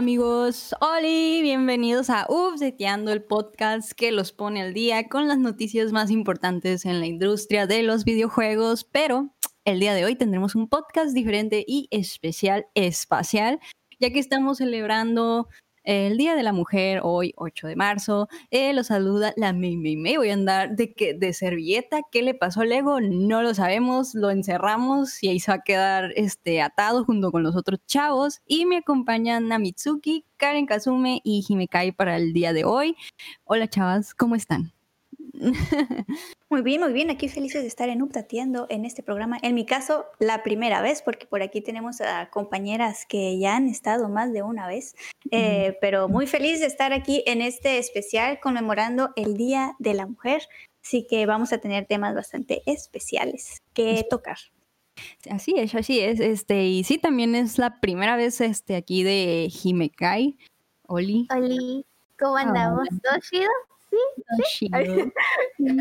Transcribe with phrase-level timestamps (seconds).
[0.00, 0.74] amigos?
[0.80, 6.10] Oli, bienvenidos a Updateando el podcast que los pone al día con las noticias más
[6.10, 9.34] importantes en la industria de los videojuegos, pero
[9.66, 13.60] el día de hoy tendremos un podcast diferente y especial espacial,
[13.98, 15.50] ya que estamos celebrando
[15.84, 20.16] el Día de la Mujer, hoy 8 de marzo, eh, lo saluda la Mei Mei
[20.16, 22.00] Voy a andar de, que, de servilleta.
[22.10, 23.00] ¿Qué le pasó al ego?
[23.00, 24.14] No lo sabemos.
[24.14, 28.40] Lo encerramos y ahí se va a quedar este, atado junto con los otros chavos.
[28.46, 32.96] Y me acompañan Namitsuki, Karen Kazume y Himekai para el día de hoy.
[33.44, 34.79] Hola chavas, ¿cómo están?
[36.50, 37.10] Muy bien, muy bien.
[37.10, 39.38] Aquí felices de estar en Uptateando en este programa.
[39.42, 43.68] En mi caso, la primera vez, porque por aquí tenemos a compañeras que ya han
[43.68, 44.96] estado más de una vez.
[45.30, 50.06] Eh, pero muy feliz de estar aquí en este especial conmemorando el Día de la
[50.06, 50.42] Mujer.
[50.82, 54.38] Así que vamos a tener temas bastante especiales que tocar.
[55.30, 56.18] Así es, así es.
[56.18, 60.36] Este, y sí, también es la primera vez este, aquí de Jimekai.
[60.88, 61.28] Oli.
[61.30, 61.84] Oli,
[62.18, 62.88] ¿cómo andamos?
[62.88, 63.48] ¿Todo chido?
[64.58, 64.68] Sí,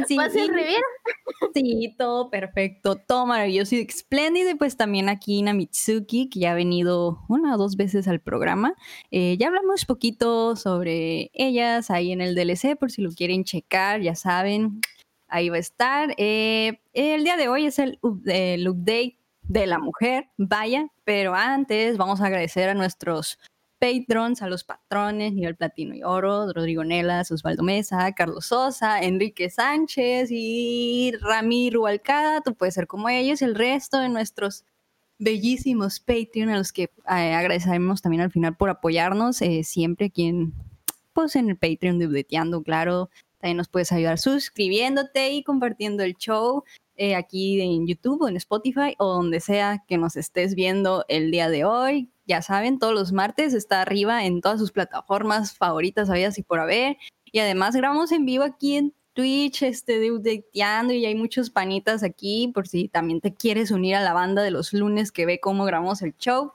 [0.07, 0.19] sí.
[1.53, 4.51] Sí, todo perfecto, todo maravilloso y espléndido.
[4.51, 8.75] Y pues también aquí Namitsuki, que ya ha venido una o dos veces al programa.
[9.11, 14.01] Eh, ya hablamos poquito sobre ellas ahí en el DLC, por si lo quieren checar,
[14.01, 14.81] ya saben,
[15.27, 16.13] ahí va a estar.
[16.17, 21.97] Eh, el día de hoy es el, el update de la mujer, vaya, pero antes
[21.97, 23.39] vamos a agradecer a nuestros
[23.79, 29.49] patrons, a los patrones, nivel platino y oro, Rodrigo Nelas, Osvaldo Mesa, Carlos Sosa, Enrique
[29.49, 34.65] Sánchez y Ramiro Alcada, tú puedes ser como ellos, el resto de nuestros
[35.19, 40.27] bellísimos Patreon a los que eh, agradecemos también al final por apoyarnos eh, siempre aquí
[40.27, 40.53] en,
[41.13, 42.25] pues en el Patreon de
[42.63, 43.09] claro.
[43.39, 46.65] También nos puedes ayudar suscribiéndote y compartiendo el show
[46.97, 51.31] eh, aquí en YouTube o en Spotify o donde sea que nos estés viendo el
[51.31, 56.11] día de hoy ya saben, todos los martes está arriba en todas sus plataformas favoritas,
[56.11, 56.97] había y por haber.
[57.31, 62.51] Y además grabamos en vivo aquí en Twitch, este, de y hay muchos panitas aquí,
[62.53, 65.65] por si también te quieres unir a la banda de los lunes que ve cómo
[65.65, 66.53] grabamos el show.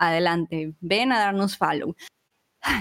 [0.00, 1.94] Adelante, ven a darnos follow.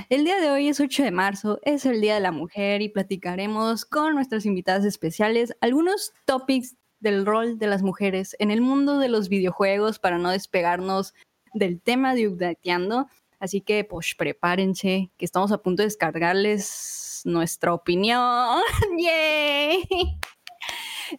[0.10, 2.90] El día de hoy es 8 de marzo, es el Día de la Mujer y
[2.90, 8.98] platicaremos con nuestras invitadas especiales algunos topics del rol de las mujeres en el mundo
[8.98, 11.14] de los videojuegos para no despegarnos
[11.56, 13.08] del tema de Updateando.
[13.40, 18.62] Así que, pues, prepárense, que estamos a punto de descargarles nuestra opinión.
[19.00, 19.84] ¡Yay!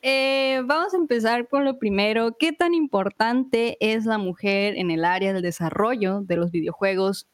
[0.02, 2.36] Eh, vamos a empezar con lo primero.
[2.38, 7.26] ¿Qué tan importante es la mujer en el área del desarrollo de los videojuegos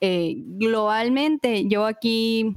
[0.00, 1.68] eh, globalmente?
[1.68, 2.56] Yo aquí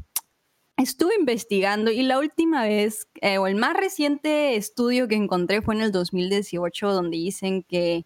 [0.77, 5.75] estuve investigando y la última vez, eh, o el más reciente estudio que encontré fue
[5.75, 8.05] en el 2018, donde dicen que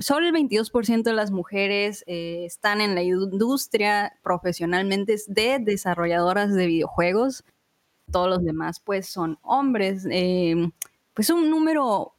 [0.00, 6.66] solo el 22% de las mujeres eh, están en la industria profesionalmente de desarrolladoras de
[6.66, 7.44] videojuegos.
[8.10, 10.06] Todos los demás, pues, son hombres.
[10.10, 10.70] Eh,
[11.14, 12.14] pues un número,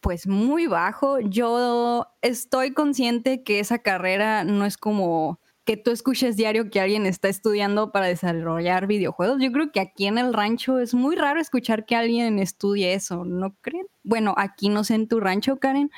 [0.00, 1.20] pues, muy bajo.
[1.20, 7.06] Yo estoy consciente que esa carrera no es como que tú escuches diario que alguien
[7.06, 9.40] está estudiando para desarrollar videojuegos.
[9.40, 13.24] Yo creo que aquí en el rancho es muy raro escuchar que alguien estudie eso,
[13.24, 13.86] ¿no creen?
[14.02, 15.90] Bueno, aquí no sé en tu rancho, Karen,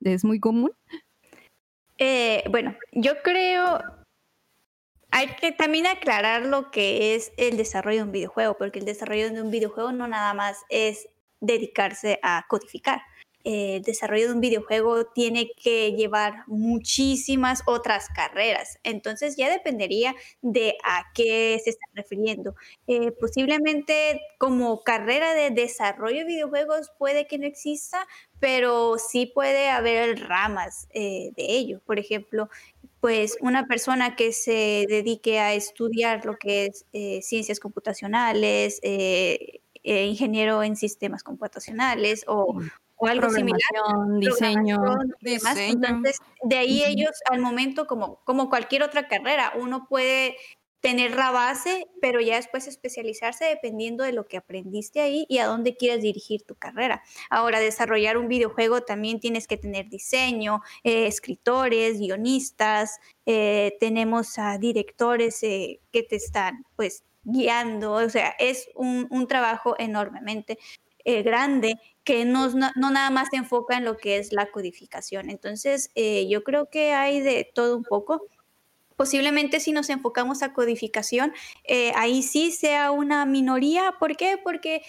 [0.00, 0.72] ¿Es muy común?
[1.98, 3.80] Eh, bueno, yo creo,
[5.10, 9.32] hay que también aclarar lo que es el desarrollo de un videojuego, porque el desarrollo
[9.32, 11.08] de un videojuego no nada más es
[11.40, 13.00] dedicarse a codificar
[13.48, 18.78] el desarrollo de un videojuego tiene que llevar muchísimas otras carreras.
[18.82, 22.54] Entonces ya dependería de a qué se está refiriendo.
[22.86, 28.06] Eh, posiblemente como carrera de desarrollo de videojuegos puede que no exista,
[28.38, 31.80] pero sí puede haber ramas eh, de ello.
[31.86, 32.50] Por ejemplo,
[33.00, 38.80] pues una persona que se dedique a estudiar lo que es eh, ciencias computacionales,
[39.82, 42.60] ingeniero en sistemas computacionales o,
[42.98, 43.60] o algo similar.
[44.18, 44.78] Diseño,
[45.20, 45.72] diseño.
[45.72, 50.36] Entonces, de ahí ellos al momento, como, como cualquier otra carrera, uno puede
[50.80, 55.46] tener la base, pero ya después especializarse dependiendo de lo que aprendiste ahí y a
[55.46, 57.02] dónde quieres dirigir tu carrera.
[57.30, 64.58] Ahora, desarrollar un videojuego también tienes que tener diseño, eh, escritores, guionistas, eh, tenemos a
[64.58, 70.58] directores eh, que te están pues guiando, o sea, es un, un trabajo enormemente
[71.24, 75.28] grande que no, no, nada más se enfoca en lo que es la codificación.
[75.28, 78.22] Entonces, eh, yo creo que hay de todo un poco.
[78.96, 81.32] Posiblemente si nos enfocamos a codificación,
[81.64, 83.94] eh, ahí sí sea una minoría.
[83.98, 84.38] ¿Por qué?
[84.42, 84.82] Porque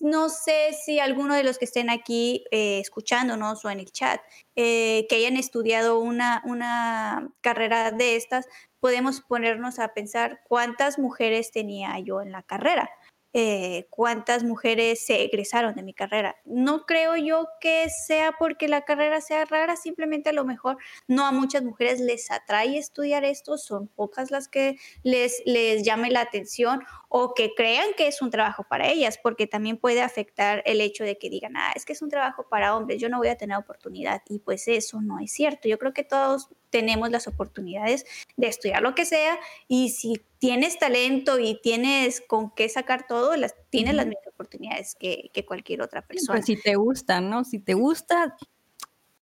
[0.00, 4.20] no sé si alguno de los que estén aquí eh, escuchándonos o en el chat,
[4.54, 8.46] eh, que hayan estudiado una, una carrera de estas,
[8.80, 12.90] podemos ponernos a pensar cuántas mujeres tenía yo en la carrera.
[13.38, 16.36] Eh, cuántas mujeres se egresaron de mi carrera.
[16.46, 21.26] No creo yo que sea porque la carrera sea rara, simplemente a lo mejor no
[21.26, 26.22] a muchas mujeres les atrae estudiar esto, son pocas las que les, les llame la
[26.22, 26.80] atención
[27.10, 31.04] o que crean que es un trabajo para ellas, porque también puede afectar el hecho
[31.04, 33.36] de que digan, ah, es que es un trabajo para hombres, yo no voy a
[33.36, 34.22] tener oportunidad.
[34.30, 35.68] Y pues eso no es cierto.
[35.68, 38.04] Yo creo que todos tenemos las oportunidades
[38.36, 43.34] de estudiar lo que sea y si tienes talento y tienes con qué sacar todo,
[43.34, 46.42] las, tienes las mismas oportunidades que, cualquier otra pues, persona.
[46.42, 47.44] si te gusta, ¿no?
[47.44, 48.36] Si te gusta,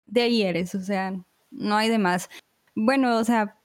[0.07, 1.15] de ahí eres, o sea,
[1.51, 2.31] no hay de más.
[2.77, 3.59] Bueno, o sea,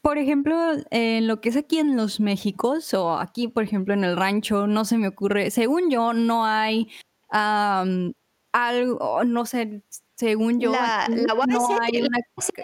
[0.00, 0.56] por ejemplo,
[0.92, 4.68] en lo que es aquí en los Méxicos o aquí, por ejemplo, en el rancho,
[4.68, 6.86] no se me ocurre, según yo, no hay
[8.52, 9.82] algo, no sé,
[10.18, 12.02] según yo, la, no hay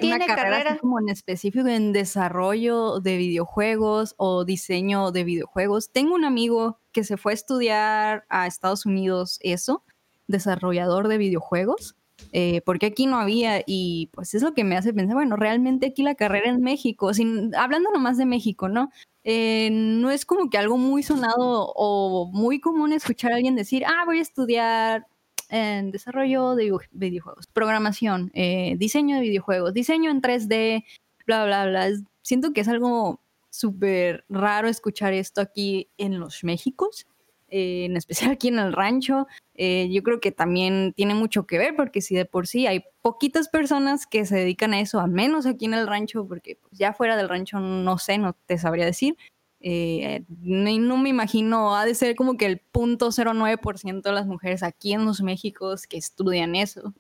[0.03, 5.93] una, carrera, como en específico en desarrollo de videojuegos o diseño de videojuegos.
[5.93, 9.85] Tengo un amigo que se fue a estudiar a Estados Unidos eso,
[10.27, 11.95] desarrollador de videojuegos,
[12.33, 15.87] eh, porque aquí no había y pues es lo que me hace pensar, bueno, realmente
[15.87, 18.91] aquí la carrera en México, sin, hablando nomás de México, ¿no?
[19.23, 23.85] Eh, no es como que algo muy sonado o muy común escuchar a alguien decir,
[23.87, 25.07] ah, voy a estudiar
[25.49, 30.85] en desarrollo de videojuegos, programación, eh, diseño de videojuegos, diseño en 3D,
[31.27, 31.89] bla, bla, bla.
[32.23, 33.21] Siento que es algo
[33.51, 37.07] súper raro escuchar esto aquí en los Méxicos,
[37.49, 39.27] eh, en especial aquí en el rancho.
[39.55, 42.85] Eh, yo creo que también tiene mucho que ver porque si de por sí hay
[43.01, 46.77] poquitas personas que se dedican a eso, al menos aquí en el rancho, porque pues,
[46.79, 49.17] ya fuera del rancho no sé, no te sabría decir.
[49.67, 54.93] Eh, no, me imagino, ha de ser como que el 0.09% de las mujeres aquí
[54.93, 56.93] en los Méxicos que estudian eso.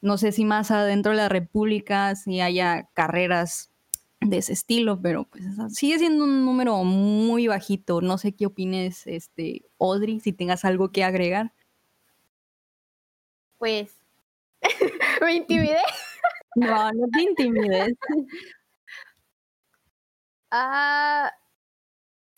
[0.00, 3.72] No sé si más adentro de la República, si haya carreras
[4.20, 5.42] de ese estilo, pero pues
[5.74, 8.00] sigue siendo un número muy bajito.
[8.00, 11.52] No sé qué opines, este, Audrey, si tengas algo que agregar.
[13.58, 13.96] Pues,
[15.22, 15.82] me intimidé.
[16.54, 17.94] No, no te intimides.
[20.52, 21.32] Ah,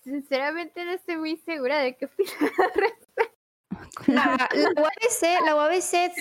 [0.03, 2.33] Sinceramente no estoy muy segura de qué opinar
[4.07, 6.13] La, UABC, la UABC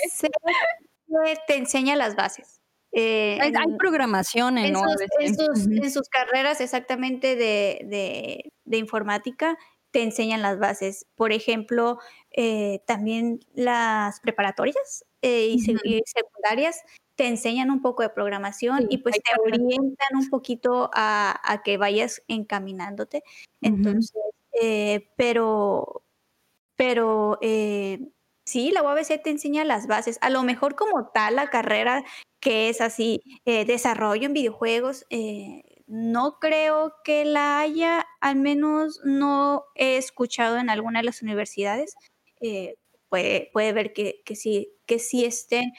[1.47, 2.61] te enseña las bases.
[2.93, 9.57] Eh, hay, programación en, sus, carreras exactamente de, informática
[9.91, 11.05] te enseñan las bases.
[11.15, 11.99] Por ejemplo,
[12.31, 15.59] eh, también las preparatorias eh, y,
[16.05, 16.81] secundarias
[17.21, 22.23] te enseñan un poco de programación y pues te orientan un poquito a, que vayas
[22.27, 23.21] encaminándote.
[23.61, 24.19] Entonces,
[24.59, 26.01] eh, pero,
[26.75, 28.09] pero eh,
[28.43, 30.17] sí, la UABC te enseña las bases.
[30.21, 32.03] A lo mejor como tal la carrera
[32.39, 35.05] que es así, eh, desarrollo en videojuegos,
[35.85, 41.93] no creo que la haya, al menos no he escuchado en alguna de las universidades.
[43.09, 45.71] puede, puede ver que, que, sí, que sí estén,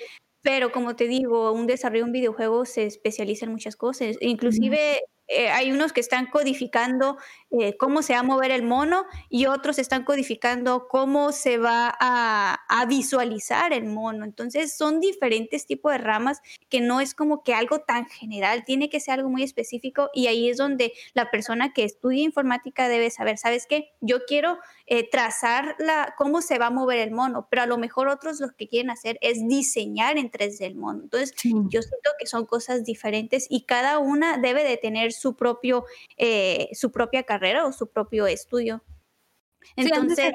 [0.42, 4.16] pero como te digo, un desarrollo de un videojuego se especializa en muchas cosas.
[4.20, 7.16] Inclusive eh, hay unos que están codificando
[7.60, 11.94] eh, cómo se va a mover el mono y otros están codificando cómo se va
[12.00, 14.24] a, visualizar el mono.
[14.24, 18.88] Entonces son diferentes tipos de ramas que no es como que algo tan general, tiene
[18.88, 23.10] que ser algo muy específico y ahí es donde la persona que estudia informática debe
[23.10, 23.92] saber, ¿sabes qué?
[24.00, 27.78] Yo quiero eh, trazar la, cómo se va a mover el mono, pero a lo
[27.78, 31.02] mejor otros lo que quieren hacer es diseñar en 3D el mono.
[31.02, 35.84] Entonces yo siento que son cosas diferentes y cada una debe de tener su, propio,
[36.16, 38.82] eh, su propia carrera o su propio estudio.
[39.76, 40.32] Entonces,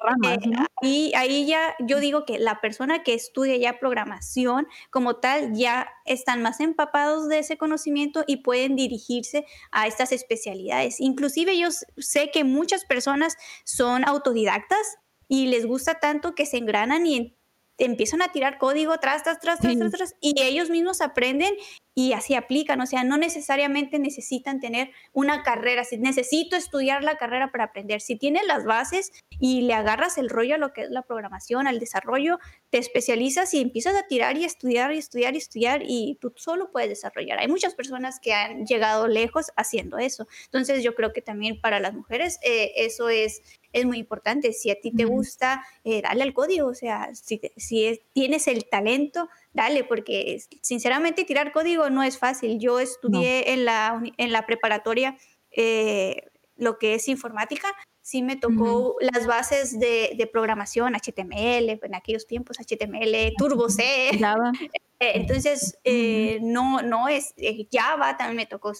[0.83, 5.89] eh, ahí, ya yo digo que la persona que estudia ya programación como tal ya
[6.05, 10.99] están más empapados de ese conocimiento y pueden dirigirse a estas especialidades.
[10.99, 14.97] Inclusive yo sé que muchas personas son autodidactas
[15.27, 17.37] y les gusta tanto que se engranan y
[17.77, 21.53] empiezan a tirar código tras, tras, tras, tras, tras, y ellos mismos aprenden
[21.97, 27.17] y así aplican, o sea, no necesariamente necesitan tener una carrera, si necesito estudiar la
[27.17, 30.81] carrera para aprender, si tienes las bases y le agarras el rollo a lo que
[30.81, 32.37] es la programación, al desarrollo,
[32.69, 36.71] te especializas y empiezas a tirar y estudiar y estudiar y estudiar y tú solo
[36.71, 37.39] puedes desarrollar.
[37.39, 41.79] Hay muchas personas que han llegado lejos haciendo eso, entonces yo creo que también para
[41.79, 43.41] las mujeres eh, eso es
[43.73, 44.53] es muy importante.
[44.53, 46.67] Si a ti te gusta, eh, dale al código.
[46.67, 52.59] O sea, si, si tienes el talento, dale, porque sinceramente tirar código no es fácil.
[52.59, 55.17] Yo estudié en, la, en la preparatoria
[55.51, 56.23] eh,
[56.57, 57.67] lo que es informática.
[58.01, 64.11] sí me tocó las bases de, de, programación, HTML, en aquellos tiempos HTML, Turbo C.
[64.19, 64.51] Java.
[64.99, 68.73] Eh, entonces, eh, no, no es eh, Java, también me tocó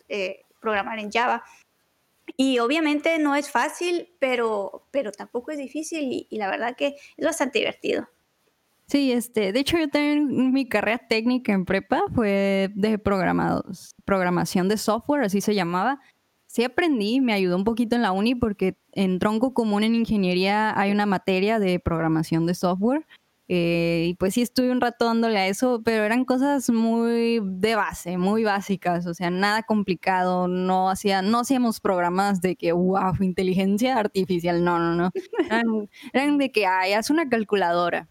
[0.60, 1.44] programar en Java.
[2.36, 7.26] Y obviamente no es fácil, pero, pero tampoco es difícil y, la verdad que es
[7.26, 8.10] bastante divertido.
[8.88, 14.70] Sí, este, de hecho yo también mi carrera técnica en prepa fue de programados, programación
[14.70, 16.00] de software, así se llamaba.
[16.46, 20.78] Sí aprendí, me ayudó un poquito en la uni porque en tronco común en ingeniería
[20.80, 23.06] hay una materia de programación de software
[23.50, 27.76] eh, y pues sí estuve un rato dándole a eso, pero eran cosas muy de
[27.76, 33.14] base, muy básicas, o sea, nada complicado, no hacía, no hacíamos programas de que, wow,
[33.22, 35.12] inteligencia artificial, no, no, no.
[35.50, 38.10] Eran, eran de que, ay, haz una calculadora,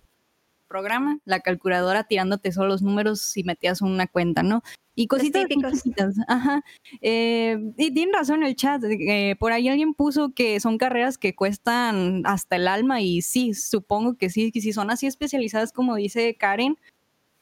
[0.66, 4.62] programa, la calculadora tirándote solo los números y metías una cuenta, ¿no?
[4.98, 5.84] Y cositas típicas.
[6.26, 6.64] Ajá.
[7.02, 8.82] Eh, y tiene razón el chat.
[8.84, 13.02] Eh, por ahí alguien puso que son carreras que cuestan hasta el alma.
[13.02, 14.50] Y sí, supongo que sí.
[14.50, 16.78] Que si son así especializadas como dice Karen,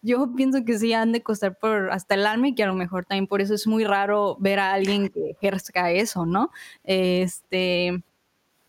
[0.02, 2.74] yo pienso que sí han de costar por hasta el alma y que a lo
[2.74, 6.50] mejor también por eso es muy raro ver a alguien que ejerza eso, ¿no?
[6.82, 8.02] Este.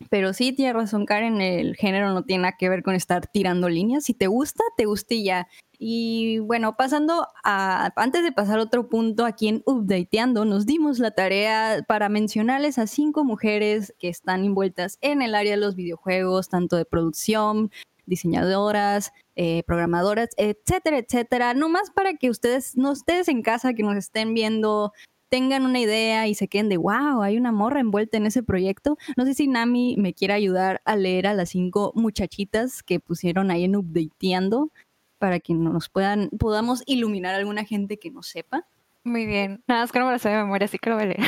[0.09, 3.69] Pero sí, tiene razón Karen, el género no tiene nada que ver con estar tirando
[3.69, 4.03] líneas.
[4.03, 5.47] Si te gusta, te guste ya.
[5.77, 10.99] Y bueno, pasando a, antes de pasar a otro punto, aquí en Updateando, nos dimos
[10.99, 15.75] la tarea para mencionarles a cinco mujeres que están envueltas en el área de los
[15.75, 17.71] videojuegos, tanto de producción,
[18.05, 21.53] diseñadoras, eh, programadoras, etcétera, etcétera.
[21.53, 24.93] No más para que ustedes, no ustedes en casa que nos estén viendo,
[25.35, 28.97] tengan una idea y se queden de, wow, hay una morra envuelta en ese proyecto.
[29.17, 33.51] No sé si Nami me quiere ayudar a leer a las cinco muchachitas que pusieron
[33.51, 34.71] ahí en Updateando
[35.17, 38.65] para que nos puedan, podamos iluminar a alguna gente que no sepa.
[39.03, 39.61] Muy bien.
[39.67, 41.19] Nada más que no me lo sé de memoria, así que lo voy a leer.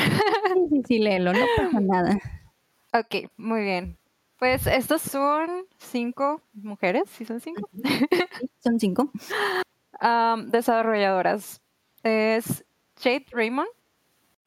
[0.70, 2.18] sí, sí, léelo, no pasa nada.
[2.94, 3.98] Ok, muy bien.
[4.38, 7.68] Pues estas son cinco mujeres, ¿sí son cinco?
[8.60, 9.12] son cinco.
[10.46, 11.60] desarrolladoras.
[12.02, 12.64] Es
[12.98, 13.68] Jade Raymond,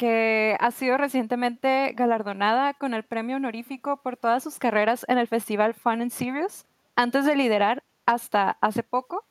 [0.02, 5.28] que ha sido recientemente galardonada con el premio honorífico por todas sus carreras en el
[5.28, 6.66] festival Fun and Serious,
[6.96, 9.24] antes de liderar hasta hace poco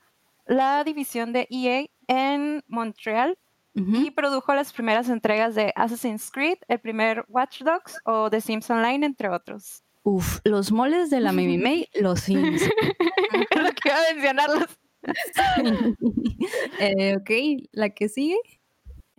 [0.46, 3.36] la división de EA en Montreal
[3.74, 8.70] y produjo las primeras entregas de Assassin's Creed, el primer Watch Dogs o The Sims
[8.70, 9.82] Online, entre otros.
[10.04, 12.62] Uf, los moles de la Mimi May, los Sims.
[12.62, 12.70] es
[13.60, 14.78] lo que iba a mencionarlos.
[16.78, 18.36] Eh, ok, la que sigue.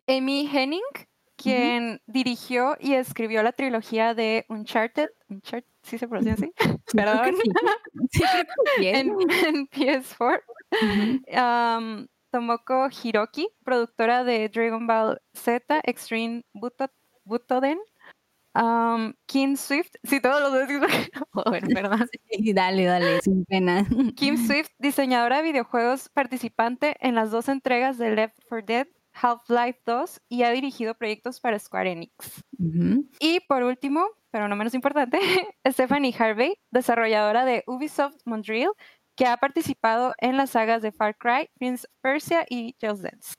[0.08, 0.82] Amy Henning,
[1.42, 6.52] quien dirigió y escribió la trilogía de Uncharted, Uncharted ¿sí se pronuncia así?
[6.94, 7.36] Perdón.
[8.80, 10.42] en, PS4.
[12.32, 17.78] Tomoko Hiroki, productora de Dragon Ball Z, Extreme Butoden.
[19.26, 20.90] Kim Swift, sí, todos los decimos.
[21.34, 22.08] bueno, perdón.
[22.54, 23.86] dale, dale, sin pena.
[24.16, 29.82] Kim Swift, diseñadora de videojuegos, participante en las dos entregas de Left 4 Dead Half-Life
[29.86, 32.44] 2 y ha dirigido proyectos para Square Enix.
[33.20, 35.20] Y por último, pero no menos importante,
[35.68, 38.72] Stephanie Harvey, desarrolladora de Ubisoft Montreal,
[39.16, 43.36] que ha participado en las sagas de Far Cry, Prince of Persia y Just Dance.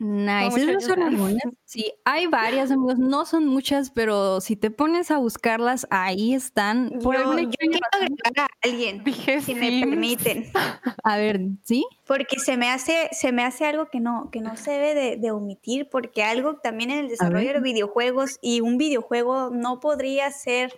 [0.00, 0.80] Nice.
[0.80, 1.42] son algunas.
[1.70, 2.98] Sí, hay varias, amigos.
[2.98, 6.90] No son muchas, pero si te pones a buscarlas, ahí están.
[7.00, 9.04] Por yo, yo quiero agregar a alguien,
[9.40, 10.46] si me permiten.
[11.04, 11.86] A ver, ¿sí?
[12.08, 15.30] Porque se me hace, se me hace algo que no, que no se debe de,
[15.30, 20.74] omitir, porque algo también en el desarrollo de videojuegos y un videojuego no podría ser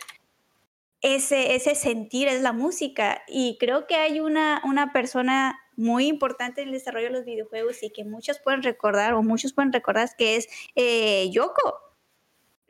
[1.01, 3.23] ese, ese sentir, es la música.
[3.29, 7.83] Y creo que hay una, una persona muy importante en el desarrollo de los videojuegos
[7.83, 11.81] y que muchos pueden recordar o muchos pueden recordar que es eh, Yoko,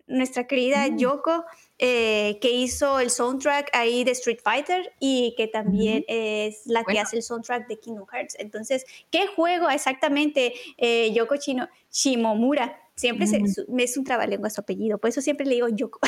[0.06, 0.98] nuestra querida mm.
[0.98, 1.44] Yoko,
[1.78, 6.98] eh, que hizo el soundtrack ahí de Street Fighter y que también es la que
[6.98, 8.36] hace el soundtrack de Kingdom Hearts.
[8.38, 12.78] Entonces, ¿qué juego exactamente eh, Yoko Chino, Shimomura?
[12.94, 13.26] Siempre
[13.68, 16.00] me es un trabalengua su apellido, por eso siempre le digo Yoko.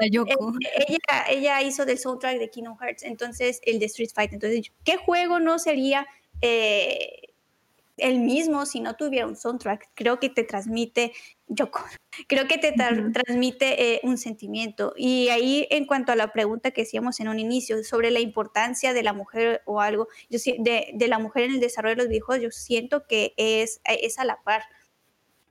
[0.00, 0.52] La Yoko.
[0.88, 4.34] ella, ella hizo del soundtrack de Kingdom Hearts, entonces el de Street Fighter.
[4.34, 6.06] Entonces, ¿qué juego no sería
[6.40, 7.26] eh,
[7.96, 9.90] el mismo si no tuviera un soundtrack.
[9.94, 11.12] Creo que te transmite,
[11.48, 11.70] yo
[12.28, 14.92] creo que te transmite eh, un sentimiento.
[14.96, 18.92] Y ahí en cuanto a la pregunta que hacíamos en un inicio sobre la importancia
[18.92, 22.08] de la mujer o algo, yo de, de la mujer en el desarrollo de los
[22.08, 24.62] videojuegos, yo siento que es, es a la par.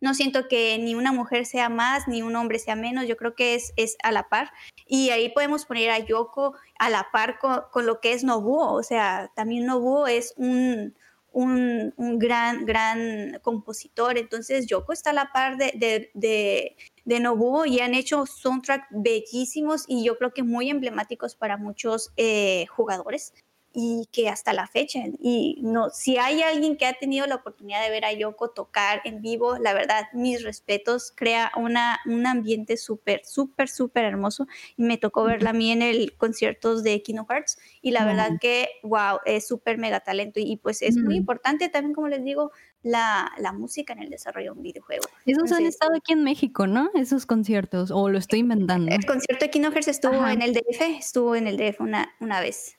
[0.06, 3.34] No siento que ni una mujer sea más, ni un hombre sea menos, yo creo
[3.34, 4.52] que es, es a la par.
[4.86, 8.74] Y ahí podemos poner a Yoko a la par con, con lo que es Nobuo,
[8.74, 10.94] o sea, también Nobuo es un,
[11.32, 14.20] un, un gran, gran compositor.
[14.20, 18.86] Entonces, Yoko está a la par de, de, de, de Nobuo y han hecho soundtrack
[18.92, 23.34] bellísimos y yo creo que muy emblemáticos para muchos eh, jugadores
[23.77, 27.84] y que hasta la fecha, y no, si hay alguien que ha tenido la oportunidad
[27.84, 32.77] de ver a Yoko tocar en vivo, la verdad, mis respetos, crea una, un ambiente
[32.77, 37.25] súper, súper, súper hermoso, y me tocó verla a mí en el conciertos de Kino
[37.29, 41.67] Hearts, y la verdad que, wow, es súper mega talento, y, pues es muy importante
[41.67, 45.03] también, como les digo, la, la, música en el desarrollo de un videojuego.
[45.25, 46.91] Esos han estado aquí en México, ¿no?
[46.94, 48.89] Esos conciertos, o lo estoy inventando.
[48.89, 52.39] El concierto de Kino Hearts estuvo en el DF, estuvo en el DF una, una
[52.39, 52.77] vez.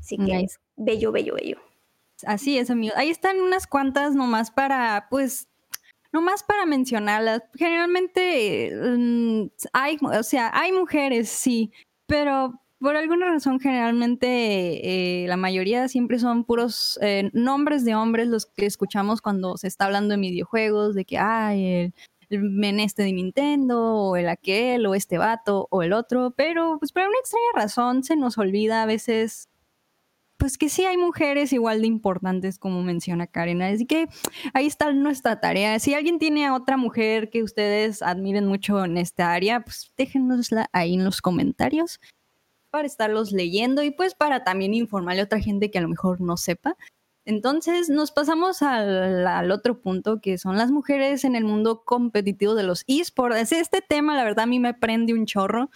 [0.00, 1.58] Así que es bello, bello, bello.
[2.26, 2.94] Así es, amigo.
[2.96, 5.48] Ahí están unas cuantas nomás para, pues,
[6.12, 7.42] nomás para mencionarlas.
[7.54, 11.72] Generalmente mm, hay, o sea, hay mujeres, sí,
[12.06, 18.28] pero por alguna razón generalmente eh, la mayoría siempre son puros eh, nombres de hombres
[18.28, 21.94] los que escuchamos cuando se está hablando de videojuegos, de que hay el,
[22.30, 26.92] el meneste de Nintendo, o el aquel, o este vato, o el otro, pero pues
[26.92, 29.49] por una extraña razón se nos olvida a veces
[30.40, 33.60] pues que sí hay mujeres igual de importantes como menciona Karen.
[33.60, 34.08] Así que
[34.54, 35.78] ahí está nuestra tarea.
[35.78, 40.68] Si alguien tiene a otra mujer que ustedes admiren mucho en esta área, pues déjenosla
[40.72, 42.00] ahí en los comentarios
[42.70, 46.22] para estarlos leyendo y pues para también informarle a otra gente que a lo mejor
[46.22, 46.76] no sepa.
[47.26, 52.54] Entonces nos pasamos al, al, otro punto que son las mujeres en el mundo competitivo
[52.54, 53.52] de los esports.
[53.52, 55.70] Este tema la verdad a mí me prende un chorro.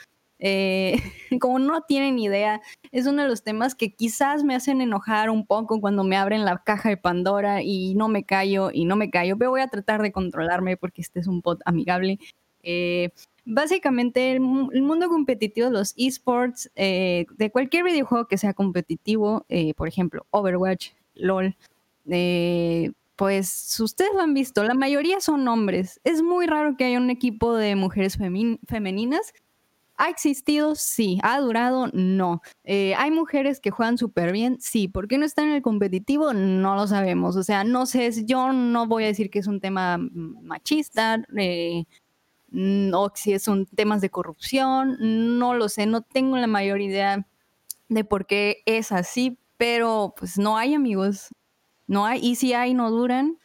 [0.47, 0.97] Eh,
[1.41, 2.61] como no tienen idea,
[2.93, 6.45] es uno de los temas que quizás me hacen enojar un poco cuando me abren
[6.45, 9.69] la caja de Pandora y no me callo y no me callo, pero voy a
[9.69, 12.19] tratar de controlarme porque este es un pod amigable.
[12.63, 13.09] Eh,
[13.47, 19.47] básicamente, el, mundo competitivo de los esports, eh, de cualquier videojuego que sea competitivo,
[19.79, 21.57] por ejemplo, Overwatch, LOL,
[23.17, 26.01] pues ustedes lo han visto, la mayoría son hombres.
[26.05, 28.19] Es muy raro que haya un equipo de mujeres
[28.67, 29.33] femeninas
[29.97, 30.75] ¿Ha existido?
[30.75, 31.19] Sí.
[31.23, 31.89] ¿Ha durado?
[31.93, 32.43] No.
[32.65, 34.59] Eh, ¿Hay mujeres que juegan súper bien?
[34.61, 34.89] Sí.
[34.89, 36.33] ¿Por qué no están en el competitivo?
[36.33, 37.37] No lo sabemos.
[37.37, 41.85] O sea, no sé, yo no voy a decir que es un tema machista eh,
[42.93, 47.27] o si son temas de corrupción, no lo sé, no tengo la mayor idea
[47.89, 51.29] de por qué es así, pero pues no hay amigos,
[51.87, 53.39] no hay, y si hay, no duran.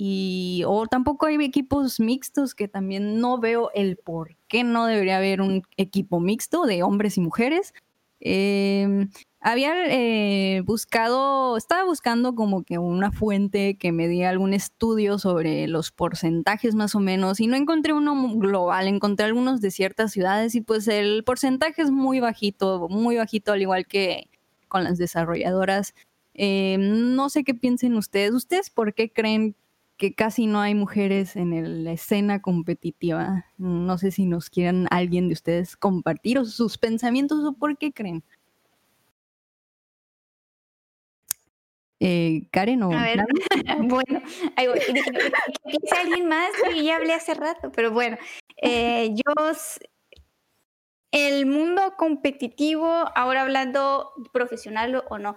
[0.00, 5.16] Y, o tampoco hay equipos mixtos que también no veo el por qué no debería
[5.16, 7.74] haber un equipo mixto de hombres y mujeres.
[8.20, 9.08] Eh,
[9.40, 15.66] había eh, buscado, estaba buscando como que una fuente que me diera algún estudio sobre
[15.66, 20.54] los porcentajes más o menos y no encontré uno global, encontré algunos de ciertas ciudades
[20.54, 24.28] y pues el porcentaje es muy bajito, muy bajito al igual que
[24.68, 25.94] con las desarrolladoras.
[26.34, 28.32] Eh, no sé qué piensen ustedes.
[28.32, 29.56] ¿Ustedes por qué creen
[29.98, 33.46] que casi no hay mujeres en la escena competitiva.
[33.58, 38.22] No sé si nos quieran alguien de ustedes compartir sus pensamientos o por qué creen.
[42.00, 43.26] Eh, Karen o A ver,
[43.82, 44.22] bueno,
[44.54, 44.78] ahí voy.
[44.78, 48.16] Dije, alguien más y ya hablé hace rato, pero bueno,
[48.62, 49.32] eh, yo
[51.10, 55.34] el mundo competitivo, ahora hablando profesional o no,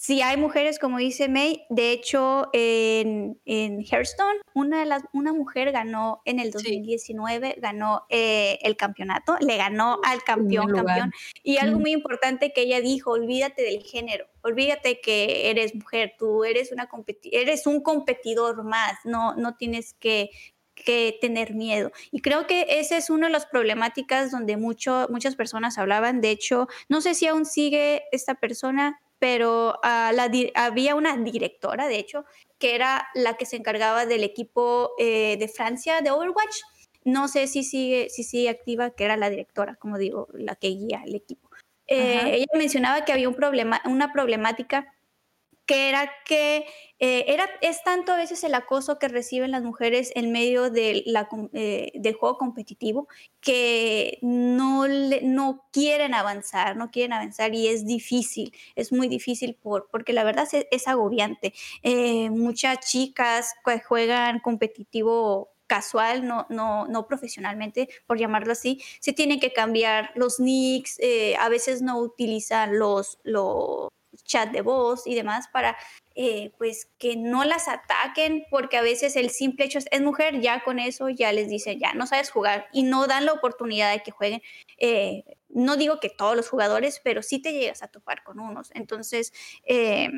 [0.00, 5.34] si hay mujeres, como dice May, de hecho en, en Hearthstone, una, de las, una
[5.34, 7.60] mujer ganó en el 2019, sí.
[7.60, 11.12] ganó eh, el campeonato, le ganó al campeón, campeón.
[11.42, 16.44] Y algo muy importante que ella dijo, olvídate del género, olvídate que eres mujer, tú
[16.44, 16.88] eres, una
[17.24, 20.30] eres un competidor más, no, no tienes que,
[20.74, 21.92] que tener miedo.
[22.10, 26.22] Y creo que esa es una de las problemáticas donde mucho, muchas personas hablaban.
[26.22, 31.86] De hecho, no sé si aún sigue esta persona, pero uh, la, había una directora,
[31.86, 32.24] de hecho,
[32.58, 36.56] que era la que se encargaba del equipo eh, de Francia de Overwatch.
[37.04, 40.68] No sé si sigue, si sigue activa, que era la directora, como digo, la que
[40.68, 41.48] guía el equipo.
[41.86, 44.92] Eh, ella mencionaba que había un problema, una problemática
[45.70, 46.66] que era que
[46.98, 51.92] eh, era, es tanto a veces el acoso que reciben las mujeres en medio eh,
[51.94, 53.06] del juego competitivo
[53.40, 59.54] que no, le, no quieren avanzar, no quieren avanzar y es difícil, es muy difícil
[59.54, 61.54] por, porque la verdad es, es agobiante.
[61.84, 63.54] Eh, muchas chicas
[63.86, 70.40] juegan competitivo casual, no, no, no profesionalmente, por llamarlo así, se tienen que cambiar los
[70.40, 70.98] nicks,
[71.38, 73.20] a veces no utilizan los
[74.30, 75.76] chat de voz y demás para
[76.14, 80.62] eh, pues que no las ataquen porque a veces el simple hecho es, mujer, ya
[80.62, 84.02] con eso ya les dicen ya no sabes jugar y no dan la oportunidad de
[84.02, 84.42] que jueguen.
[84.78, 88.70] Eh, no digo que todos los jugadores, pero sí te llegas a topar con unos.
[88.74, 89.32] Entonces,
[89.64, 90.10] eh,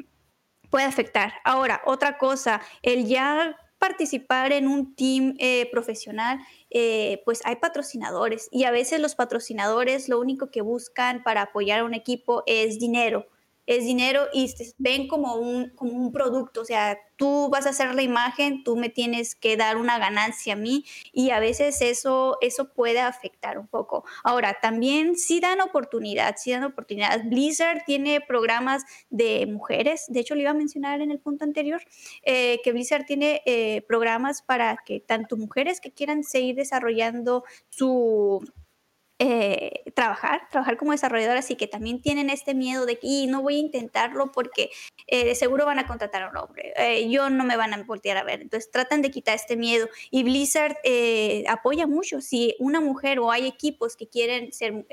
[0.71, 1.35] puede afectar.
[1.45, 6.39] Ahora, otra cosa, el ya participar en un team eh, profesional,
[7.25, 11.85] pues hay patrocinadores y a veces los patrocinadores lo único que buscan para apoyar a
[11.85, 13.27] un equipo es dinero
[13.67, 17.95] es dinero y ven como un, como un producto, o sea, tú vas a hacer
[17.95, 22.37] la imagen, tú me tienes que dar una ganancia a mí y a veces eso,
[22.41, 24.05] eso puede afectar un poco.
[24.25, 27.23] Ahora, también sí dan oportunidad, sí dan oportunidad.
[27.25, 31.81] Blizzard tiene programas de mujeres, de hecho lo iba a mencionar en el punto anterior,
[32.25, 38.45] eh, que Blizzard tiene eh, programas para que tanto mujeres que quieran seguir desarrollando su
[39.25, 43.55] eh, trabajar, trabajar como desarrolladoras y que también tienen este miedo de que no voy
[43.55, 44.71] a intentarlo porque
[45.07, 47.85] eh, de seguro van a contratar a un hombre, eh, yo no me van a
[47.85, 48.43] voltear a ver.
[48.43, 50.77] Entonces tratan de quitar este miedo y Blizzard
[51.47, 54.87] apoya mucho si una mujer o hay equipos que quieren ser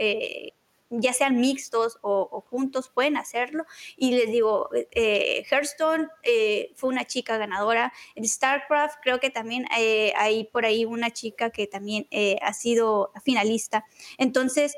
[0.89, 3.65] ya sean mixtos o, juntos, pueden hacerlo.
[3.95, 7.93] Y les digo, eh, Hearthstone eh, fue una chica ganadora.
[8.15, 12.08] En StarCraft creo que también eh, hay por ahí una chica que también
[12.41, 13.86] ha sido finalista.
[14.17, 14.75] Entonces,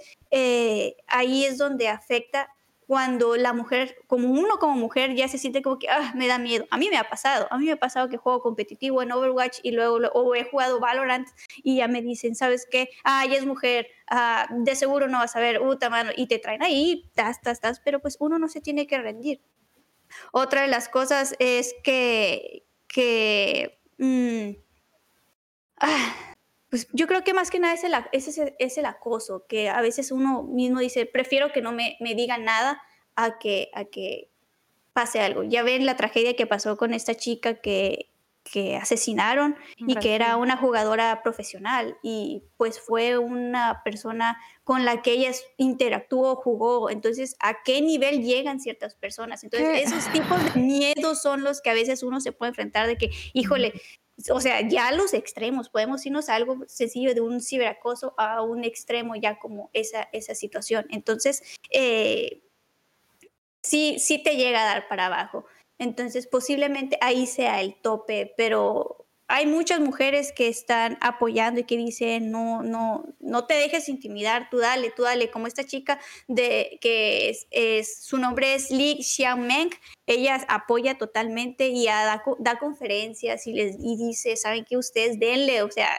[1.07, 2.53] ahí es donde afecta
[2.91, 6.37] cuando la mujer, como uno como mujer, ya se siente como que ah, me da
[6.37, 6.67] miedo.
[6.71, 9.59] A mí me ha pasado, a mí me ha pasado que juego competitivo en Overwatch
[9.63, 11.25] y luego o he jugado Valorant
[11.63, 12.89] y ya me dicen, ¿sabes qué?
[13.05, 16.37] Ah, ya es mujer, ah, de seguro no vas a ver, puta mano, y te
[16.37, 19.41] traen ahí, tas, tas, tas, pero pues uno no se tiene que rendir.
[20.33, 24.49] Otra de las cosas es que, que mm,
[25.77, 26.30] ah,
[26.71, 27.93] pues yo creo que más que nada es el,
[28.57, 32.45] es, el acoso, que a veces uno mismo dice, prefiero que no me, me digan
[32.45, 32.81] nada
[33.17, 34.29] a que, a que
[34.93, 35.43] pase algo.
[35.43, 38.11] Ya ven la tragedia que pasó con esta chica que,
[38.43, 45.01] que asesinaron y que era una jugadora profesional y pues fue una persona con la
[45.01, 46.89] que ella interactuó, jugó.
[46.89, 49.43] Entonces, ¿a qué nivel llegan ciertas personas?
[49.43, 52.97] Entonces, esos tipos de miedos son los que a veces uno se puede enfrentar de
[52.97, 53.73] que, híjole,
[54.29, 58.63] o sea, ya los extremos, podemos irnos a algo sencillo de un ciberacoso a un
[58.63, 60.85] extremo ya como esa, esa situación.
[60.89, 62.43] Entonces, eh,
[63.63, 65.45] sí, sí te llega a dar para abajo.
[65.77, 69.00] Entonces, posiblemente ahí sea el tope, pero
[69.31, 74.49] hay muchas mujeres que están apoyando y que dicen, no, no, no te dejes intimidar,
[74.49, 79.69] tú dale, tú dale, como esta chica de que es, su nombre es Li Xiaomeng,
[80.05, 85.61] ella apoya totalmente y da, da, conferencias y les y dice, saben que ustedes denle,
[85.61, 85.89] o sea,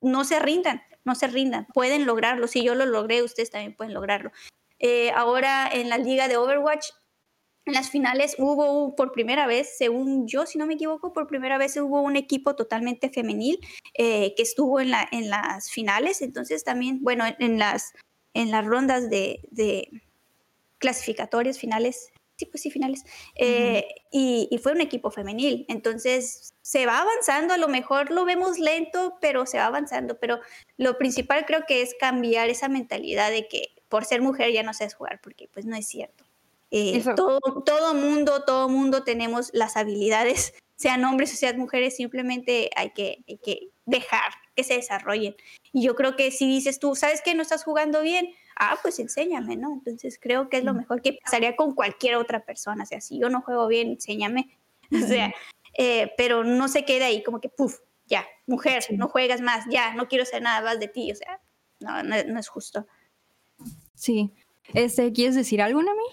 [0.00, 3.92] no se rindan, no se rindan, pueden lograrlo, si yo lo logré, ustedes también pueden
[3.92, 4.30] lograrlo.
[4.78, 6.90] Eh, ahora en la liga de Overwatch
[7.64, 11.58] en las finales hubo por primera vez, según yo, si no me equivoco, por primera
[11.58, 13.60] vez hubo un equipo totalmente femenil
[13.94, 16.22] eh, que estuvo en, la, en las finales.
[16.22, 17.92] Entonces también, bueno, en, las,
[18.34, 19.88] en las rondas de, de
[20.78, 23.04] clasificatorias finales, sí, pues sí, finales,
[23.36, 25.64] eh, y, y, fue un equipo femenil.
[25.68, 30.18] Entonces se va avanzando, a lo mejor lo vemos lento, pero se va avanzando.
[30.18, 30.40] Pero
[30.78, 34.74] lo principal creo que es cambiar esa mentalidad de que por ser mujer ya no
[34.74, 36.24] sabes jugar, porque pues no es cierto.
[36.74, 42.70] Eh, todo, todo mundo, todo mundo tenemos las habilidades, sean hombres o sean mujeres, simplemente
[42.74, 45.36] hay que, hay que dejar que se desarrollen.
[45.72, 48.34] Y yo creo que si dices tú, ¿sabes que no estás jugando bien?
[48.56, 49.72] Ah, pues enséñame, ¿no?
[49.74, 52.84] Entonces creo que es lo mejor que pasaría con cualquier otra persona.
[52.84, 54.58] O sea, si yo no juego bien, enséñame.
[54.92, 55.32] O sea,
[55.78, 59.94] eh, pero no se quede ahí como que, puf, ya, mujer, no juegas más, ya,
[59.94, 61.10] no quiero ser nada más de ti.
[61.10, 61.40] O sea,
[61.80, 62.86] no, no, es justo.
[63.94, 64.34] Sí.
[64.74, 66.04] Este, ¿Quieres decir algo, Nami?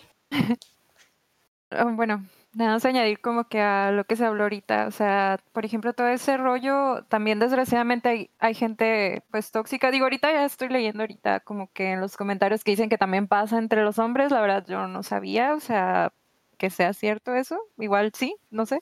[1.72, 5.40] Ah, bueno, nada más añadir como que a lo que se habló ahorita, o sea,
[5.52, 10.70] por ejemplo, todo ese rollo, también desgraciadamente hay, gente pues tóxica, digo, ahorita ya estoy
[10.70, 14.32] leyendo ahorita como que en los comentarios que dicen que también pasa entre los hombres,
[14.32, 16.12] la verdad yo no sabía, o sea,
[16.58, 18.82] que sea cierto eso, igual sí, no sé,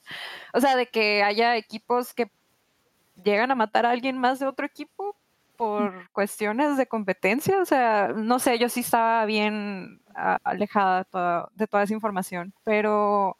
[0.54, 2.32] o sea, de que haya equipos que
[3.24, 5.16] llegan a matar a alguien más de otro equipo
[5.58, 10.02] por cuestiones de competencia, o sea, no sé, yo sí estaba bien
[10.44, 11.00] alejada
[11.54, 13.38] de toda, esa información, pero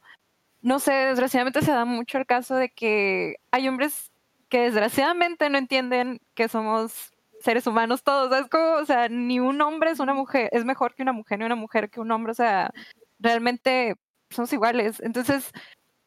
[0.62, 4.12] no sé, desgraciadamente se da mucho el caso de que hay hombres
[4.50, 7.12] que desgraciadamente no entienden que somos
[7.42, 8.50] seres humanos todos, ¿sabes?
[8.50, 11.46] Como, o sea, ni un hombre es una mujer, es mejor que una mujer, ni
[11.46, 12.72] una mujer que un hombre, o sea,
[13.20, 13.96] realmente
[14.30, 15.00] somos iguales.
[15.02, 15.52] Entonces,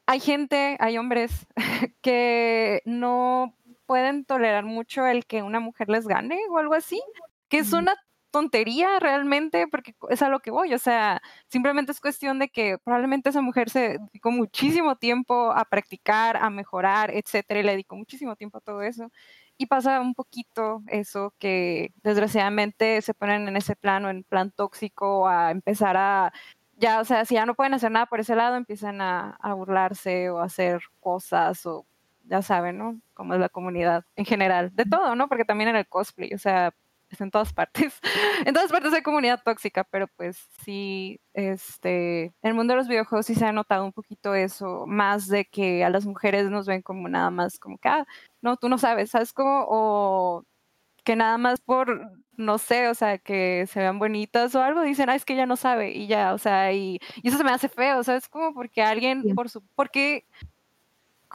[0.06, 1.46] hay gente, hay hombres
[2.02, 3.54] que no
[3.86, 7.02] pueden tolerar mucho el que una mujer les gane o algo así,
[7.48, 7.94] que es una
[8.30, 12.78] tontería realmente, porque es a lo que voy, o sea, simplemente es cuestión de que
[12.78, 17.96] probablemente esa mujer se dedicó muchísimo tiempo a practicar, a mejorar, etcétera, y le dedicó
[17.96, 19.10] muchísimo tiempo a todo eso.
[19.58, 25.28] Y pasa un poquito eso que desgraciadamente se ponen en ese plano, en plan tóxico,
[25.28, 26.32] a empezar a
[26.78, 29.52] ya, o sea, si ya no pueden hacer nada por ese lado, empiezan a, a
[29.54, 31.86] burlarse o a hacer cosas o
[32.24, 33.00] ya saben, ¿no?
[33.14, 35.28] Como es la comunidad en general, de todo, ¿no?
[35.28, 36.72] Porque también en el cosplay, o sea,
[37.10, 38.00] es en todas partes.
[38.46, 42.88] En todas partes hay comunidad tóxica, pero pues sí, este, en el mundo de los
[42.88, 46.66] videojuegos sí se ha notado un poquito eso, más de que a las mujeres nos
[46.66, 48.06] ven como nada más como que, ah,
[48.42, 49.66] no, tú no sabes, ¿sabes cómo?
[49.68, 50.44] O
[51.04, 55.10] que nada más por, no sé, o sea, que se vean bonitas o algo, dicen,
[55.10, 57.50] ah, es que ella no sabe, y ya, o sea, y, y eso se me
[57.52, 58.28] hace feo, ¿sabes?
[58.28, 59.34] Como porque alguien, Sí.
[59.34, 60.24] por su, porque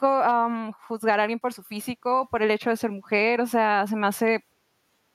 [0.02, 3.86] am, juzgar a alguien por su físico, por el hecho de ser mujer, o sea,
[3.86, 4.44] se me hace,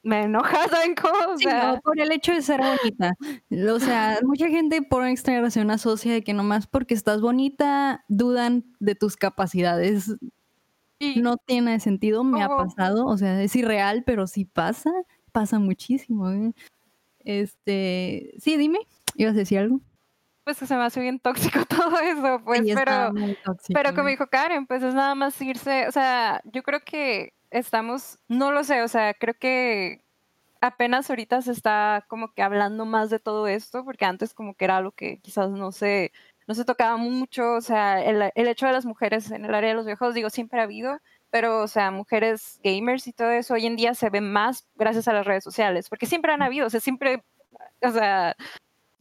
[0.04, 1.34] me enoja, ¿saben cómo?
[1.34, 3.14] O Sí, sea, no, por el hecho de ser bonita.
[3.74, 8.66] O sea, mucha gente por extraña razón asocia de que nomás porque estás bonita dudan
[8.80, 10.16] de tus capacidades.
[11.00, 13.06] y No tiene sentido, me ha pasado.
[13.06, 14.92] O sea, es irreal, pero sí pasa.
[15.32, 16.30] Pasa muchísimo.
[16.32, 16.54] ¿eh?
[17.20, 18.80] Este, sí, dime,
[19.16, 19.80] ¿ibas a decir algo?
[20.44, 23.12] pues que se me hace bien tóxico todo eso, pues, Sí, pero...
[23.46, 24.12] tóxico, Pero como ¿eh?
[24.12, 28.64] dijo Karen, pues es nada más irse, o sea, yo creo que estamos, no lo
[28.64, 30.04] sé, o sea, creo que
[30.62, 34.66] apenas ahorita se está como que hablando más de todo esto, porque antes como que
[34.66, 36.12] era algo que quizás no se,
[36.48, 39.70] no se tocaba mucho, o sea, el, el hecho de las mujeres en el área
[39.72, 41.00] de los videojuegos, digo, siempre ha habido,
[41.32, 45.08] pero, o sea, mujeres gamers y todo eso, hoy en día se ve más gracias
[45.08, 47.24] a las redes sociales, porque siempre han habido, o sea, siempre,
[47.82, 48.36] o sea,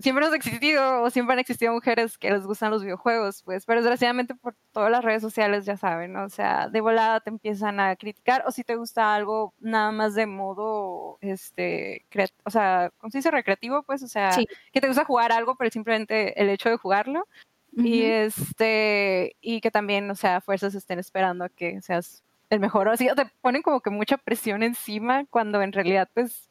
[0.00, 3.80] siempre han existido o siempre han existido mujeres que les gustan los videojuegos, pues, pero
[3.80, 6.24] desgraciadamente por todas las redes sociales ya saben, ¿no?
[6.24, 10.14] O sea, de volada te empiezan a criticar o si te gusta algo nada más
[10.14, 12.04] de modo, este,
[12.44, 13.30] o sea, ¿cómo se dice?
[13.30, 14.46] Recreativo, pues, o sea, Sí.
[14.72, 17.26] que te gusta jugar algo, pero simplemente el hecho de jugarlo
[17.72, 18.12] y Ujú.
[18.12, 22.92] este, y que también, o sea, fuerzas estén esperando a que seas el mejor, o
[22.92, 26.48] o te ponen como que mucha presión encima cuando en realidad, pues,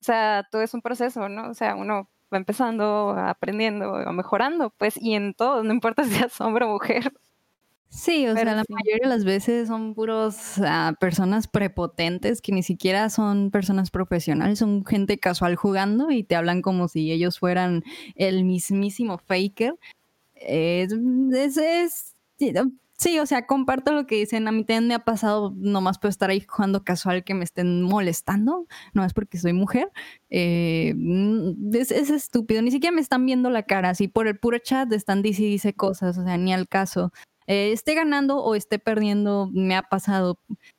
[0.00, 1.50] o sea, todo es un proceso, ¿no?
[1.50, 6.22] O sea, uno va empezando, aprendiendo, va mejorando, pues, y en todo, no importa si
[6.24, 7.12] es hombre o mujer.
[7.88, 8.72] Sí, o Pero sea, la sí.
[8.72, 14.60] mayoría de las veces son puros ah, personas prepotentes que ni siquiera son personas profesionales,
[14.60, 17.82] son gente casual jugando y te hablan como si ellos fueran
[18.14, 19.74] el mismísimo faker.
[20.36, 20.88] Eh,
[21.32, 22.16] Es, es-
[23.00, 24.46] sí, o sea, comparto lo que dicen.
[24.46, 27.82] A mí también me ha pasado nomás por estar ahí jugando casual que me estén
[27.82, 29.90] molestando, no es porque soy mujer.
[30.28, 34.38] Eh, mm, es, es estúpido, ni siquiera me están viendo la cara, así por el
[34.38, 37.12] puro chat están dice dice cosas, o sea, ni al caso
[37.46, 40.38] eh, esté ganando o esté perdiendo, me ha pasado.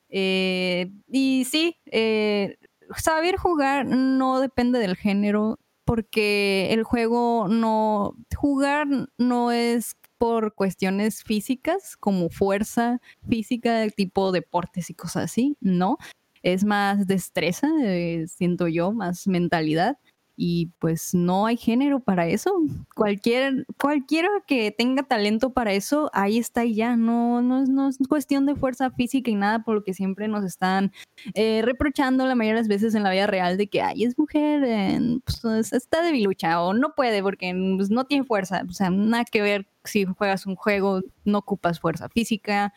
[0.10, 2.58] Eh, y sí, eh,
[2.98, 11.24] saber jugar no depende del género, porque el juego no, jugar no es por cuestiones
[11.24, 15.98] físicas, como fuerza física, tipo deportes y cosas así, no.
[16.44, 19.98] Es más destreza, eh, siento yo, más mentalidad.
[20.44, 22.52] Y pues no hay género para eso
[22.96, 26.96] cualquier, cualquiera que tenga talento para eso, ahí está y ya.
[26.96, 30.28] No, no, es, no es cuestión de fuerza física y nada, por lo que siempre
[30.28, 30.94] nos están
[31.36, 34.18] eh, reprochando la mayoría de las veces en la vida real de que, ay, es
[34.18, 38.64] mujer, eh, pues, está debilucha o no puede porque pues, no tiene fuerza.
[38.68, 42.74] O sea, nada que ver si juegas un juego, no ocupas fuerza física,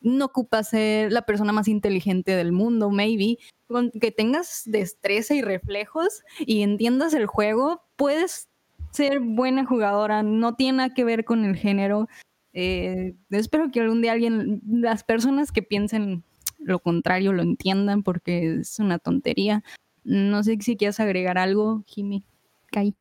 [0.00, 3.38] no ocupas ser la persona más inteligente del mundo, maybe.
[3.68, 8.48] Con que tengas destreza y reflejos y entiendas el juego, puedes
[8.90, 12.08] ser buena jugadora, no tiene nada que ver con el género.
[12.52, 16.24] Eh, espero que algún día alguien, las personas que piensen
[16.58, 19.62] lo contrario lo entiendan porque es una tontería.
[20.04, 22.24] No sé si quieres agregar algo, Jimmy.
[22.70, 22.94] Kai.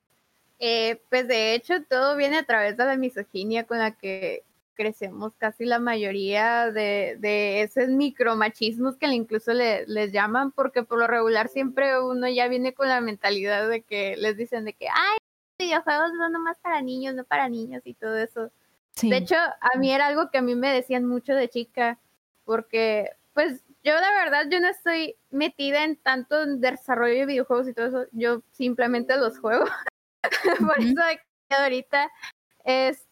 [0.59, 4.43] Eh, pues de hecho todo viene a través de la misoginia con la que
[4.79, 10.99] crecemos casi la mayoría de, de esos micromachismos que incluso le- les llaman, porque por
[10.99, 14.87] lo regular siempre uno ya viene con la mentalidad de que les dicen de que,
[14.87, 15.17] ay,
[15.59, 18.51] videojuegos son nomás para niños, no para niños y todo eso.
[18.95, 19.09] Sí.
[19.09, 21.99] De hecho, a mí era algo que a mí me decían mucho de chica,
[22.45, 27.67] porque pues yo la verdad yo no estoy metida en tanto en desarrollo de videojuegos
[27.67, 29.65] y todo eso, yo simplemente los juego.
[30.73, 32.09] Por eso de que ahorita,
[32.63, 33.08] este,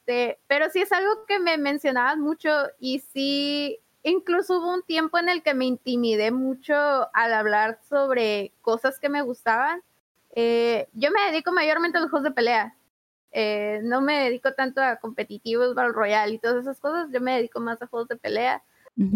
[0.48, 5.28] pero sí es algo que me mencionaban mucho y sí, incluso hubo un tiempo en
[5.30, 6.76] el que me intimidé mucho
[7.14, 9.82] al hablar sobre cosas que me gustaban.
[10.34, 12.76] Eh, yo me dedico mayormente a los juegos de pelea.
[13.34, 17.10] Eh, no me dedico tanto a competitivos, Battle Royale y todas esas cosas.
[17.12, 18.64] Yo me dedico más a juegos de pelea.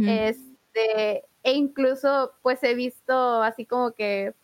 [0.05, 4.35] Este, e incluso pues he visto así como que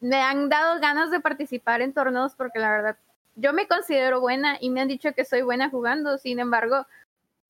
[0.00, 2.96] me han dado ganas de participar en torneos porque la verdad
[3.40, 6.86] yo me considero buena y me han dicho que soy buena jugando, sin embargo,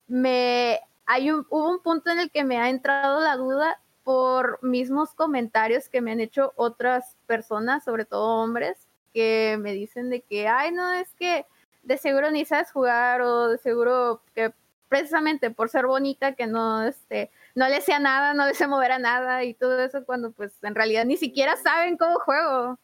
[0.07, 4.63] me hay un, hubo un punto en el que me ha entrado la duda por
[4.63, 10.21] mismos comentarios que me han hecho otras personas, sobre todo hombres, que me dicen de
[10.21, 11.45] que, ay, no, es que
[11.83, 14.53] de seguro ni sabes jugar o de seguro que
[14.87, 18.91] precisamente por ser bonita que no, este, no le sea nada, no le sé mover
[18.93, 22.77] a nada y todo eso cuando pues en realidad ni siquiera saben cómo juego.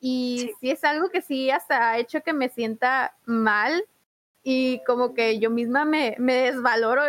[0.00, 0.70] Y sí.
[0.70, 3.84] es algo que sí hasta ha hecho que me sienta mal
[4.42, 7.02] y como que yo misma me, me desvaloro,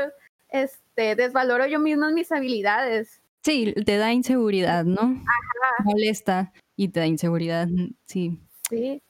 [0.50, 3.22] este, desvaloro yo misma mis habilidades.
[3.44, 5.02] Sí, te da inseguridad, ¿no?
[5.02, 5.84] Ajá.
[5.84, 7.68] Molesta y te da inseguridad,
[8.06, 8.38] sí.
[8.70, 9.02] Sí.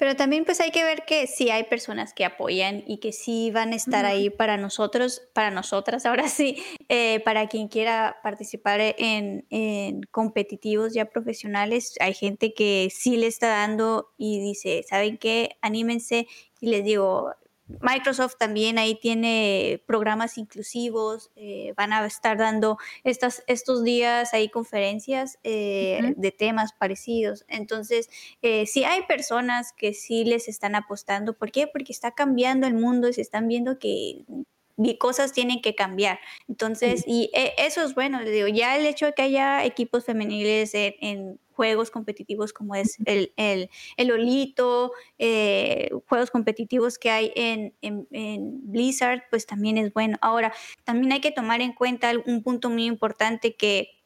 [0.00, 3.50] Pero también pues hay que ver que sí hay personas que apoyan y que sí
[3.50, 6.56] van a estar ahí para nosotros, para nosotras, ahora sí,
[6.88, 11.96] eh, para quien quiera participar en, en, competitivos ya profesionales.
[12.00, 15.58] Hay gente que sí le está dando y dice, ¿saben qué?
[15.60, 16.26] Anímense.
[16.62, 17.34] Y les digo,
[17.80, 24.48] Microsoft también ahí tiene programas inclusivos, eh, van a estar dando estas, estos días ahí
[24.48, 26.14] conferencias eh, uh -huh.
[26.16, 27.44] de temas parecidos.
[27.48, 28.08] Entonces,
[28.42, 31.34] eh, sí hay personas que sí les están apostando.
[31.34, 31.66] ¿Por qué?
[31.66, 34.24] Porque está cambiando el mundo y se están viendo que
[34.98, 36.18] cosas tienen que cambiar.
[36.48, 40.04] Entonces, y eh, eso es bueno, le digo, ya el hecho de que haya equipos
[40.04, 43.68] femeniles en, en juegos competitivos como es el, el,
[43.98, 50.16] el Olito, eh, juegos competitivos que hay en, en, en, Blizzard, pues también es bueno.
[50.22, 53.99] Ahora, también hay que tomar en cuenta un punto muy importante que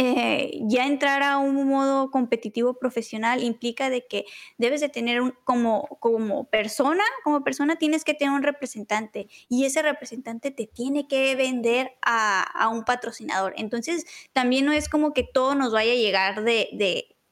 [0.00, 5.34] eh, ya entrar a un modo competitivo profesional implica de que debes de tener un,
[5.42, 11.08] como, como persona, como persona tienes que tener un representante y ese representante te tiene
[11.08, 13.54] que vender a, un patrocinador.
[13.56, 16.68] Entonces, también no es como que todo nos vaya a llegar de,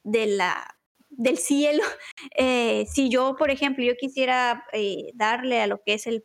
[0.02, 0.75] de la
[1.16, 1.82] del cielo.
[2.38, 6.24] Eh, si yo, por ejemplo, yo quisiera eh, darle a lo que es el,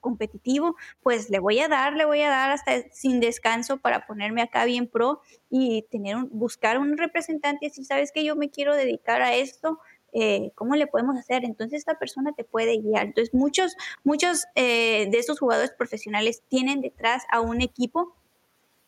[0.00, 4.42] competitivo, pues le voy a dar, le voy a dar hasta sin descanso para ponerme
[4.42, 8.74] acá bien pro y tener un, buscar un representante decir, sabes que yo me quiero
[8.74, 9.78] dedicar a esto,
[10.12, 11.44] eh, ¿cómo le podemos hacer?
[11.44, 13.06] Entonces esta persona te puede guiar.
[13.06, 18.14] Entonces muchos, muchos de estos jugadores profesionales tienen detrás a un equipo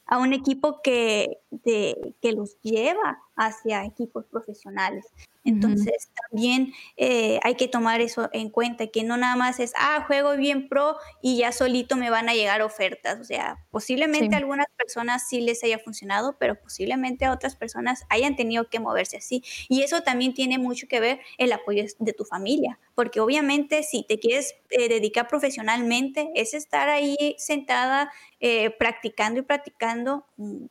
[0.08, 5.06] a un equipo que, de, que los lleva hacia equipos profesionales.
[5.44, 6.28] Entonces, uh -huh.
[6.28, 10.36] también eh, hay que tomar eso en cuenta, que no nada más es, ah, juego
[10.36, 13.18] bien pro y ya solito me van a llegar ofertas.
[13.20, 14.34] O sea, posiblemente sí.
[14.34, 18.80] a algunas personas sí les haya funcionado, pero posiblemente a otras personas hayan tenido que
[18.80, 19.42] moverse así.
[19.68, 24.02] Y eso también tiene mucho que ver el apoyo de tu familia, porque obviamente si
[24.02, 30.66] te quieres eh, dedicar profesionalmente, es estar ahí sentada eh, practicando y practicando mm,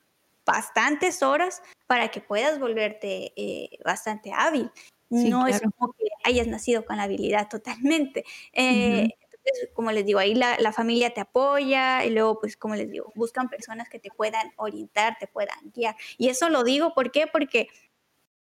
[0.47, 4.71] bastantes horas para que puedas volverte eh, bastante hábil.
[5.11, 5.55] Sí, no claro.
[5.55, 8.25] es como que hayas nacido con la habilidad totalmente.
[8.53, 9.15] Eh, uh -huh.
[9.43, 12.91] Entonces, como les digo, ahí la, la, familia te apoya y luego, pues, como les
[12.91, 15.95] digo, buscan personas que te puedan orientar, te puedan guiar.
[16.17, 17.27] Y eso lo digo, ¿por qué?
[17.27, 17.69] Porque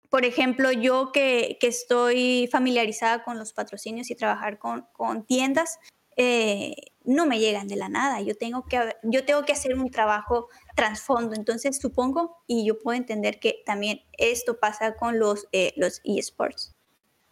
[0.09, 5.77] por ejemplo, yo que, que, estoy familiarizada con los patrocinios y trabajar con, con tiendas,
[6.15, 8.21] eh, no me llegan de la nada.
[8.21, 11.35] Yo tengo que, yo tengo que hacer un trabajo trasfondo.
[11.35, 16.73] Entonces, supongo y yo puedo entender que también esto pasa con los, eh, los eSports.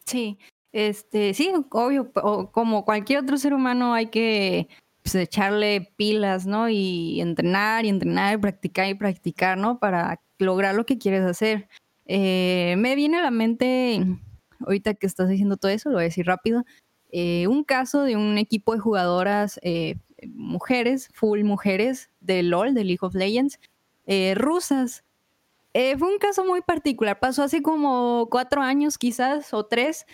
[0.06, 0.38] Sí,
[0.72, 2.12] este, sí, obvio,
[2.52, 4.68] como cualquier otro ser humano hay que
[5.04, 6.70] pues, echarle pilas, ¿no?
[6.70, 9.80] Y entrenar y entrenar y practicar y practicar, ¿no?
[9.80, 11.70] Para lograr lo que quieres hacer.
[12.06, 14.04] Eh, me viene a la mente,
[14.60, 16.66] ahorita que estás diciendo todo eso, lo voy a decir rápido,
[17.16, 19.98] eh, un caso de un equipo de jugadoras eh,
[20.34, 23.60] mujeres, full mujeres de LOL, de League of Legends,
[24.08, 25.04] eh, rusas.
[25.74, 30.08] fue un caso muy particular, pasó hace como cuatro años quizás o tres,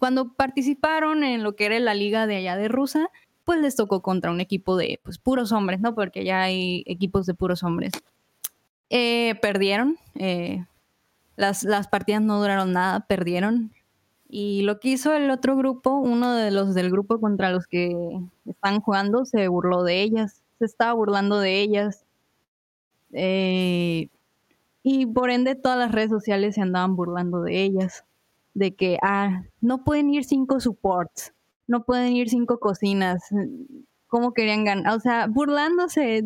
[0.00, 3.08] cuando participaron en lo que era la liga de allá de Rusia,
[3.44, 5.94] pues les tocó contra un equipo de pues, puros hombres, ¿no?
[5.94, 7.92] Porque ya hay equipos de puros hombres.
[8.88, 9.96] perdieron,
[11.36, 13.72] las, las partidas no duraron nada, perdieron,
[14.30, 18.20] y lo que hizo el otro grupo, uno de los del grupo contra los que
[18.46, 22.04] están jugando, se burló de ellas, se estaba burlando de ellas.
[23.12, 24.08] Eh,
[24.82, 28.04] y por ende todas las redes sociales se andaban burlando de ellas.
[28.54, 31.32] De que, ah, no pueden ir cinco supports,
[31.66, 33.22] no pueden ir cinco cocinas.
[34.08, 34.96] ¿Cómo querían ganar?
[34.96, 36.24] O sea, burlándose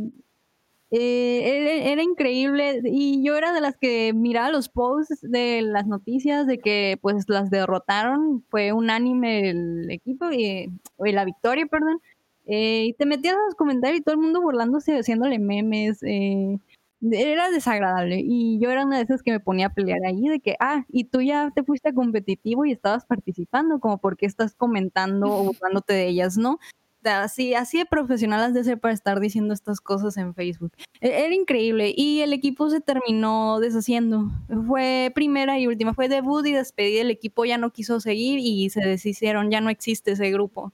[0.90, 5.86] eh, era, era, increíble y yo era de las que miraba los posts de las
[5.86, 10.70] noticias de que pues las derrotaron, fue unánime el equipo y,
[11.04, 12.00] y la victoria, perdón,
[12.46, 16.58] eh, y te metías a los comentarios y todo el mundo burlándose, haciéndole memes, eh,
[17.00, 20.40] era desagradable y yo era una de esas que me ponía a pelear ahí de
[20.40, 24.54] que, ah, y tú ya te fuiste a competitivo y estabas participando, como porque estás
[24.54, 26.58] comentando o burlándote de ellas, ¿no?
[27.06, 30.72] Así, así de profesional has de ser para estar diciendo estas cosas en Facebook.
[31.00, 34.30] E, era increíble y el equipo se terminó deshaciendo.
[34.66, 37.02] Fue primera y última, fue debut y despedida.
[37.02, 40.72] El equipo ya no quiso seguir y se deshicieron, ya no existe ese grupo.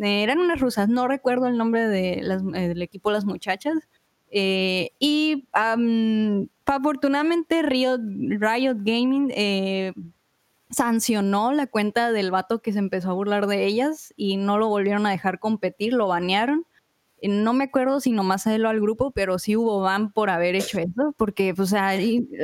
[0.00, 3.74] Eh, eran unas rusas, no recuerdo el nombre de eh, del equipo las muchachas.
[4.30, 5.46] Eh, y
[6.64, 8.00] afortunadamente Riot,
[8.40, 9.30] Riot Gaming
[10.70, 14.68] sancionó la cuenta del vato que se empezó a burlar de ellas y no lo
[14.68, 16.66] volvieron a dejar competir, lo banearon.
[17.22, 20.56] No me acuerdo si nomás a él al grupo, pero sí hubo ban por haber
[20.56, 21.92] hecho eso, porque, pues, o sea,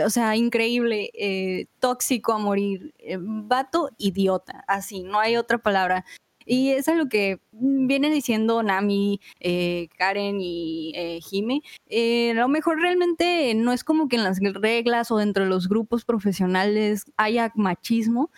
[0.06, 6.06] o sea increíble, tóxico a morir, vato idiota, así, no hay otra palabra.
[6.50, 11.62] Y es lo que viene diciendo Nami, eh, Karen y eh, Jime.
[11.86, 15.48] Eh, a lo mejor realmente no es como que en las reglas o dentro de
[15.48, 18.32] los grupos profesionales haya machismo,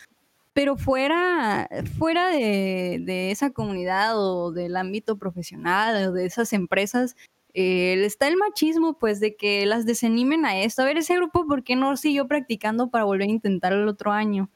[0.52, 7.16] pero fuera, fuera de, esa comunidad o del ámbito profesional o de esas empresas,
[7.54, 10.82] está el machismo, pues, de que las desanimen a esto.
[10.82, 14.12] A ver, ese grupo, ¿por qué no siguió practicando para volver a intentar el otro
[14.12, 14.50] año?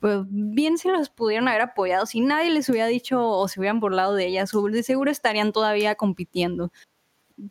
[0.00, 2.06] Pues bien se los pudieron haber apoyado.
[2.06, 5.94] Si nadie les hubiera dicho o se hubieran burlado de ellas, de seguro estarían todavía
[5.94, 6.72] compitiendo.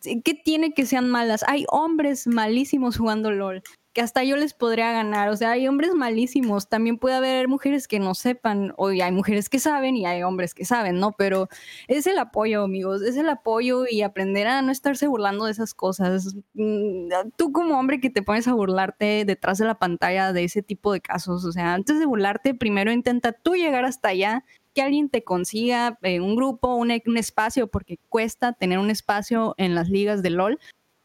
[0.01, 1.43] ¿Qué tiene que sean malas?
[1.47, 3.63] Hay hombres malísimos jugando LOL
[3.99, 5.27] que hasta yo les podría ganar.
[5.27, 6.69] O sea, hay hombres malísimos.
[6.69, 10.53] También puede haber mujeres que no sepan, o hay mujeres que saben y hay hombres
[10.53, 11.11] que saben, ¿no?
[11.17, 11.49] Pero
[11.89, 15.73] es el apoyo, amigos, es el apoyo y aprender a no estarse burlando de esas
[15.73, 16.33] cosas.
[16.53, 20.61] Mm, tú como hombre que te pones a burlarte detrás de la pantalla de ese
[20.63, 24.81] tipo de casos, o sea, antes de burlarte, primero intenta tú llegar hasta allá que
[24.81, 29.89] alguien te consiga eh, un grupo, un, espacio, porque cuesta tener un espacio en las
[29.89, 30.57] ligas de LOL,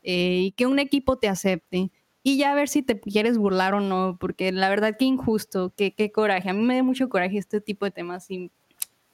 [0.02, 1.90] eh, y que un equipo te acepte
[2.26, 5.74] y ya a ver si te quieres burlar o no, porque la verdad que injusto,
[5.76, 6.48] que qué coraje.
[6.48, 8.50] A mí me da mucho coraje este tipo de temas y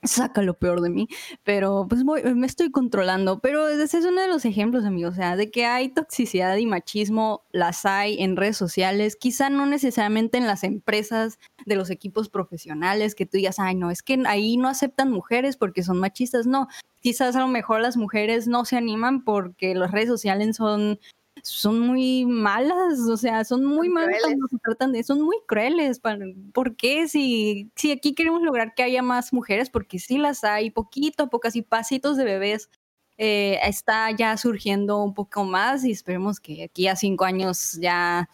[0.02, 1.08] saca lo peor de mí,
[1.42, 3.40] pero pues me estoy controlando.
[3.40, 6.66] Pero ese es uno de los ejemplos, amigos, o sea, de que hay toxicidad y
[6.66, 12.28] machismo, las hay en redes sociales, quizá no necesariamente en las empresas de los equipos
[12.28, 16.46] profesionales, que tú digas, ay, no, es que ahí no aceptan mujeres porque son machistas,
[16.46, 16.68] no.
[17.00, 21.00] Quizás a lo mejor las mujeres no se animan porque las redes sociales son
[21.42, 26.00] son muy malas, o sea, son muy malas cuando se tratan de, son muy crueles.
[26.52, 27.08] ¿Por qué?
[27.08, 31.26] Si, si aquí queremos lograr que haya más mujeres, porque sí las hay, poquito a
[31.28, 32.68] poco, así pasitos de bebés,
[33.18, 38.30] eh, está ya surgiendo un poco más y esperemos que aquí a cinco años ya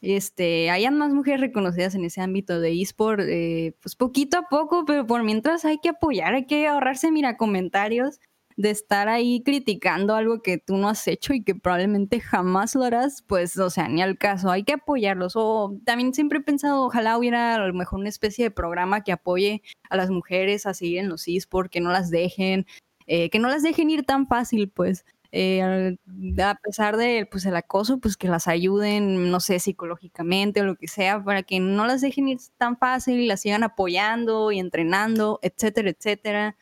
[0.00, 4.84] este, hayan más mujeres reconocidas en ese ámbito de eSport, eh, pues poquito a poco,
[4.84, 8.20] pero por mientras hay que apoyar, hay que ahorrarse, mira, comentarios
[8.56, 12.84] de estar ahí criticando algo que tú no has hecho y que probablemente jamás lo
[12.84, 15.34] harás, pues, o sea, ni al caso, hay que apoyarlos.
[15.36, 19.12] O también siempre he pensado, ojalá hubiera a lo mejor una especie de programa que
[19.12, 22.66] apoye a las mujeres a seguir en los esports, que no las dejen,
[23.06, 25.04] eh, que no las dejen ir tan fácil, pues.
[25.36, 25.96] Eh,
[26.40, 30.76] a pesar de pues el acoso, pues que las ayuden, no sé, psicológicamente o lo
[30.76, 34.60] que sea, para que no las dejen ir tan fácil y las sigan apoyando y
[34.60, 36.56] entrenando, etcétera, etcétera.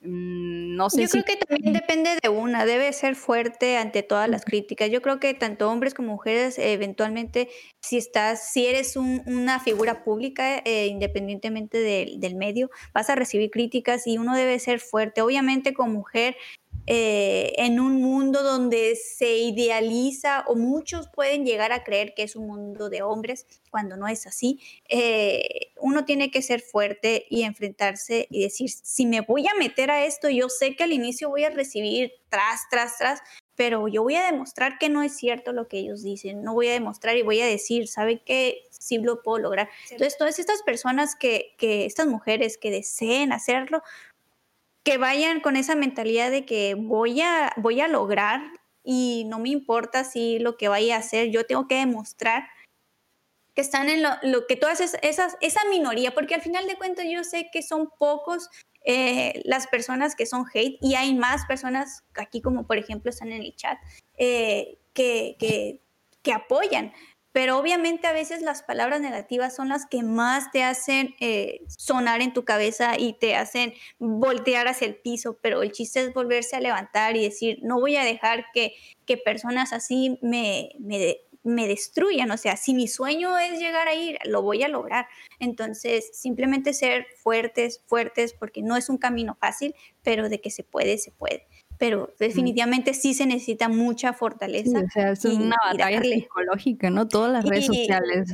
[0.00, 4.28] Mm, no sé Yo creo que también depende de una, debe ser fuerte ante todas
[4.28, 4.90] las críticas.
[4.90, 7.48] Yo creo que tanto hombres como mujeres, eventualmente,
[7.80, 14.06] si estás, si eres una figura pública, eh, independientemente del medio, vas a recibir críticas
[14.06, 15.20] y uno debe ser fuerte.
[15.20, 16.36] Obviamente, como mujer,
[16.90, 22.34] eh, en un mundo donde se idealiza o muchos pueden llegar a creer que es
[22.34, 24.58] un mundo de hombres cuando no es así,
[24.88, 29.90] eh, uno tiene que ser fuerte y enfrentarse y decir, si me voy a meter
[29.90, 33.20] a esto, yo sé que al inicio voy a recibir tras, tras, tras,
[33.54, 36.68] pero yo voy a demostrar que no es cierto lo que ellos dicen, no voy
[36.68, 38.62] a demostrar y voy a decir, ¿sabe qué?
[38.70, 39.68] Sí lo puedo lograr.
[39.90, 43.82] Entonces, todas estas personas que, que estas mujeres que deseen hacerlo,
[44.88, 48.40] que vayan con esa mentalidad de que voy a, voy a lograr
[48.82, 52.44] y no me importa si lo que vaya a hacer, yo tengo que demostrar
[53.54, 57.22] que están en lo, que todas esas, esa minoría, porque al final de cuentas yo
[57.22, 58.48] sé que son pocos
[58.82, 63.30] eh, las personas que son hate y hay más personas aquí como por ejemplo están
[63.30, 63.76] en el chat
[64.16, 65.82] eh, que, que,
[66.22, 66.94] que apoyan,
[67.38, 72.20] pero obviamente a veces las palabras negativas son las que más te hacen eh, sonar
[72.20, 76.56] en tu cabeza y te hacen voltear hacia el piso, pero el chiste es volverse
[76.56, 78.72] a levantar y decir, no voy a dejar que,
[79.06, 83.94] que personas así me, me, me destruyan, o sea, si mi sueño es llegar a
[83.94, 85.06] ir, lo voy a lograr.
[85.38, 90.64] Entonces, simplemente ser fuertes, fuertes, porque no es un camino fácil, pero de que se
[90.64, 91.46] puede, se puede
[91.78, 94.80] pero definitivamente sí se necesita mucha fortaleza.
[94.80, 97.08] o sea, es una batalla psicológica, ¿no?
[97.08, 98.32] Todas las redes sociales.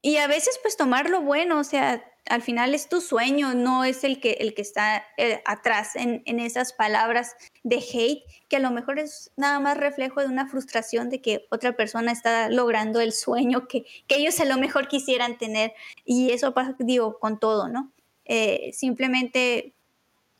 [0.00, 3.84] Y a veces pues tomar lo bueno, o sea, al final es tu sueño, no
[3.84, 7.34] es el que, el que está eh, atrás en, en, esas palabras
[7.64, 11.46] de hate, que a lo mejor es nada más reflejo de una frustración de que
[11.50, 15.72] otra persona está logrando el sueño que, que ellos a lo mejor quisieran tener.
[16.04, 17.92] Y eso pasa, digo, con todo, ¿no?
[18.24, 19.74] Eh, simplemente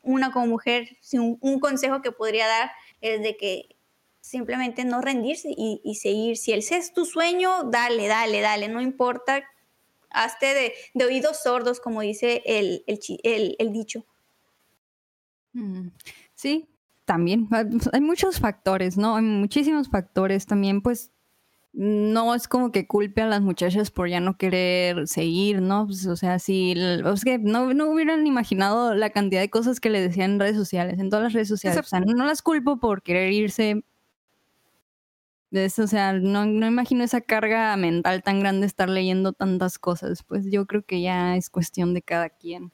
[0.09, 3.77] una como mujer, un, consejo que podría dar es de que
[4.21, 6.37] simplemente no rendirse y, y seguir.
[6.37, 9.45] Si ese es tu sueño, dale, dale, dale, no importa
[10.11, 14.05] hazte de, oídos sordos, como dice el, el, dicho.
[15.53, 15.89] Mm,
[16.35, 16.69] sí,
[17.05, 17.49] también.
[17.93, 19.17] Hay muchos factores, ¿no?
[19.17, 20.47] Hay muchísimos factores.
[20.47, 21.11] También, pues,
[21.73, 25.87] no es como que culpe a las muchachas por ya no querer seguir, ¿no?
[25.87, 29.91] Pues, o sea, si es que no, no, hubieran imaginado la cantidad de cosas que
[29.91, 31.79] le decían en redes sociales, en todas las redes sociales.
[31.79, 33.83] O sea, no las culpo por querer irse
[35.51, 40.23] o sea, no, no imagino esa carga mental tan grande estar leyendo tantas cosas.
[40.23, 42.73] Pues yo creo que ya es cuestión de cada quien.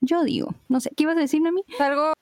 [0.00, 1.62] Yo digo, no sé, ¿qué ibas a decirme a mí?
[1.78, 2.12] Algo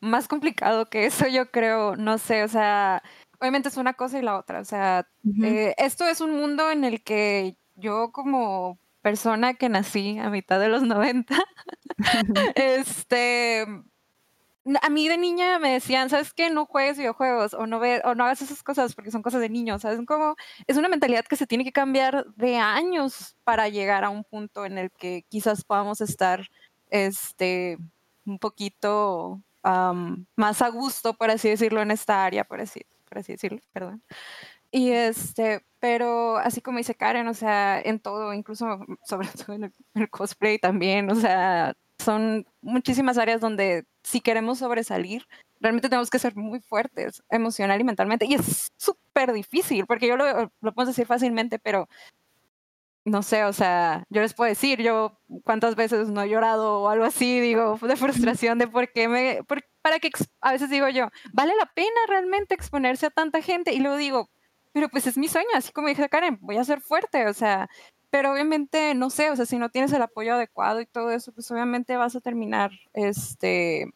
[0.00, 3.02] más complicado que eso, yo creo, no sé, o sea,
[3.40, 5.06] obviamente es una cosa y la otra, o sea,
[5.42, 10.60] eh, esto es un mundo en el que yo como persona que nací a mitad
[10.60, 11.34] de los 90,
[12.54, 13.66] este,
[14.82, 16.50] a mí de niña me decían, ¿sabes qué?
[16.50, 19.48] No juegues videojuegos o no, ve, o no hagas esas cosas porque son cosas de
[19.48, 19.98] niños, ¿sabes?
[20.06, 20.36] Como,
[20.66, 24.66] es una mentalidad que se tiene que cambiar de años para llegar a un punto
[24.66, 26.48] en el que quizás podamos estar
[26.90, 27.78] este,
[28.26, 32.80] un poquito más a gusto, por así decirlo, en esta área, por así,
[33.10, 34.02] por así decirlo, perdón.
[34.70, 38.66] Y este, pero así como dice Karen, o sea, en todo, incluso
[39.04, 45.26] sobre todo en el cosplay también, o sea, son muchísimas áreas donde si queremos sobresalir,
[45.60, 48.26] realmente tenemos que ser muy fuertes emocional y mentalmente.
[48.26, 51.88] Y es súper difícil, porque yo lo, lo puedo decir fácilmente, pero
[53.04, 56.88] no sé, o sea, yo les puedo decir, yo cuántas veces no he llorado o
[56.88, 59.42] algo así, digo, de frustración de por qué me,
[59.82, 60.10] para que
[60.40, 64.30] a veces digo yo, vale la pena realmente exponerse a tanta gente y luego digo,
[64.72, 67.68] pero pues es mi sueño, así como dije Karen, voy a ser fuerte, o sea,
[68.10, 71.32] pero obviamente, no sé, o sea, si no tienes el apoyo adecuado y todo eso,
[71.32, 73.92] pues obviamente vas a terminar, este,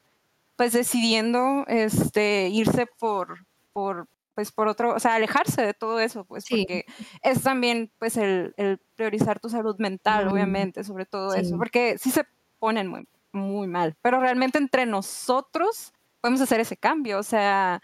[0.56, 6.24] pues decidiendo, este, irse por, por, pues por otro, o sea, alejarse de todo eso,
[6.24, 6.84] pues, porque
[7.22, 8.54] es también, pues, el,
[8.94, 12.24] priorizar tu salud mental, obviamente, sobre todo eso, porque sí se
[12.60, 17.82] ponen muy, muy mal, pero realmente entre nosotros podemos hacer ese cambio, o sea,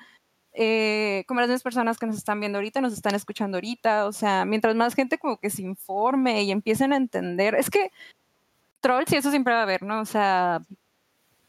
[0.53, 4.13] eh, como las mismas personas que nos están viendo ahorita, nos están escuchando ahorita, o
[4.13, 7.91] sea, mientras más gente como que se informe y empiecen a entender, es que
[8.81, 10.01] trolls y eso siempre va a haber, ¿no?
[10.01, 10.63] O sea,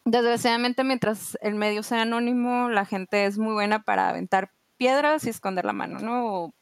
[0.06, 5.30] desgraciadamente mientras el medio sea anónimo, la gente es muy buena para aventar piedras y
[5.30, 6.26] esconder la mano, ¿no?
[6.26, 6.54] O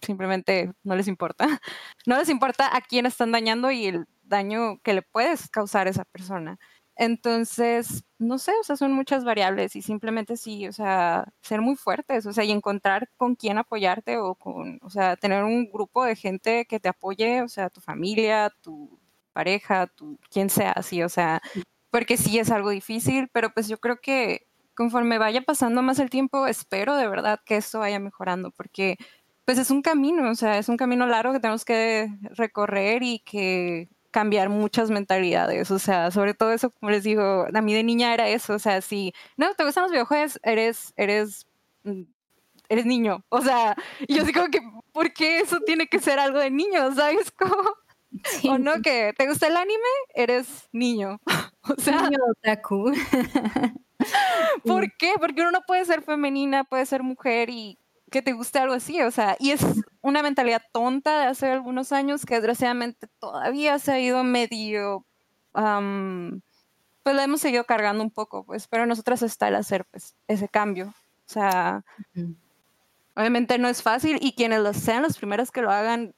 [0.00, 1.46] simplemente no les importa.
[2.06, 5.90] No les importa a quién están dañando y el daño que le puedes causar a
[5.90, 6.58] esa persona.
[6.96, 11.76] Entonces, no sé, o sea, son muchas variables y simplemente sí, o sea, ser muy
[11.76, 16.04] fuertes, o sea, y encontrar con quién apoyarte o con, o sea, tener un grupo
[16.04, 18.98] de gente que te apoye, o sea, tu familia, tu
[19.32, 21.40] pareja, tu, quien sea, así, o sea,
[21.90, 26.10] porque sí es algo difícil, pero pues yo creo que conforme vaya pasando más el
[26.10, 28.96] tiempo, espero de verdad que esto vaya mejorando, porque
[29.44, 33.20] pues es un camino, o sea, es un camino largo que tenemos que recorrer y
[33.20, 37.82] que cambiar muchas mentalidades, o sea, sobre todo eso, como les digo, a mí de
[37.84, 41.46] niña era eso, o sea, si no te gustan los videojuegos, eres, eres,
[41.84, 42.02] mm,
[42.68, 44.60] eres niño, o sea, y yo digo que,
[44.92, 46.94] ¿por qué eso tiene que ser algo de niño?
[46.94, 47.70] ¿Sabes cómo?
[48.48, 51.20] O no, que te gusta el anime, eres niño.
[51.70, 52.92] O sea, niño otaku.
[54.64, 55.12] ¿Por qué?
[55.20, 57.78] Porque uno no puede ser femenina, puede ser mujer y
[58.10, 59.60] que te guste algo así, o sea, y es
[60.08, 65.04] una mentalidad tonta de hace algunos años que desgraciadamente todavía se ha ido medio,
[65.52, 70.48] pues la hemos seguido cargando un poco, pues, pero nosotras está el hacer pues ese
[70.48, 71.84] cambio, o sea,
[73.14, 76.14] obviamente no es fácil y quienes lo sean los primeros que lo hagan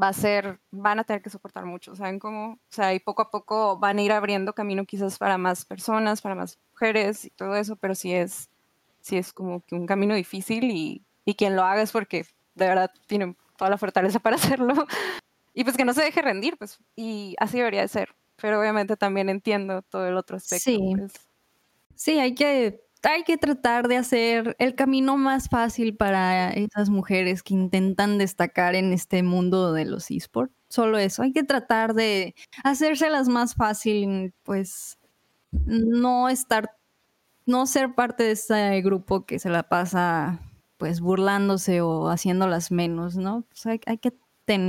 [0.00, 2.52] va a ser, van a tener que soportar mucho, ¿saben cómo?
[2.52, 6.22] O sea, y poco a poco van a ir abriendo camino quizás para más personas,
[6.22, 8.48] para más mujeres y todo eso, pero sí es
[9.00, 12.26] sí es como que un camino difícil y, y quien lo haga es porque
[12.58, 14.74] de verdad tiene toda la fortaleza para hacerlo.
[15.54, 18.14] Y pues que no se deje rendir, pues, y así debería de ser.
[18.40, 20.70] Pero obviamente también entiendo todo el otro aspecto.
[20.70, 21.12] Sí, pues.
[21.96, 27.42] sí hay, que, hay que tratar de hacer el camino más fácil para esas mujeres
[27.42, 30.54] que intentan destacar en este mundo de los esports.
[30.68, 34.98] Solo eso, hay que tratar de hacérselas más fácil, pues
[35.50, 36.70] no estar
[37.46, 40.38] no ser parte de ese grupo que se la pasa
[40.78, 43.44] pues burlándose o haciéndolas menos, ¿no?
[43.50, 44.12] Pues hay, que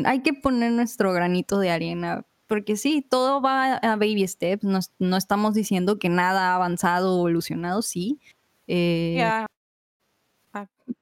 [0.06, 4.80] hay que poner nuestro granito de arena porque sí, todo va a baby steps, no,
[4.98, 8.20] no estamos diciendo que nada ha avanzado o evolucionado, sí.
[8.66, 9.46] Eh, Ya.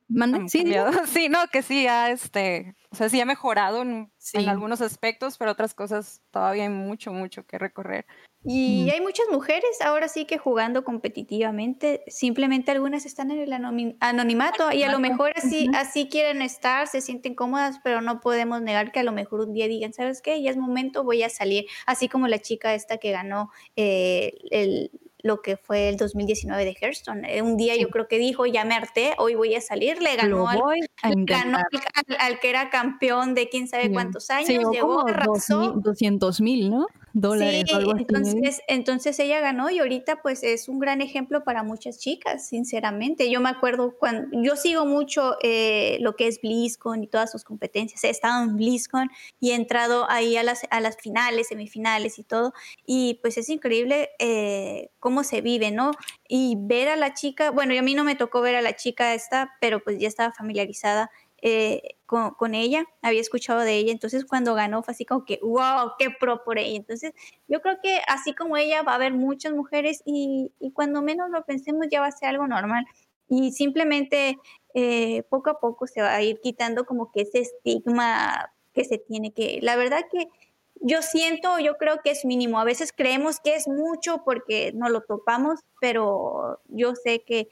[0.09, 0.39] ¿mande?
[0.39, 0.65] han Sí.
[1.07, 5.37] Sí, no, que sí ha, este, o sea, sí ha mejorado en, en algunos aspectos,
[5.37, 8.05] pero otras cosas todavía hay mucho, mucho que recorrer.
[8.45, 8.91] Y Mm.
[8.93, 13.51] hay muchas mujeres ahora sí que jugando competitivamente, simplemente algunas están en el
[13.99, 18.61] anonimato y a lo mejor así, así quieren estar, se sienten cómodas, pero no podemos
[18.61, 20.41] negar que a lo mejor un día digan, ¿sabes qué?
[20.41, 21.65] Ya es momento, voy a salir.
[21.85, 24.91] Así como la chica esta que ganó eh, el,
[25.23, 27.25] lo que fue el 2019 de Hearthstone.
[27.27, 27.81] Eh, un día Sí.
[27.81, 30.59] yo creo que dijo, ya me harté, hoy voy a salir, le ganó al
[31.25, 33.93] ganó al, al que era campeón de quién sabe Sí.
[33.93, 35.73] cuántos años, llevó llegó, como arrasó.
[35.83, 36.87] 200 mil, ¿no?
[37.13, 38.05] Dólares Sí, o algo así.
[38.07, 43.31] entonces, entonces ella ganó y ahorita pues es un gran ejemplo para muchas chicas, sinceramente.
[43.31, 47.43] Yo me acuerdo cuando, yo sigo mucho eh, lo que es BlizzCon y todas sus
[47.43, 48.03] competencias.
[48.03, 52.23] He estado en BlizzCon y he entrado ahí a las, a las finales, semifinales y
[52.23, 52.53] todo.
[52.85, 55.91] Y pues es increíble eh, cómo se vive, ¿no?
[56.27, 58.75] Y ver a la chica, bueno, y a mí no me tocó ver a la
[58.75, 61.09] chica esta, pero pues ya estaba familiarizada
[61.41, 65.39] eh, con, con ella, había escuchado de ella, entonces cuando ganó fue así como que,
[65.43, 66.77] wow, qué pro por ella.
[66.77, 67.13] Entonces
[67.47, 71.29] yo creo que así como ella va a haber muchas mujeres y, y cuando menos
[71.29, 72.85] lo pensemos ya va a ser algo normal.
[73.29, 74.37] Y simplemente
[74.73, 78.97] eh, poco a poco se va a ir quitando como que ese estigma que se
[78.99, 80.27] tiene que, la verdad que
[80.81, 82.59] yo siento, yo creo que es mínimo.
[82.59, 87.49] A veces creemos que es mucho porque no lo topamos, pero yo sé que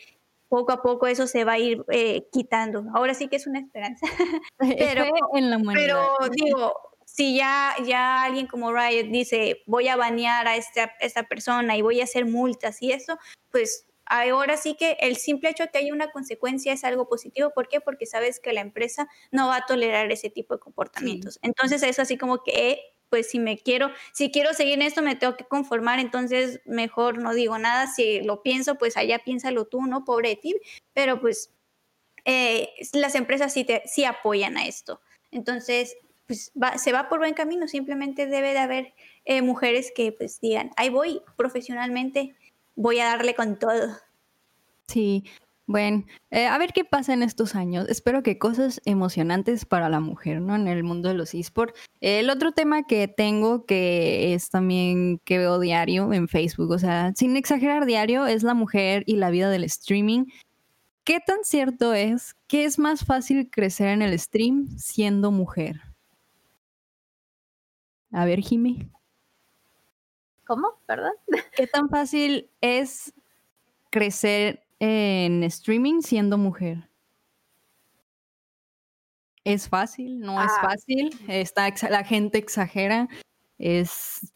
[0.55, 2.85] poco a poco eso se va a ir eh, quitando.
[2.93, 4.05] Ahora sí que es una esperanza.
[4.57, 5.59] Pero- en la.
[5.73, 6.73] Pero digo,
[7.05, 11.81] si ya, ya alguien como Riot dice, voy a banear a esta, esta persona y
[11.81, 13.17] voy a hacer multas y eso,
[13.51, 17.51] pues ahora sí que el simple hecho de que haya una consecuencia es algo positivo.
[17.53, 17.81] ¿Por qué?
[17.81, 21.37] Porque sabes que la empresa no va a tolerar ese tipo de comportamientos.
[21.41, 22.79] Entonces es así como que,
[23.09, 27.17] pues si me quiero, si quiero seguir en esto me tengo que conformar, entonces mejor
[27.19, 27.87] no digo nada.
[27.87, 30.03] Si lo pienso, pues allá piénsalo tú, ¿no?
[30.05, 30.55] Pobre de ti.
[30.93, 31.51] Pero pues
[32.25, 35.01] eh, las empresas sí, te, sí apoyan a esto.
[35.31, 35.95] Entonces,
[36.27, 38.93] pues va- se va por buen camino, simplemente debe de haber
[39.25, 42.35] eh, mujeres que pues digan, ahí voy profesionalmente,
[42.75, 43.95] voy a darle con todo.
[44.87, 45.23] Sí,
[45.67, 47.87] bueno, eh, a ver qué pasa en estos años.
[47.89, 50.55] Espero que cosas emocionantes para la mujer, ¿no?
[50.55, 51.79] En el mundo de los esports.
[52.01, 57.13] El otro tema que tengo que es también que veo diario en Facebook, o sea,
[57.15, 60.25] sin exagerar diario, es la mujer y la vida del streaming.
[61.03, 65.81] ¿Qué tan cierto es que es más fácil crecer en el stream siendo mujer?
[68.11, 68.89] A ver, Jimmy,
[70.45, 70.79] ¿Cómo?
[70.85, 71.13] ¿Perdón?
[71.55, 73.13] ¿qué tan fácil es
[73.89, 76.87] crecer en streaming siendo mujer?
[79.43, 80.19] ¿Es fácil?
[80.19, 80.61] ¿No es Ah.
[80.61, 81.09] fácil?
[81.27, 83.07] Está la gente exagera.
[83.59, 84.33] ¿Es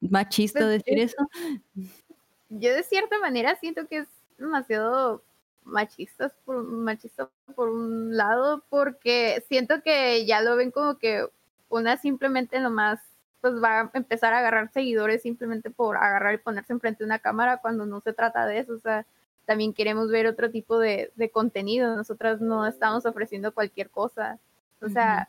[0.00, 1.28] machista Pues, decir es- eso?
[2.50, 4.08] Yo de cierta manera siento que es
[4.38, 5.22] demasiado
[5.64, 11.26] machistas por, machista por un lado, porque siento que ya lo ven como que
[11.68, 13.00] una simplemente nomás
[13.40, 17.18] pues va a empezar a agarrar seguidores simplemente por agarrar y ponerse enfrente de una
[17.18, 19.04] cámara cuando no se trata de eso, o sea,
[19.44, 24.38] también queremos ver otro tipo de, de contenido, nosotras no estamos ofreciendo cualquier cosa,
[24.80, 25.28] o sea,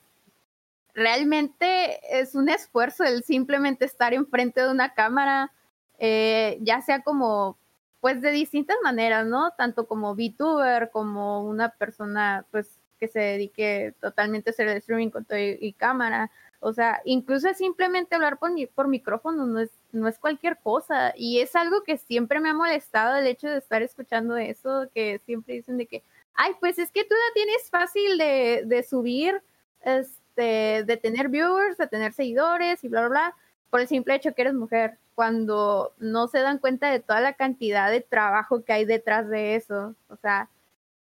[0.93, 5.51] realmente es un esfuerzo el simplemente estar enfrente de una cámara,
[5.99, 7.57] eh, ya sea como,
[7.99, 9.51] pues de distintas maneras, ¿no?
[9.51, 15.09] Tanto como VTuber, como una persona, pues, que se dedique totalmente a hacer el streaming
[15.09, 16.32] con todo y, y cámara.
[16.66, 21.13] O sea, incluso simplemente hablar por, por micrófono no es, no es cualquier cosa.
[21.16, 25.20] Y es algo que siempre me ha molestado el hecho de estar escuchando eso, que
[25.20, 26.01] siempre dicen de que,
[26.34, 29.43] ay, pues es que tú la tienes fácil de, de subir,
[29.82, 33.36] este, de tener viewers, de tener seguidores y bla, bla, bla,
[33.70, 37.34] por el simple hecho que eres mujer, cuando no se dan cuenta de toda la
[37.34, 39.93] cantidad de trabajo que hay detrás de eso.
[40.09, 40.49] O sea,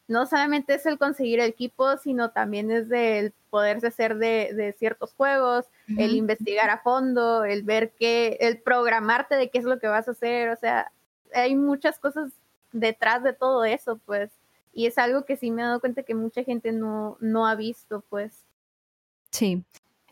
[0.09, 4.73] no solamente es el conseguir el equipo, sino también es del poderse hacer de, de
[4.73, 9.79] ciertos juegos, el investigar a fondo, el ver qué, el programarte de qué es lo
[9.79, 10.91] que vas a hacer, o sea,
[11.35, 12.33] hay muchas cosas
[12.73, 14.31] detrás de todo eso, pues,
[14.73, 17.55] y es algo que sí me he dado cuenta que mucha gente no, no ha
[17.55, 18.45] visto, pues.
[19.31, 19.63] Sí.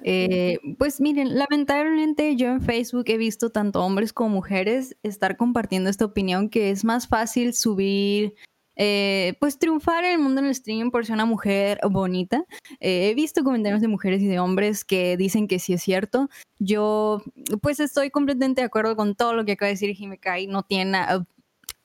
[0.02, 5.88] Eh, pues miren, lamentablemente yo en Facebook he visto tanto hombres como mujeres estar compartiendo
[5.88, 8.34] esta opinión que es más fácil subir,
[8.76, 12.44] eh, pues triunfar en el mundo del streaming por ser una mujer bonita.
[12.80, 16.28] Eh, he visto comentarios de mujeres y de hombres que dicen que sí es cierto.
[16.58, 17.22] Yo
[17.62, 20.46] pues estoy completamente de acuerdo con todo lo que acaba de decir Jimekai.
[20.46, 20.98] No tiene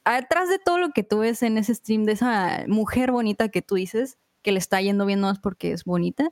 [0.04, 3.62] atrás de todo lo que tú ves en ese stream de esa mujer bonita que
[3.62, 6.32] tú dices, que le está yendo bien más porque es bonita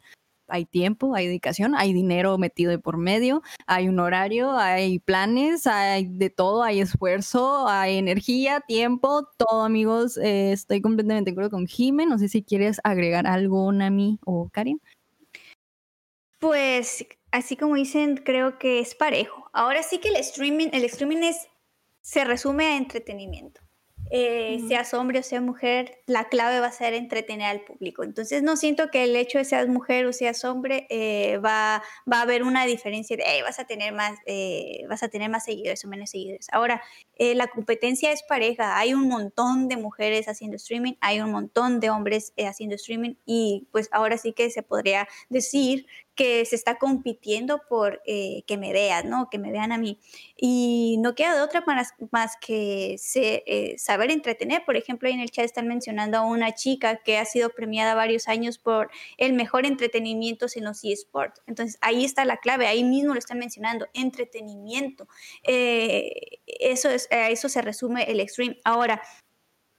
[0.50, 5.68] hay tiempo, hay dedicación, hay dinero metido de por medio, hay un horario, hay planes,
[5.68, 10.18] hay de todo, hay esfuerzo, hay energía, tiempo, todo amigos.
[10.18, 12.06] Eh, estoy completamente de acuerdo con Jime.
[12.06, 14.82] No sé si quieres agregar algo, Nami o Karin.
[16.40, 19.50] Pues así como dicen, creo que es parejo.
[19.54, 21.48] Ahora sí que el streaming, el streaming es,
[22.02, 23.62] se resume a entretenimiento.
[24.12, 28.04] Eh, seas hombre o sea mujer, la clave va a ser entretener al público.
[28.04, 32.20] Entonces no siento que el hecho de seas mujer o seas hombre eh, va, va
[32.20, 35.84] a haber una diferencia de vas a tener más, eh, vas a tener más seguidores
[35.86, 36.48] o menos seguidores.
[36.52, 36.82] Ahora,
[37.18, 41.90] la competencia es pareja, hay un montón de mujeres haciendo streaming, hay un montón de
[41.90, 45.86] hombres haciendo streaming y pues ahora sí que se podría decir
[46.20, 49.30] que se está compitiendo por que me vean, ¿no?
[49.30, 49.98] Que me vean a mí.
[50.36, 54.66] Y no queda de otra más, más que se, saber entretener.
[54.66, 57.96] Por ejemplo, ahí en el chat están mencionando a una chica que ha sido premiada
[57.96, 61.42] varios años por el mejor entretenimiento en los eSports.
[61.48, 65.08] Entonces, ahí está la clave, ahí mismo lo están mencionando, entretenimiento.
[65.44, 68.60] Eh, eso es, a eso se resume el extreme.
[68.64, 69.02] Ahora,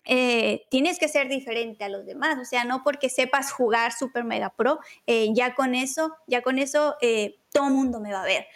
[0.04, 4.24] eh, tienes que ser diferente a los demás, o sea, no porque sepas jugar Super
[4.24, 8.26] Mega Pro, eh, ya con eso, ya con eso eh, todo mundo me va a
[8.26, 8.46] ver,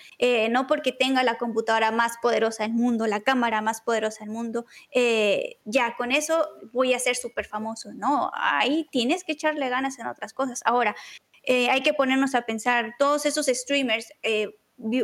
[0.51, 4.66] no porque tenga la computadora más poderosa del mundo, la cámara más poderosa del mundo,
[5.64, 10.07] ya con eso voy a ser súper famoso, no, ahí tienes que echarle ganas en
[10.07, 10.61] otras cosas.
[10.64, 10.95] Ahora,
[11.47, 14.12] hay que ponernos a pensar, todos esos streamers,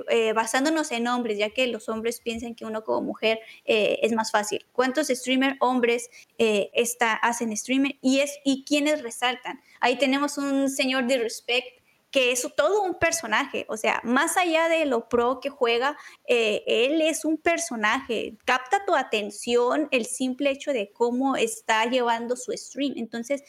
[0.08, 4.12] eh, basándonos en hombres, ya que los hombres piensan que uno como mujer eh, es
[4.12, 4.66] más fácil.
[4.72, 7.92] ¿Cuántos streamers hombres eh, está, hacen streaming?
[8.02, 9.60] Y, es, ¿Y quiénes resaltan?
[9.80, 14.68] Ahí tenemos un señor de Respect que es todo un personaje, o sea, más allá
[14.68, 15.96] de lo pro que juega,
[16.26, 22.50] él es un personaje, capta tu atención el simple hecho de cómo está llevando su
[22.50, 22.94] stream.
[22.96, 23.44] Entonces,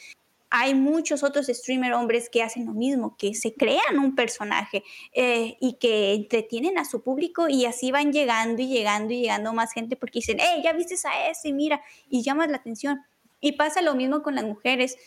[0.51, 4.83] hay muchos otros streamer hombres que hacen lo mismo, que se crean un personaje
[5.13, 9.53] eh, y que entretienen a su público y así van llegando y llegando y llegando
[9.53, 12.99] más gente porque dicen, hey, ya viste a ese, mira, y llamas la atención.
[13.39, 14.97] Y pasa lo mismo con las mujeres.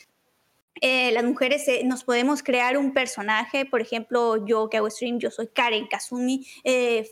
[0.80, 5.18] Eh, las mujeres eh, nos podemos crear un personaje, por ejemplo, yo que hago stream,
[5.18, 6.46] yo soy Karen Kazumi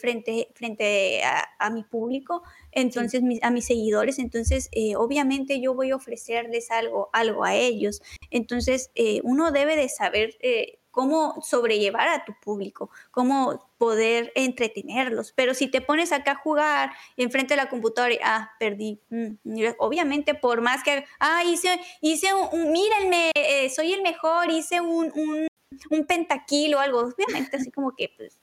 [0.01, 6.70] frente, frente a, mi público, entonces a mis seguidores, entonces obviamente yo voy a ofrecerles
[6.70, 8.02] algo, algo a ellos.
[8.30, 15.32] Entonces, eh, uno debe de saber eh, cómo sobrellevar a tu público, cómo poder entretenerlos.
[15.32, 19.34] Pero si te pones acá a jugar enfrente de la computadora y, ah, perdí, mm,
[19.78, 25.12] obviamente por más que, ah, hice, hice un, mírenme, eh, soy el mejor, hice un,
[25.14, 25.46] un,
[25.90, 28.38] un pentaquilo o algo, obviamente así como que, pues,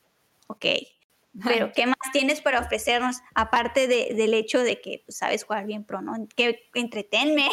[0.47, 0.65] ok.
[1.44, 5.84] Pero, ¿qué más tienes para ofrecernos aparte del hecho de que pues, sabes jugar bien
[5.84, 6.14] pro, ¿no?
[6.36, 7.50] Que entretenme,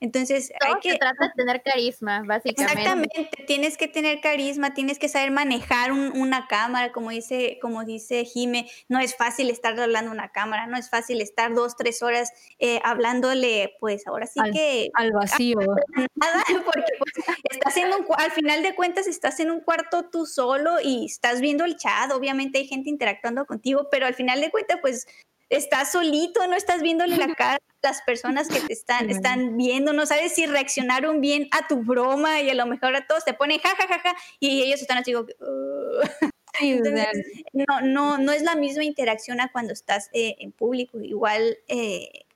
[0.00, 0.92] entonces, hay que...
[0.92, 2.80] Se trata de tener carisma, básicamente.
[2.80, 8.24] Exactamente, tienes que tener carisma, tienes que saber manejar una cámara, como dice, como dice
[8.24, 12.30] Jime, no es fácil estar hablando una cámara, no es fácil estar dos, tres horas
[12.58, 14.90] eh, hablándole, pues ahora sí que...
[14.94, 15.58] Al vacío.
[16.14, 20.26] Nada, porque pues, estás en un, al final de cuentas estás en un cuarto tú
[20.26, 24.50] solo y estás viendo el chat, obviamente hay gente interactuando contigo, pero al final de
[24.50, 25.06] cuentas, pues
[25.50, 29.92] estás solito, no estás viéndole la cara a las personas que te están, están viendo,
[29.92, 33.34] no sabes si reaccionaron bien a tu broma y a lo mejor a todos te
[33.34, 35.28] ponen ja, ja, ja, ja y ellos están así como...
[37.52, 42.26] no, no, no es la misma interacción a cuando estás eh, en público, igual eh,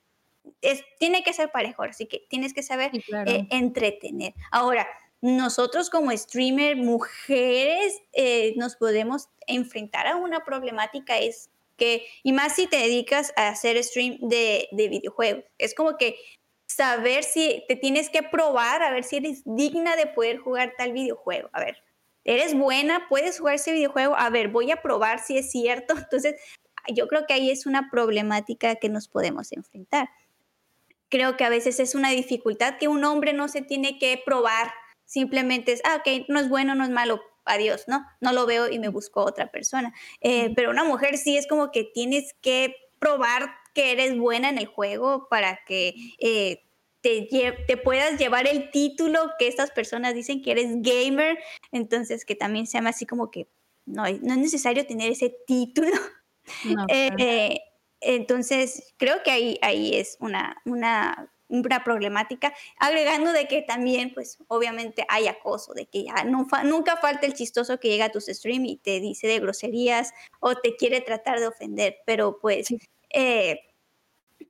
[0.61, 4.33] es, tiene que ser parejo, así que tienes que saber eh, entretener.
[4.51, 4.87] Ahora,
[5.21, 8.01] nosotros como streamer, mujeres,
[8.55, 11.49] nos podemos enfrentar a una problemática, es
[11.83, 15.43] que, y más si te dedicas a hacer stream de, de videojuegos.
[15.57, 16.15] Es como que
[16.65, 20.93] saber si te tienes que probar, a ver si eres digna de poder jugar tal
[20.93, 21.49] videojuego.
[21.51, 21.83] A ver,
[22.23, 24.15] eres buena, puedes jugar ese videojuego.
[24.15, 25.93] A ver, voy a probar si es cierto.
[25.97, 26.35] Entonces,
[26.87, 30.09] yo creo que ahí es una problemática que nos podemos enfrentar.
[31.09, 34.71] Creo que a veces es una dificultad que un hombre no se tiene que probar.
[35.03, 38.05] Simplemente es, ah, ok, no es bueno, no es malo adiós, ¿no?
[38.21, 39.93] No lo veo y me busco otra persona.
[40.21, 44.57] Eh, pero una mujer sí es como que tienes que probar que eres buena en
[44.57, 46.63] el juego para que eh,
[47.01, 47.27] te,
[47.67, 51.37] te, puedas llevar el título que estas personas dicen que eres gamer,
[51.71, 53.47] entonces que también se llama así como que
[53.85, 55.91] no, no es necesario tener ese título.
[56.89, 57.57] Eh,
[58.01, 64.39] entonces, creo que ahí, ahí es una, una una problemática, agregando de que también, pues
[64.47, 68.25] obviamente hay acoso, de que ya no nunca falta el chistoso que llega a tus
[68.25, 72.67] streams y te dice de groserías o te quiere tratar de ofender, pero pues
[73.11, 73.59] eh,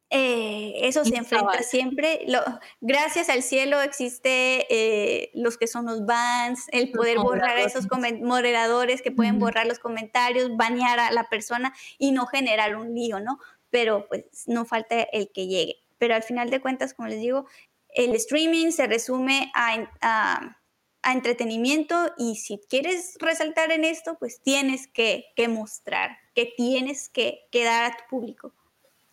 [0.10, 2.22] eh, eso se enfrenta siempre.
[2.28, 2.40] Lo,
[2.80, 7.88] gracias al cielo existe eh, los que son los bans, el poder borrar a esos
[8.22, 13.20] moderadores que pueden borrar los comentarios, banear a la persona y no generar un lío,
[13.20, 13.40] ¿no?
[13.72, 15.83] Pero pues no falta el que llegue.
[16.04, 17.46] Pero al final de cuentas, como les digo,
[17.88, 20.58] el streaming se resume a,
[21.02, 27.48] entretenimiento y si quieres resaltar en esto, pues tienes que, que mostrar, que tienes que,
[27.52, 28.54] que dar a tu público.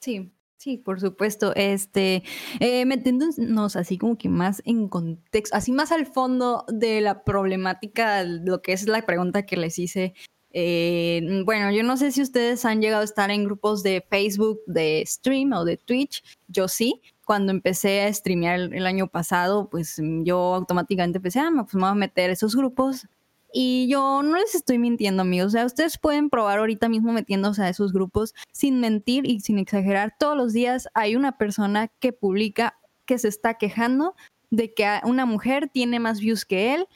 [0.01, 1.55] Sí, Sí, por supuesto.
[1.55, 2.25] Este,
[2.59, 8.25] eh, metiéndonos así como que más en contexto, así más al fondo de la problemática,
[8.25, 10.15] lo que es la pregunta que les hice.
[10.53, 14.61] Eh, bueno, yo no sé si ustedes han llegado a estar en grupos de Facebook,
[14.67, 16.23] de stream o de Twitch.
[16.49, 17.01] Yo sí.
[17.25, 21.91] Cuando empecé a streamear el, año pasado, pues yo automáticamente empecé, ah, pues me voy
[21.91, 23.07] a meter esos grupos
[23.53, 25.49] y yo no les estoy mintiendo, amigos.
[25.49, 29.59] O sea, ustedes pueden probar ahorita mismo metiéndose a esos grupos sin mentir y sin
[29.59, 30.15] exagerar.
[30.19, 34.15] Todos los días hay una persona que publica que se está quejando
[34.51, 36.89] de que una mujer tiene más views que él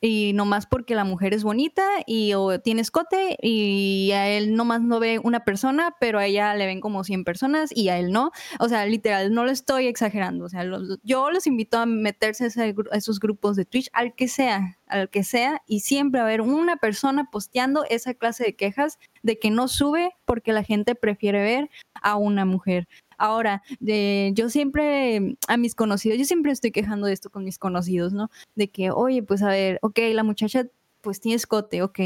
[0.00, 4.80] y nomás porque la mujer es bonita y o tiene escote y a él nomás
[4.80, 8.12] no ve una persona, pero a ella le ven como 100 personas y a él
[8.12, 8.30] no.
[8.60, 10.44] O sea, literal, no lo estoy exagerando.
[10.44, 10.64] O sea,
[11.02, 15.24] yo los invito a meterse a, esos grupos de Twitch, al que sea, al que
[15.24, 19.50] sea, y siempre va a haber una persona posteando esa clase de quejas de que
[19.50, 22.86] no sube porque la gente prefiere ver a una mujer.
[23.18, 27.58] Ahora, de, yo siempre, a mis conocidos, yo siempre estoy quejando de esto con mis
[27.58, 28.30] conocidos, ¿no?
[28.54, 30.66] De que, oye, pues a ver, ok, la muchacha
[31.00, 31.98] pues tiene escote, ok.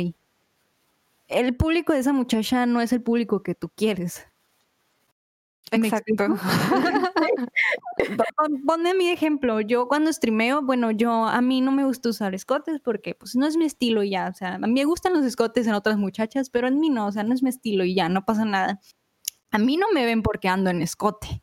[1.28, 4.26] El público de esa muchacha no es el público que tú quieres.
[5.70, 6.14] Exacto.
[8.66, 9.60] Ponme mi ejemplo.
[9.60, 13.46] Yo cuando streameo, bueno, yo a mí no me gusta usar escotes porque pues no
[13.46, 14.28] es mi estilo ya.
[14.28, 17.06] O sea, a mí me gustan los escotes en otras muchachas, pero en mí no,
[17.06, 18.80] o sea, no es mi estilo y ya, no pasa nada
[19.53, 21.42] a mí no me ven porque ando en escote.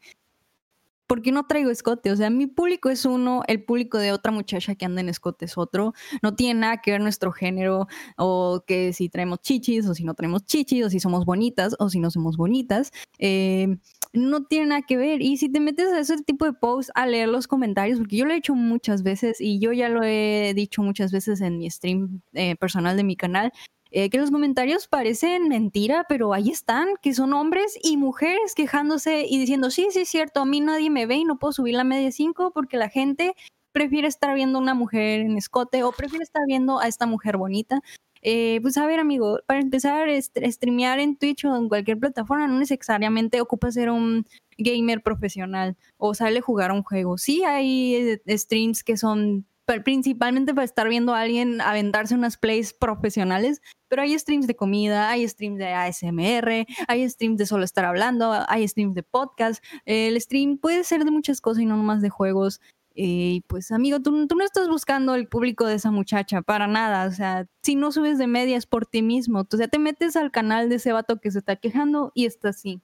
[1.07, 2.12] Porque no traigo escote.
[2.12, 5.45] O sea, mi público es uno, el público de otra muchacha que anda en escote
[5.45, 5.93] es otro.
[6.22, 7.88] No tiene nada que ver nuestro género
[8.18, 11.89] o que si traemos chichis o si no traemos chichis o si somos bonitas o
[11.89, 12.91] si no somos bonitas.
[13.18, 13.78] Eh,
[14.14, 15.22] no tiene nada que ver.
[15.22, 18.26] Y si te metes a ese tipo de posts a leer los comentarios, porque yo
[18.26, 21.70] lo he hecho muchas veces y yo ya lo he dicho muchas veces en mi
[21.70, 23.51] stream eh, personal de mi canal,
[23.92, 29.26] eh, que los comentarios parecen mentira, pero ahí están, que son hombres y mujeres quejándose
[29.28, 31.76] y diciendo, sí, sí es cierto, a mí nadie me ve y no puedo subir
[31.76, 33.34] la media 5 porque la gente
[33.72, 37.38] prefiere estar viendo a una mujer en escote o prefiere estar viendo a esta mujer
[37.38, 37.82] bonita.
[38.22, 42.48] Eh, pues a ver, amigo, para empezar a streamear en Twitch o en cualquier plataforma,
[42.48, 44.26] no necesariamente ocupa ser un
[44.58, 47.18] gamer profesional o sale a jugar un juego.
[47.18, 49.46] Sí hay eh, streams que son
[49.84, 55.09] principalmente para estar viendo a alguien aventarse unas plays profesionales, pero hay streams de comida,
[55.09, 59.63] hay streams de ASMR, hay streams de solo estar hablando, hay streams de podcast.
[59.86, 62.61] El stream puede ser de muchas cosas y no nomás de juegos.
[62.93, 67.07] Y pues amigo, tú, tú, no estás buscando el público de esa muchacha, para nada.
[67.07, 70.32] O sea, si no subes de medias por ti mismo, o sea, te metes al
[70.32, 72.82] canal de ese vato que se está quejando y está así.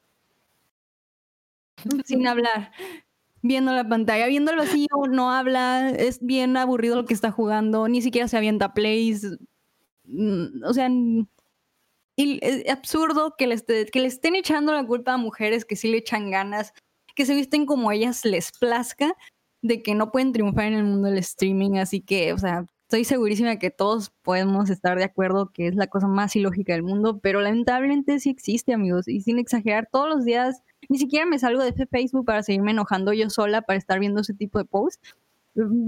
[2.06, 2.72] Sin hablar
[3.48, 8.02] viendo la pantalla, viéndolo así, no habla, es bien aburrido lo que está jugando, ni
[8.02, 9.38] siquiera se avienta plays.
[10.06, 10.90] Mm, o sea,
[12.18, 15.98] es absurdo que le, que le estén echando la culpa a mujeres que sí le
[15.98, 16.74] echan ganas,
[17.16, 19.16] que se visten como ellas les plazca,
[19.62, 21.78] de que no pueden triunfar en el mundo del streaming.
[21.78, 22.66] Así que, o sea,
[22.96, 26.84] estoy segurísima que todos podemos estar de acuerdo que es la cosa más ilógica del
[26.84, 31.38] mundo, pero lamentablemente sí existe, amigos, y sin exagerar, todos los días ni siquiera me
[31.38, 35.14] salgo de Facebook para seguirme enojando yo sola para estar viendo ese tipo de posts.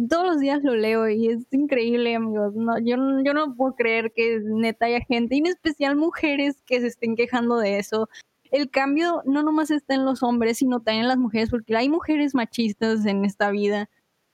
[0.09, 2.53] Todos los días lo leo y es increíble, amigos.
[2.55, 6.81] No, yo, yo no puedo creer que neta haya gente, y en especial mujeres, que
[6.81, 8.09] se estén quejando de eso.
[8.51, 11.87] El cambio no nomás está en los hombres, sino también en las mujeres, porque hay
[11.87, 13.89] mujeres machistas en esta vida.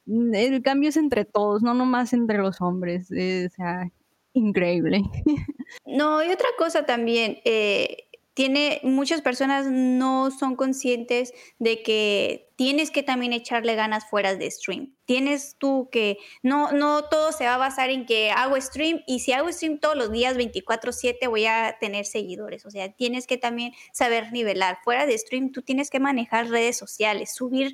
[0.05, 3.09] El cambio es entre todos, no nomás entre los hombres.
[3.11, 3.89] o sea,
[4.33, 5.03] increíble.
[5.87, 12.89] No, y otra cosa también, eh, tiene, muchas personas no son conscientes de que tienes
[12.89, 14.95] que también echarle ganas fuera de stream.
[15.05, 19.19] Tienes tú que, no, no todo se va a basar en que hago stream y
[19.19, 22.65] si hago stream todos los días 24/7 voy a tener seguidores.
[22.65, 24.79] O sea, tienes que también saber nivelar.
[24.83, 27.73] Fuera de stream tú tienes que manejar redes sociales, subir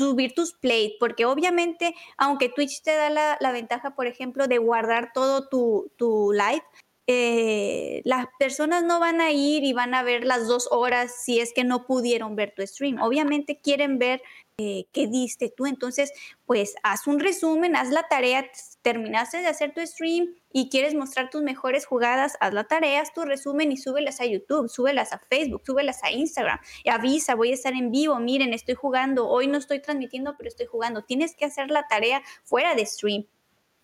[0.00, 5.12] subir tus plays, porque obviamente, aunque Twitch te da la, ventaja, por ejemplo, de guardar
[5.12, 6.64] todo tu, tu live,
[7.06, 11.40] eh, las personas no van a ir y van a ver las dos horas si
[11.40, 13.00] es que no pudieron ver tu stream.
[13.02, 14.22] Obviamente quieren ver
[14.62, 15.64] eh, que diste tú.
[15.64, 16.12] Entonces,
[16.44, 18.44] pues haz un resumen, haz la tarea,
[18.82, 23.14] terminaste de hacer tu stream y quieres mostrar tus mejores jugadas, haz la tarea, haz
[23.14, 26.58] tu resumen y súbelas a YouTube, súbelas a Facebook, súbelas a Instagram.
[26.84, 30.66] Avisa, voy a estar en vivo, miren, estoy jugando, hoy no estoy transmitiendo, pero estoy
[30.66, 31.04] jugando.
[31.04, 33.24] Tienes que hacer la tarea fuera de stream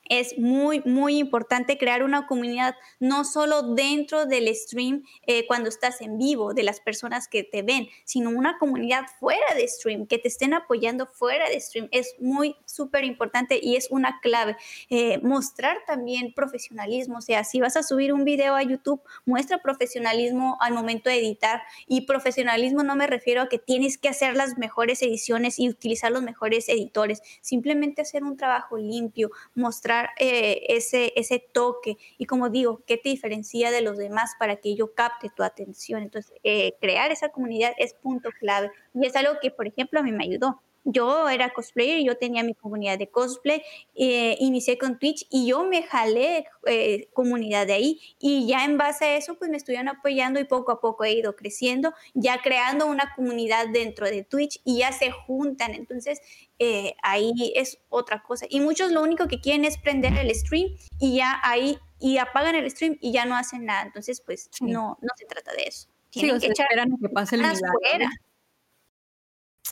[0.09, 6.01] es muy, muy importante crear una comunidad no solo dentro del stream eh, cuando estás
[6.01, 10.19] en vivo, de las personas que te ven, sino una comunidad fuera de stream, que
[10.19, 11.89] te estén apoyando fuera de stream.
[11.91, 14.57] Es muy, súper importante y es una clave.
[14.91, 19.59] Eh, mostrar también profesionalismo, o sea, si vas a subir un video a YouTube, muestra
[19.59, 21.63] profesionalismo al momento de editar.
[21.87, 26.13] Y profesionalismo no me refiero a que tienes que hacer las mejores ediciones y utilizar
[26.13, 31.97] los mejores editores, simplemente hacer un trabajo limpio, mostrar eh, ese, ese toque.
[32.19, 36.03] Y como digo, qué te diferencia de los demás para que yo capte tu atención.
[36.03, 38.71] Entonces, eh, crear esa comunidad es punto clave.
[38.95, 42.45] Y es algo que, por ejemplo, a mí me ayudó yo era cosplayer, yo tenía
[42.45, 43.63] mi comunidad de cosplay,
[43.97, 48.79] eh, inicié con Twitch y yo me jalé eh, comunidad de ahí y ya en
[48.79, 52.41] base a eso pues me estuvieron apoyando y poco a poco he ido creciendo, ya
[52.41, 56.21] creando una comunidad dentro de Twitch y ya se juntan, entonces
[56.61, 58.47] eh, ahí es otra cosa.
[58.49, 60.69] Y muchos lo único que quieren es prender el stream
[61.01, 64.99] y ya ahí y apagan el stream y ya no hacen nada, entonces pues no,
[65.01, 65.89] no se trata de eso.
[66.11, 68.09] Tienen que echar que pase el milagro.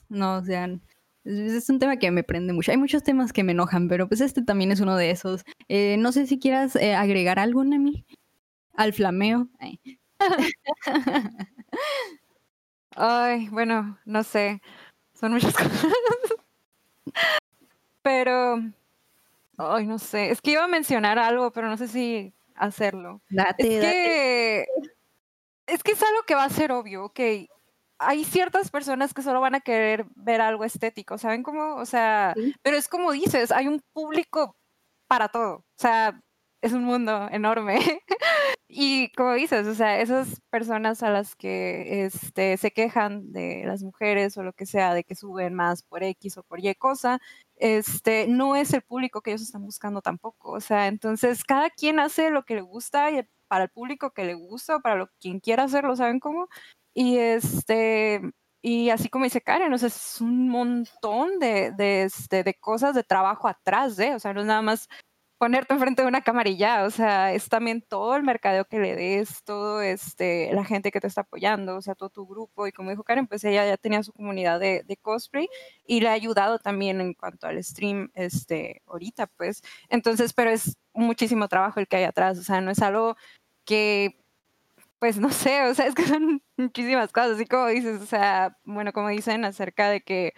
[0.09, 0.69] No, o sea,
[1.25, 2.70] es un tema que me prende mucho.
[2.70, 5.45] Hay muchos temas que me enojan, pero pues este también es uno de esos.
[5.68, 8.05] Eh, no sé si quieras eh, agregar algo, Nemi,
[8.75, 9.49] al flameo.
[12.97, 13.49] Ay.
[13.49, 14.61] bueno, no sé.
[15.14, 15.87] Son muchas cosas.
[18.03, 18.62] pero,
[19.57, 20.31] ay, no sé.
[20.31, 23.22] Es que iba a mencionar algo, pero no sé si hacerlo.
[23.31, 24.66] Date, es que
[25.66, 27.20] es que es algo que va a ser obvio, ok
[28.07, 31.77] hay ciertas personas que solo van a querer ver algo estético, ¿saben cómo?
[31.77, 34.57] O sea, pero es como dices, hay un público
[35.09, 36.21] para todo, o sea,
[36.65, 37.79] es un mundo enorme.
[38.69, 43.83] y como dices, o sea, esas personas a las que este, se quejan de las
[43.83, 47.21] mujeres o lo que sea, de que suben más por X o por Y cosa,
[47.57, 50.53] este, no es el público que ellos están buscando tampoco.
[50.53, 54.25] O sea, entonces cada quien hace lo que le gusta y para el público que
[54.25, 56.49] le gusta o para lo, quien quiera hacerlo, ¿saben cómo?
[56.95, 58.22] Y este,
[58.62, 63.03] y así como dice Karen, o es un montón de, de, este, de cosas de
[63.03, 64.88] trabajo atrás de, o sea, no es nada más
[65.38, 69.45] ponerte enfrente de una camarilla, o sea, es también todo el mercadeo que le des,
[69.45, 72.88] todo este, la gente que te está apoyando, o sea, todo tu grupo, y como
[72.90, 75.49] dijo Karen, pues ella ya tenía su comunidad de, de cosplay
[75.86, 80.78] y le ha ayudado también en cuanto al stream, este, ahorita, pues, entonces, pero es
[80.95, 83.16] muchísimo trabajo el que hay atrás, o sea, no es algo
[83.66, 84.24] que
[84.99, 88.57] pues no sé, o sea, es que son muchísimas cosas, así como dices, o sea,
[88.64, 90.34] bueno, como dicen acerca de que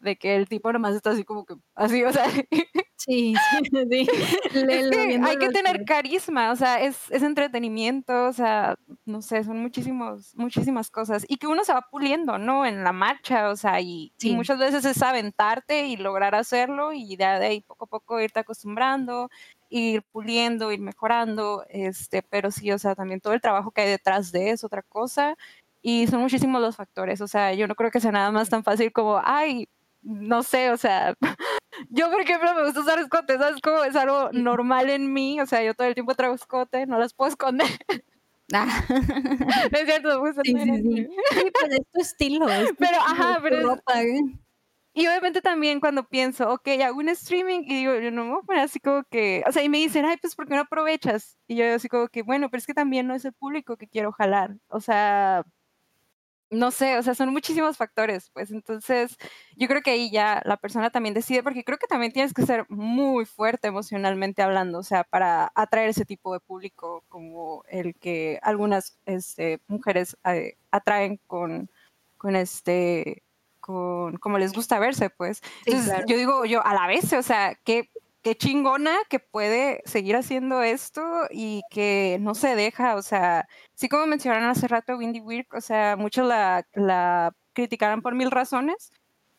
[0.00, 2.24] de que el tipo nomás está así como que así, o sea,
[2.96, 3.34] sí,
[3.72, 4.08] sí, sí.
[4.52, 9.44] Es que hay que tener carisma, o sea, es, es, entretenimiento, o sea, no sé,
[9.44, 12.64] son muchísimos, muchísimas cosas y que uno se va puliendo, ¿no?
[12.64, 17.16] En la marcha, o sea, y, y muchas veces es aventarte y lograr hacerlo y
[17.16, 19.30] de ahí poco a poco irte acostumbrando
[19.70, 23.88] ir puliendo, ir mejorando, este, pero sí, o sea, también todo el trabajo que hay
[23.90, 25.36] detrás de es otra cosa
[25.82, 28.64] y son muchísimos los factores, o sea, yo no creo que sea nada más tan
[28.64, 29.68] fácil como, ay,
[30.02, 31.14] no sé, o sea,
[31.90, 33.60] yo por ejemplo me gusta usar escote, ¿sabes?
[33.60, 36.98] Como es algo normal en mí, o sea, yo todo el tiempo traigo escote, no
[36.98, 37.68] las puedo esconder.
[38.50, 38.66] Ah.
[39.72, 41.08] es cierto, pues, sí, sí, sí.
[41.52, 42.46] Pues, es tu estilo.
[42.78, 44.20] pero, ajá, pero ¿eh?
[44.98, 48.80] Y obviamente también cuando pienso, ok, hago un streaming y digo, yo no me así
[48.80, 51.38] como que, o sea, y me dicen, ay, pues, ¿por qué no aprovechas?
[51.46, 53.86] Y yo así como que, bueno, pero es que también no es el público que
[53.86, 54.56] quiero jalar.
[54.66, 55.44] O sea,
[56.50, 59.16] no sé, o sea, son muchísimos factores, pues entonces
[59.56, 62.42] yo creo que ahí ya la persona también decide, porque creo que también tienes que
[62.46, 67.94] ser muy fuerte emocionalmente hablando, o sea, para atraer ese tipo de público como el
[67.94, 71.70] que algunas este, mujeres eh, atraen con,
[72.16, 73.22] con este
[73.68, 75.42] como les gusta verse, pues.
[75.66, 77.90] Entonces, yo digo, yo a la vez, o sea, qué,
[78.22, 83.88] qué chingona que puede seguir haciendo esto y que no se deja, o sea, sí
[83.88, 88.90] como mencionaron hace rato Windy Wirk, o sea, muchos la, la criticaron por mil razones.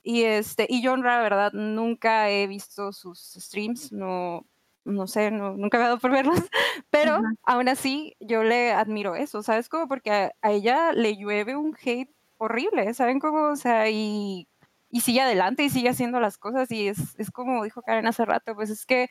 [0.04, 4.46] Y, este, y yo, la verdad, nunca he visto sus streams, no,
[4.86, 6.40] no sé, no, nunca he dado por verlos,
[6.90, 9.70] pero aún así yo le admiro eso, ¿sabes?
[9.70, 13.50] Como porque a, a, ella le llueve un hate horrible, ¿saben cómo?
[13.50, 14.48] O sea, y,
[14.90, 18.26] y sigue adelante y sigue haciendo las cosas y es, es como dijo Karen hace
[18.26, 19.10] rato, pues es que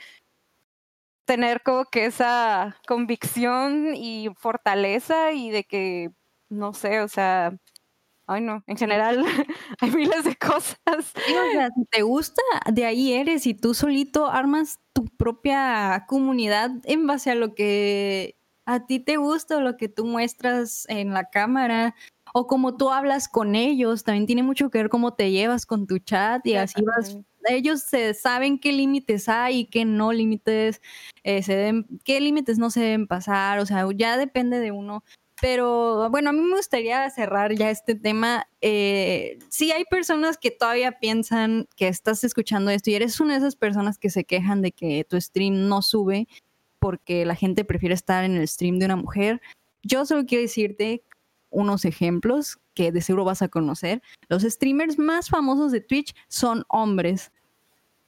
[1.25, 6.11] tener como que esa convicción y fortaleza y de que,
[6.49, 7.53] no sé, o sea,
[8.31, 9.25] Ay, no, en general
[9.81, 10.77] hay miles de cosas.
[11.91, 17.35] Te gusta, de ahí eres y tú solito armas tu propia comunidad en base a
[17.35, 21.95] lo que a ti te gusta o lo que tú muestras en la cámara
[22.33, 24.05] o como tú hablas con ellos.
[24.05, 27.19] También tiene mucho que ver cómo te llevas con tu chat y así vas.
[27.49, 30.83] Ellos se saben qué límites hay y qué no límites
[31.23, 33.59] eh, se deben, qué límites no se deben pasar.
[33.59, 35.05] O sea, ya depende de uno.
[35.41, 38.49] Pero bueno, a mí me gustaría cerrar ya este tema.
[38.61, 43.39] Eh, si hay personas que todavía piensan que estás escuchando esto y eres una de
[43.39, 46.27] esas personas que se quejan de que tu stream no sube
[46.79, 49.41] porque la gente prefiere estar en el stream de una mujer,
[49.83, 51.03] yo solo quiero decirte
[51.51, 54.03] unos ejemplos que de seguro vas a conocer.
[54.29, 57.33] Los streamers más famosos de Twitch son hombres.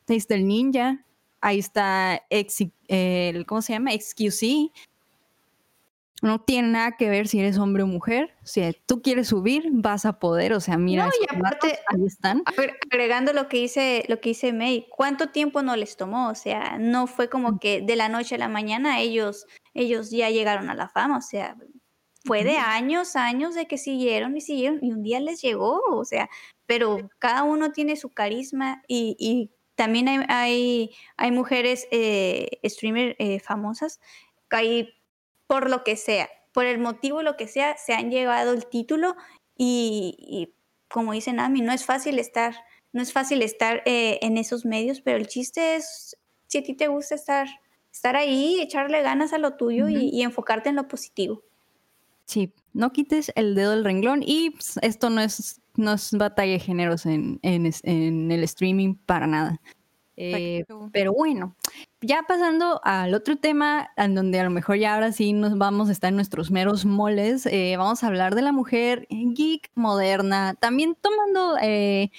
[0.08, 1.04] Ahí está el Ninja,
[1.40, 3.92] ahí está el, ¿cómo se llama?
[3.92, 4.72] XQC,
[6.22, 8.34] no tiene nada que ver si eres hombre o mujer.
[8.42, 10.52] Si tú quieres subir, vas a poder.
[10.52, 12.42] O sea, mira, no, y aparte, ahí están.
[12.90, 16.28] Agregando lo que dice, lo que dice May, ¿cuánto tiempo no les tomó?
[16.28, 20.28] O sea, no fue como que de la noche a la mañana ellos, ellos ya
[20.28, 21.16] llegaron a la fama.
[21.16, 21.56] O sea,
[22.24, 25.80] fue de años, años de que siguieron y siguieron y un día les llegó.
[25.90, 26.28] O sea,
[26.66, 33.40] pero cada uno tiene su carisma y, también hay, hay, hay mujeres eh, streamer eh,
[33.40, 33.98] famosas.
[34.50, 34.92] Hay
[35.46, 39.16] por lo que sea, por el motivo lo que sea, se han llevado el título
[39.56, 40.54] y,
[40.88, 42.54] como dice Nami, no es fácil estar,
[42.92, 46.16] no es fácil estar eh, en esos medios, pero el chiste es,
[46.46, 47.48] si a ti te gusta estar,
[47.92, 51.42] estar ahí, echarle ganas a lo tuyo y, enfocarte en lo positivo.
[52.30, 56.52] Sí, no quites el dedo del renglón y pues, esto no es, no es batalla
[56.52, 59.60] de géneros en, en el streaming para nada.
[60.22, 61.56] Eh, pero bueno,
[62.02, 65.88] ya pasando al otro tema, en donde a lo mejor ya ahora sí nos vamos
[65.88, 70.54] a estar en nuestros meros moles, eh, vamos a hablar de la mujer geek moderna,
[70.60, 72.10] también tomando eh,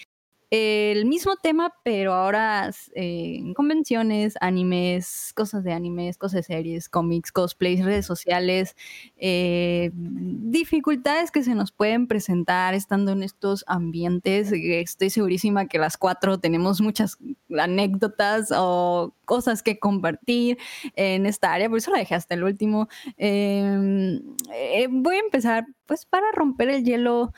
[0.51, 6.89] el mismo tema, pero ahora eh, en convenciones, animes, cosas de animes, cosas de series,
[6.89, 8.75] cómics, cosplays, redes sociales,
[9.15, 14.51] eh, dificultades que se nos pueden presentar estando en estos ambientes.
[14.51, 17.17] Estoy segurísima que las cuatro tenemos muchas
[17.57, 20.57] anécdotas o cosas que compartir
[20.97, 22.89] en esta área, por eso la dejé hasta el último.
[23.15, 24.21] Em,
[24.53, 27.31] eh, voy a empezar, pues, para romper el hielo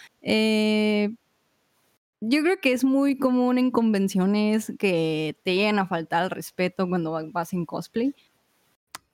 [2.25, 6.87] yo creo que es muy común en convenciones que te lleguen a faltar el respeto
[6.87, 8.15] cuando vas en cosplay.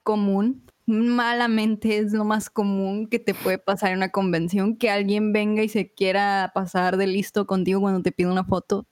[0.04, 0.64] Común.
[0.86, 5.62] Malamente es lo más común que te puede pasar en una convención, que alguien venga
[5.62, 8.86] y se quiera pasar de listo contigo cuando te pide una foto.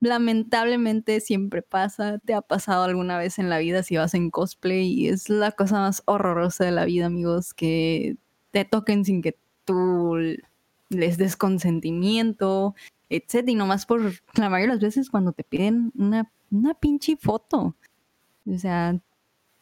[0.00, 4.86] Lamentablemente siempre pasa, te ha pasado alguna vez en la vida si vas en cosplay
[4.86, 8.16] y es la cosa más horrorosa de la vida, amigos, que
[8.52, 10.16] te toquen sin que tú
[10.88, 12.74] les des consentimiento,
[13.08, 14.00] etcétera, y nomás por
[14.34, 17.74] la mayoría de las veces cuando te piden una, una pinche foto.
[18.46, 18.98] O sea,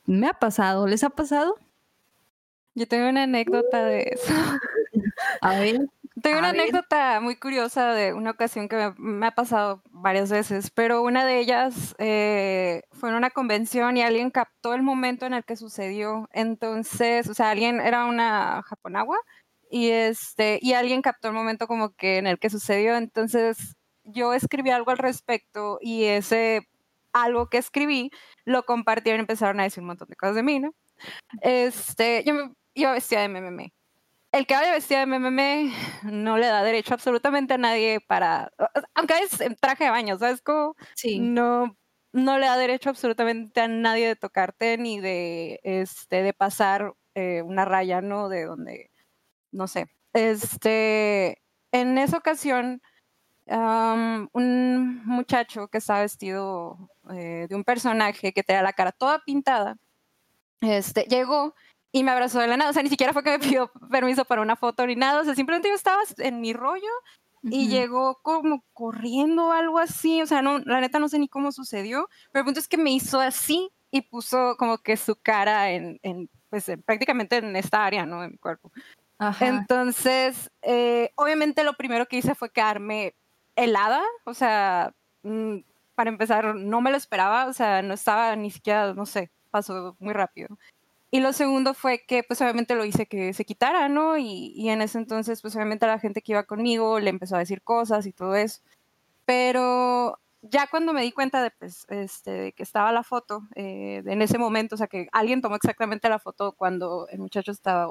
[0.05, 1.57] me ha pasado, ¿les ha pasado?
[2.75, 4.33] Yo tengo una anécdota de eso.
[5.41, 5.89] A ver.
[6.23, 11.03] Tengo una anécdota muy curiosa de una ocasión que me, ha pasado varias veces, pero
[11.03, 15.45] una de ellas eh, fue en una convención y alguien captó el momento en el
[15.45, 16.29] que sucedió.
[16.33, 19.19] Entonces, o sea, alguien era una japonagua
[19.77, 22.97] y este y alguien captó el momento como que en el que sucedió.
[22.97, 26.69] Entonces yo escribí algo al respecto y ese
[27.13, 28.11] algo que escribí
[28.45, 30.75] lo compartieron y empezaron a decir un montón de cosas de mí no
[31.41, 33.73] este yo me iba vestida de MMM
[34.33, 35.73] el que vaya vestida de MMM
[36.13, 38.53] no le da derecho absolutamente a nadie para
[38.95, 41.19] aunque es en traje de baño sabes cómo sí.
[41.19, 41.77] no
[42.13, 47.43] no le da derecho absolutamente a nadie de tocarte ni de este de pasar eh,
[47.43, 48.91] una raya no de donde
[49.53, 49.89] no sé.
[50.13, 51.43] Este,
[51.73, 52.83] en esa ocasión,
[53.47, 59.77] un muchacho que estaba vestido eh, de un personaje que tenía la cara toda pintada,
[60.61, 61.55] este, llegó
[61.93, 62.71] y me abrazó de la nada.
[62.71, 65.21] O sea, ni siquiera fue que me pidió permiso para una foto ni nada.
[65.21, 66.91] O sea, simplemente yo estaba en mi rollo
[67.43, 70.21] y llegó como corriendo o algo así.
[70.23, 72.09] O sea, no, la neta no sé ni cómo sucedió.
[72.33, 75.99] Pero el punto es que me hizo así y puso como que su cara en,
[76.03, 78.23] en pues prácticamente en esta área, ¿no?
[78.23, 78.73] De mi cuerpo.
[79.41, 83.15] Entonces, eh, obviamente lo primero que hice fue quedarme
[83.57, 85.59] helada, o sea, mm,
[85.95, 89.97] para empezar, no me lo esperaba, o sea, no estaba ni siquiera, no sé, pasó
[89.99, 90.59] muy rápido.
[91.11, 94.19] Y lo segundo fue que, pues obviamente lo hice que se quitara, ¿no?
[94.19, 97.41] Y, y en ese entonces, pues obviamente la gente que iba conmigo le empezó a
[97.41, 98.61] decir cosas y todo eso.
[99.25, 104.03] Pero ya cuando me di cuenta de, pues, este, de que estaba la foto, eh,
[104.05, 107.89] en ese momento, o sea, que alguien tomó exactamente la foto cuando el muchacho estaba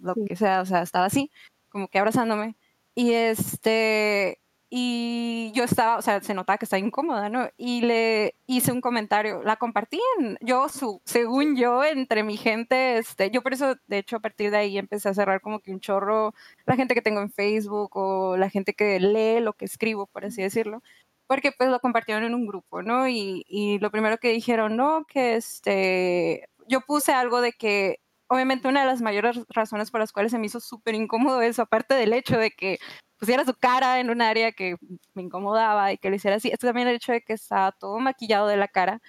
[0.00, 1.30] lo que sea, o sea, estaba así,
[1.68, 2.56] como que abrazándome.
[2.94, 4.40] Y este,
[4.72, 7.48] y yo estaba, o sea, se notaba que estaba incómoda, ¿no?
[7.56, 12.98] Y le hice un comentario, la compartí en, yo, su, según yo, entre mi gente,
[12.98, 15.72] este, yo por eso, de hecho, a partir de ahí empecé a cerrar como que
[15.72, 16.34] un chorro
[16.66, 20.24] la gente que tengo en Facebook o la gente que lee lo que escribo, por
[20.24, 20.82] así decirlo,
[21.26, 23.08] porque pues lo compartieron en un grupo, ¿no?
[23.08, 27.98] Y, y lo primero que dijeron, no, que este, yo puse algo de que
[28.30, 31.62] obviamente una de las mayores razones por las cuales se me hizo súper incómodo eso,
[31.62, 32.78] aparte del hecho de que
[33.18, 34.76] pusiera su cara en un área que
[35.14, 36.48] me incomodaba y que lo hiciera así.
[36.48, 39.00] Esto también el hecho de que estaba todo maquillado de la cara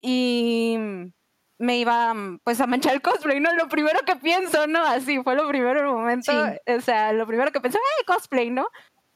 [0.00, 0.76] y
[1.56, 3.54] me iba pues a manchar el cosplay, ¿no?
[3.54, 4.84] Lo primero que pienso, ¿no?
[4.84, 8.50] Así fue lo primero en el momento, o sea, lo primero que pensé, ¡ay, cosplay,
[8.50, 8.66] ¿no?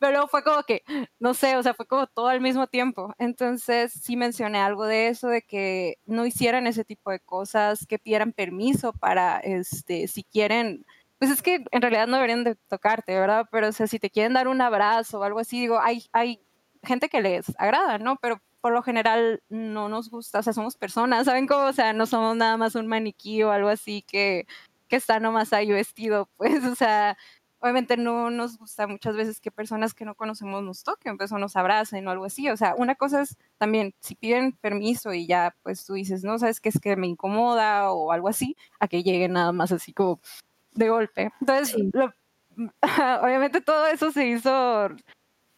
[0.03, 0.83] Pero fue como que,
[1.21, 3.15] no sé, o sea, fue como todo al mismo tiempo.
[3.19, 8.01] Entonces sí mencioné algo de eso, de que no hicieran ese tipo de cosas, que
[8.01, 10.85] pidieran permiso para, este, si quieren
[11.19, 13.47] pues es que en realidad no deberían de tocarte, ¿verdad?
[13.53, 16.41] Pero o sea, si te quieren dar un abrazo o algo así, digo, hay, hay
[16.83, 18.17] gente que les agrada, ¿no?
[18.17, 21.67] Pero por lo general no nos gusta, o sea, somos personas, ¿saben cómo?
[21.67, 24.47] O sea, no somos nada más un maniquí o algo así que,
[24.89, 27.17] que está nomás ahí vestido, pues, o sea,
[27.63, 31.39] obviamente no nos gusta muchas veces que personas que no conocemos nos toquen, pues, o
[31.39, 35.29] nos abracen o algo así, o sea, una cosa es también, si piden permiso y
[35.29, 38.89] ya, pues, tú dices, no, sabes que es que me incomoda o algo así, a
[38.89, 40.21] que lleguen nada más así como
[40.73, 41.31] de golpe.
[41.41, 41.77] Entonces,
[43.23, 44.89] obviamente todo eso se hizo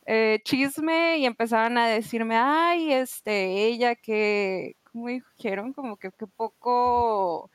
[0.04, 5.72] eh, chisme y empezaron a decirme, ay, este, ella que, ¿cómo dijeron?
[5.72, 7.50] Como que, que poco,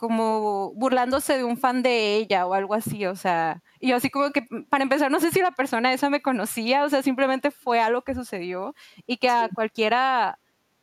[0.00, 4.08] como burlándose de un fan de ella o algo así, o sea, y yo así
[4.08, 7.50] como que, para empezar, no sé si la persona esa me conocía, o sea, simplemente
[7.50, 8.74] fue algo que sucedió
[9.06, 10.38] y que a cualquiera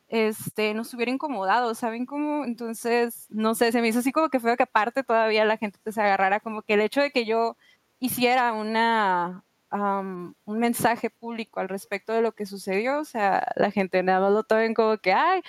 [0.06, 2.44] este, nos hubiera incomodado, ¿saben cómo?
[2.44, 5.80] Entonces, no sé, se me hizo así como que fue que aparte todavía la gente
[5.90, 7.56] se agarrara, como que el hecho de que yo
[7.98, 9.42] hiciera una,
[9.72, 14.32] un mensaje público al respecto de lo que sucedió, o sea, la gente nada más
[14.32, 15.42] lo tomen como que, ay,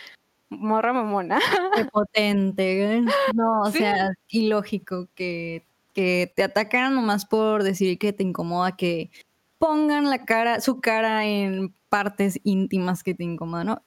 [0.49, 1.39] morra mamona.
[1.75, 3.05] Qué potente, ¿eh?
[3.33, 9.11] no, o sea, ilógico que, que te atacaran nomás por decir que te incomoda, que
[9.57, 13.83] pongan la cara, su cara en partes íntimas que te incomodan, ¿no?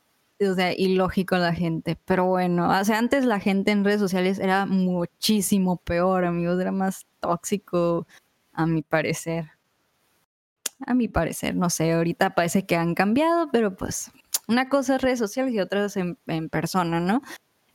[0.51, 1.97] o sea, ilógico la gente.
[2.05, 6.73] Pero bueno, o sea, antes la gente en redes sociales era muchísimo peor, amigos, era
[6.73, 8.07] más tóxico,
[8.53, 9.51] a mi parecer.
[10.85, 14.11] A mi parecer, no sé, ahorita parece que han cambiado, pero pues
[14.49, 16.17] una cosa es redes sociales y otra es en,
[16.51, 17.23] persona, ¿no?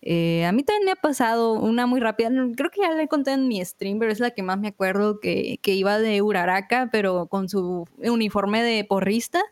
[0.02, 3.31] Eh, a mí también me ha pasado una muy rápida, creo que ya le conté
[3.31, 6.89] en mi stream, pero es la que más me acuerdo que, que iba de Uraraka,
[6.91, 9.44] pero con su uniforme de porrista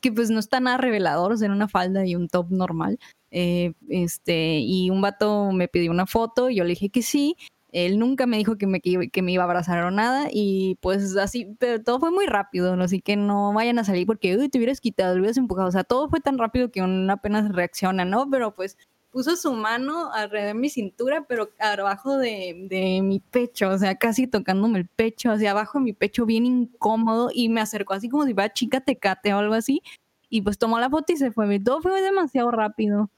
[0.00, 2.98] que pues no está nada revelador, o una falda y un top normal.
[3.30, 7.36] Eh, este, y un vato me pidió una foto, y yo le dije que sí.
[7.76, 11.14] Él nunca me dijo que me, que me iba a abrazar o nada, y pues
[11.18, 12.84] así, pero todo fue muy rápido, ¿no?
[12.84, 15.68] así que no vayan a salir porque uy, te hubieras quitado, te hubieras empujado.
[15.68, 18.30] O sea, todo fue tan rápido que uno apenas reacciona, ¿no?
[18.30, 18.78] Pero pues
[19.10, 23.94] puso su mano alrededor de mi cintura, pero abajo de, de, mi pecho, o sea,
[23.96, 28.08] casi tocándome el pecho, hacia abajo de mi pecho, bien incómodo, y me acercó así
[28.08, 29.82] como si fuera chica tecate o algo así,
[30.30, 31.60] y pues tomó la foto y se fue.
[31.60, 33.10] Todo fue demasiado rápido.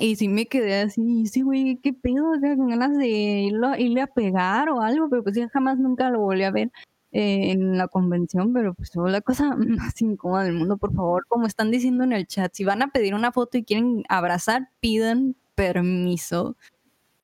[0.00, 4.70] Y sí me quedé así, sí, güey, qué pedo, con ganas de irle a pegar
[4.70, 6.70] o algo, pero pues ya jamás nunca lo volví a ver.
[7.10, 11.24] Eh, en la convención, pero pues fue la cosa más incómoda del mundo, por favor,
[11.26, 14.68] como están diciendo en el chat, si van a pedir una foto y quieren abrazar,
[14.80, 16.54] pidan permiso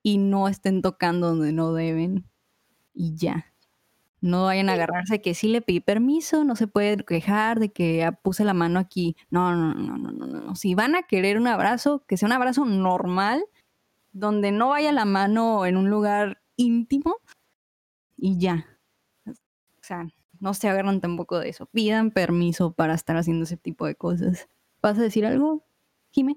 [0.03, 2.25] y no estén tocando donde no deben
[2.95, 3.53] y ya.
[4.25, 8.11] No vayan a agarrarse que sí le pedí permiso, no se puede quejar de que
[8.23, 9.19] puse la mano aquí.
[9.29, 10.57] No, no, no, no, no, no.
[10.57, 13.45] Si van a querer un abrazo, que sea un abrazo normal,
[14.13, 17.19] donde no vaya la mano en un lugar íntimo
[18.17, 18.67] y ya.
[19.27, 20.07] O sea,
[20.41, 21.67] no se agarran tampoco de eso.
[21.67, 24.49] Pidan permiso para estar haciendo ese tipo de cosas.
[24.81, 25.67] ¿Vas a decir algo,
[26.13, 26.37] Jime?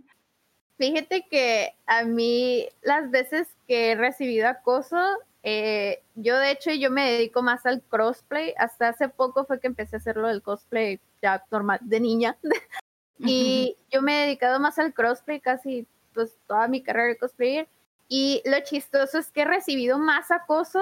[0.78, 4.98] Fíjate que a mí las veces que he recibido acoso,
[5.44, 8.54] eh, yo de hecho yo me dedico más al crossplay.
[8.58, 12.38] Hasta hace poco fue que empecé a hacerlo del cosplay ya normal de niña.
[13.20, 17.68] y yo me he dedicado más al crossplay casi pues toda mi carrera de cosplayer.
[18.10, 20.82] Y lo chistoso es que he recibido más acoso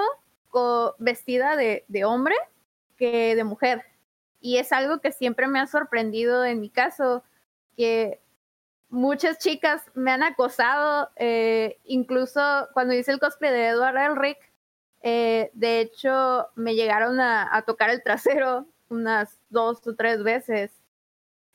[0.98, 2.34] vestida de, de hombre
[2.96, 3.84] que de mujer.
[4.40, 7.22] Y es algo que siempre me ha sorprendido en mi caso,
[7.76, 8.20] que
[8.88, 12.40] muchas chicas me han acosado, eh, incluso
[12.72, 14.38] cuando hice el cosplay de Edward Elric,
[15.02, 20.72] eh, de hecho me llegaron a, tocar el trasero unas dos o tres veces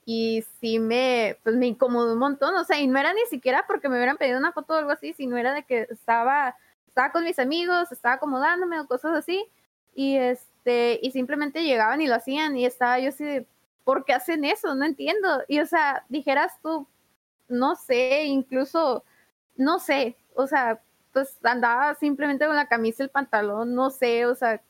[0.06, 3.66] y sí me, pues me incomodó un montón, o sea, y no era ni siquiera
[3.68, 6.56] porque me hubieran pedido una foto o algo así, sino era de que estaba,
[6.88, 9.46] estaba con mis amigos, estaba acomodándome o cosas así,
[9.94, 13.48] y es, este, y simplemente llegaban y lo hacían y estaba yo así
[13.84, 14.76] ¿por qué hacen eso?
[14.76, 15.44] No entiendo.
[15.48, 16.88] Y o sea, dijeras tú,
[17.52, 19.04] no sé, incluso,
[19.56, 20.82] no sé, o sea,
[21.14, 24.62] pues andaba simplemente con la camisa y el pantalón, no sé, o sea,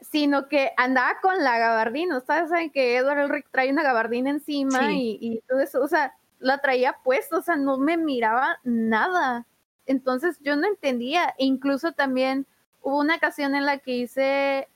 [0.00, 4.92] sino que andaba con la gabardina, ustedes saben que Edward Elric trae una gabardina encima
[4.92, 9.46] y, y, todo eso, o sea, la traía puesta, o sea, no me miraba nada.
[9.86, 12.46] Entonces yo no entendía, e incluso también
[12.82, 14.68] hubo una ocasión en la que hice,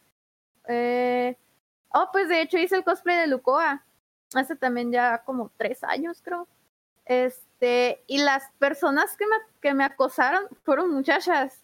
[0.67, 1.37] eh,
[1.91, 3.85] oh, pues de hecho hice el cosplay de Lucoa,
[4.35, 6.47] hace también ya como tres años creo.
[7.05, 11.63] Este, y las personas que me, que me acosaron fueron muchachas.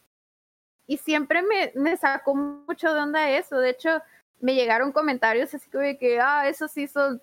[0.87, 3.59] Y siempre me, me sacó mucho de onda eso.
[3.59, 4.03] De hecho,
[4.41, 7.23] me llegaron comentarios así como de que, ah, eso sí son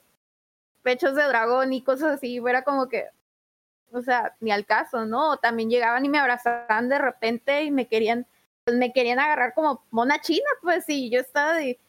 [0.84, 2.42] pechos de dragón y cosas así.
[2.46, 3.08] Era como que,
[3.92, 5.38] o sea, ni al caso, ¿no?
[5.38, 8.26] También llegaban y me abrazaban de repente y me querían,
[8.64, 11.80] pues me querían agarrar como mona china, pues, y yo estaba de,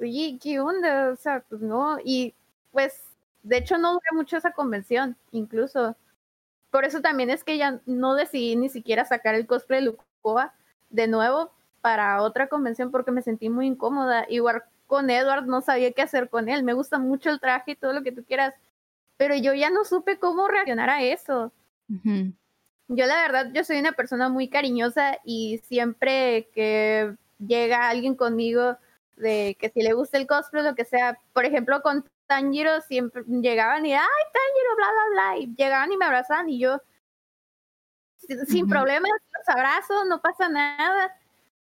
[0.00, 1.10] oye, ¿qué onda?
[1.10, 1.98] O sea, pues no.
[2.04, 2.34] Y
[2.72, 3.10] pues
[3.42, 5.96] de hecho, no duré mucho esa convención, incluso.
[6.70, 10.54] Por eso también es que ya no decidí ni siquiera sacar el cosplay de Lucoa
[10.90, 14.26] de nuevo para otra convención porque me sentí muy incómoda.
[14.28, 16.62] Igual con Edward no sabía qué hacer con él.
[16.62, 18.54] Me gusta mucho el traje y todo lo que tú quieras,
[19.16, 21.52] pero yo ya no supe cómo reaccionar a eso.
[21.88, 28.76] Yo la verdad, yo soy una persona muy cariñosa y siempre que llega alguien conmigo
[29.16, 33.24] de que si le gusta el cosplay, lo que sea, por ejemplo, con Tanjiro siempre
[33.26, 34.00] llegaban y, ay,
[34.32, 36.80] Tanjiro, bla, bla, bla, y llegaban y me abrazaban y yo,
[38.46, 41.16] sin problemas, los abrazo, no pasa nada.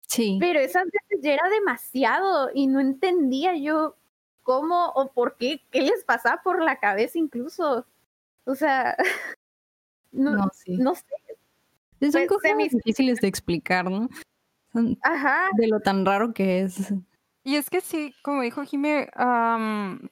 [0.07, 0.37] Sí.
[0.39, 3.95] Pero esas veces ya era demasiado y no entendía yo
[4.41, 7.85] cómo o por qué, qué les pasaba por la cabeza incluso.
[8.45, 8.97] O sea,
[10.11, 11.05] no, no, no sé.
[11.99, 14.09] Son pues, cosas difíciles de explicar, ¿no?
[15.03, 15.49] Ajá.
[15.55, 16.91] De lo tan raro que es.
[17.47, 19.07] Y es que sí, como dijo Jimé,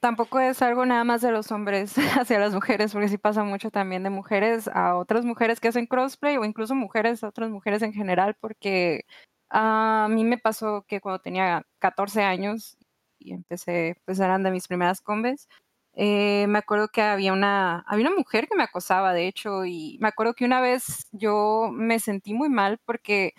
[0.00, 3.70] tampoco es algo nada más de los hombres hacia las mujeres, porque sí pasa mucho
[3.70, 7.82] también de mujeres a otras mujeres que hacen crossplay o incluso mujeres a otras mujeres
[7.82, 9.04] en general, porque
[9.50, 12.78] a mí me pasó que cuando tenía 14 años
[13.18, 15.46] y empecé, pues eran de mis primeras combes,
[15.92, 19.98] eh, me acuerdo que había una, había una mujer que me acosaba, de hecho, y
[20.00, 23.34] me acuerdo que una vez yo me sentí muy mal porque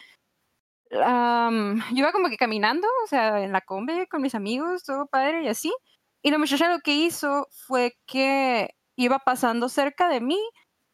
[0.92, 5.44] yo iba como que caminando, o sea, en la combi con mis amigos, todo padre
[5.44, 5.74] y así.
[6.22, 10.40] Y la muchacha lo que hizo fue que iba pasando cerca de mí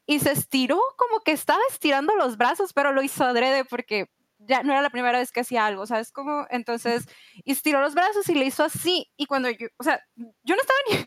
[0.06, 4.08] y se estiró como que estaba estirando los brazos, pero lo hizo adrede porque
[4.40, 6.12] ya no era la primera vez que hacía algo, ¿sabes?
[6.12, 7.06] Como entonces
[7.46, 9.10] estiró los brazos y le hizo así.
[9.16, 11.06] Y cuando yo, o sea, yo no estaba ni.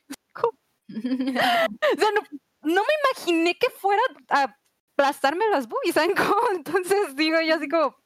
[1.36, 2.20] o sea, no,
[2.62, 4.56] no, me imaginé que fuera a
[4.92, 6.40] aplastarme las boobies, ¿saben cómo?
[6.54, 7.96] Entonces digo yo así como,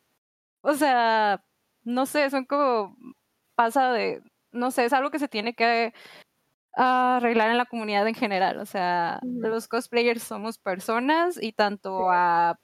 [0.62, 1.44] o sea,
[1.84, 2.96] no sé, son como
[3.54, 4.22] pasa de,
[4.52, 5.92] no sé, es algo que se tiene que
[6.72, 8.58] arreglar en la comunidad en general.
[8.58, 12.58] O sea, los cosplayers somos personas y tanto a,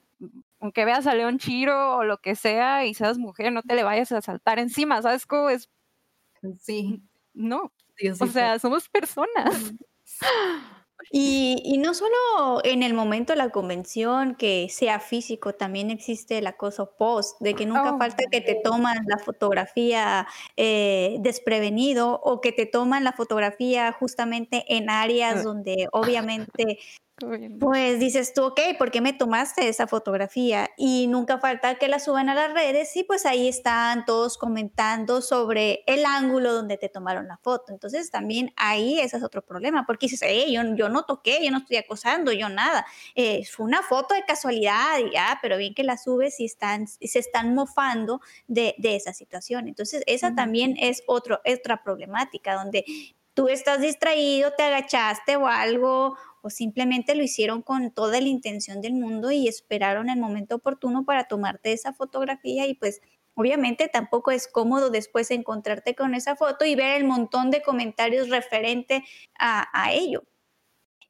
[0.60, 3.82] aunque veas a León Chiro o lo que sea y seas mujer, no te le
[3.82, 5.68] vayas a saltar encima, ¿sabes cómo es?
[6.60, 7.02] Sí.
[7.34, 7.72] No.
[8.20, 9.74] o sea, somos personas.
[11.10, 16.46] Y, no solo en el momento de la convención que sea físico, también existe el
[16.46, 22.40] acoso post, de que nunca oh, falta que te toman la fotografía eh, desprevenido o
[22.40, 25.42] que te toman la fotografía justamente en áreas ah.
[25.42, 26.78] donde obviamente
[27.58, 30.68] pues dices tú, ok, ¿por qué me tomaste esa fotografía?
[30.76, 35.22] Y nunca falta que la suban a las redes y pues ahí están todos comentando
[35.22, 37.72] sobre el ángulo donde te tomaron la foto.
[37.72, 41.50] Entonces también ahí ese es otro problema, porque dices, hey, yo, yo no toqué, yo
[41.50, 42.84] no estoy acosando, yo nada.
[43.14, 46.86] Eh, fue una foto de casualidad y ya, pero bien que la subes y están,
[46.86, 49.68] se están mofando de, de esa situación.
[49.68, 52.84] Entonces esa también es otro, otra problemática donde
[53.36, 58.80] tú estás distraído, te agachaste o algo o simplemente lo hicieron con toda la intención
[58.80, 63.02] del mundo y esperaron el momento oportuno para tomarte esa fotografía y pues
[63.34, 68.30] obviamente tampoco es cómodo después encontrarte con esa foto y ver el montón de comentarios
[68.30, 69.04] referente
[69.38, 70.24] a, ello.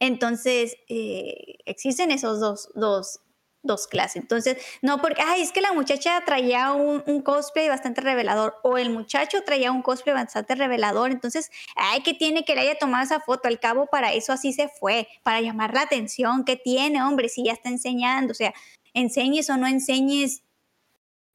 [0.00, 3.20] Entonces, eh, existen esos dos, dos,
[3.66, 4.16] dos clases.
[4.16, 8.90] Entonces, no porque, ay, es que la muchacha traía un, cosplay bastante revelador o el
[8.90, 11.10] muchacho traía un cosplay bastante revelador.
[11.10, 13.48] Entonces, ay, que tiene que le haya tomado esa foto?
[13.48, 16.44] Al cabo, para eso así se fue, para llamar la atención.
[16.44, 17.28] ¿Qué tiene, hombre?
[17.28, 18.54] Si ya está enseñando, o sea,
[18.94, 20.42] enseñes o no enseñes,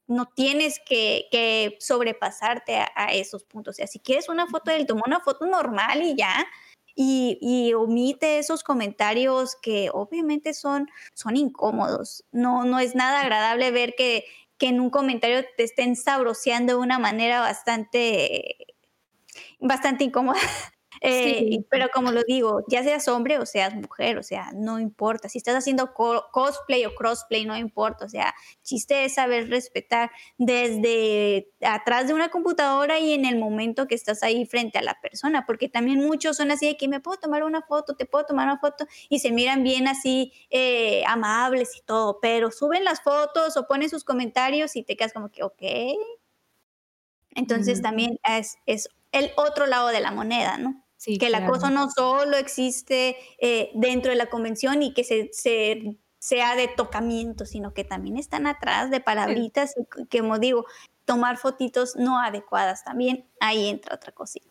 [0.06, 3.74] no tienes que, sobrepasarte a, a, esos puntos.
[3.74, 6.46] O sea, si quieres una foto de él, toma una foto normal y ya
[6.94, 12.24] y, omite esos comentarios que obviamente son, son incómodos.
[12.32, 14.24] No, no es nada agradable ver que,
[14.58, 18.56] que en un comentario te estén sabroseando de una manera bastante,
[19.60, 20.40] bastante incómoda.
[21.04, 25.28] Eh, pero como lo digo, ya seas hombre o seas mujer, o sea, no importa.
[25.28, 28.04] Si estás haciendo cosplay o crossplay, no importa.
[28.04, 33.88] O sea, chiste es saber respetar desde atrás de una computadora y en el momento
[33.88, 37.00] que estás ahí frente a la persona, porque también muchos son así de que me
[37.00, 41.02] puedo tomar una foto, te puedo tomar una foto y se miran bien así eh,
[41.08, 45.30] amables y todo, pero suben las fotos o ponen sus comentarios y te quedas como
[45.30, 45.62] que, ok.
[47.34, 50.82] Entonces también es, es el otro lado de la moneda, ¿no?
[51.04, 55.30] Que el acoso no solo existe eh, dentro de la convención y que se,
[56.18, 59.74] sea de tocamiento, sino que también están atrás de palabritas
[60.08, 60.64] que, como digo,
[61.04, 64.46] tomar fotitos no adecuadas también, ahí entra otra cosita.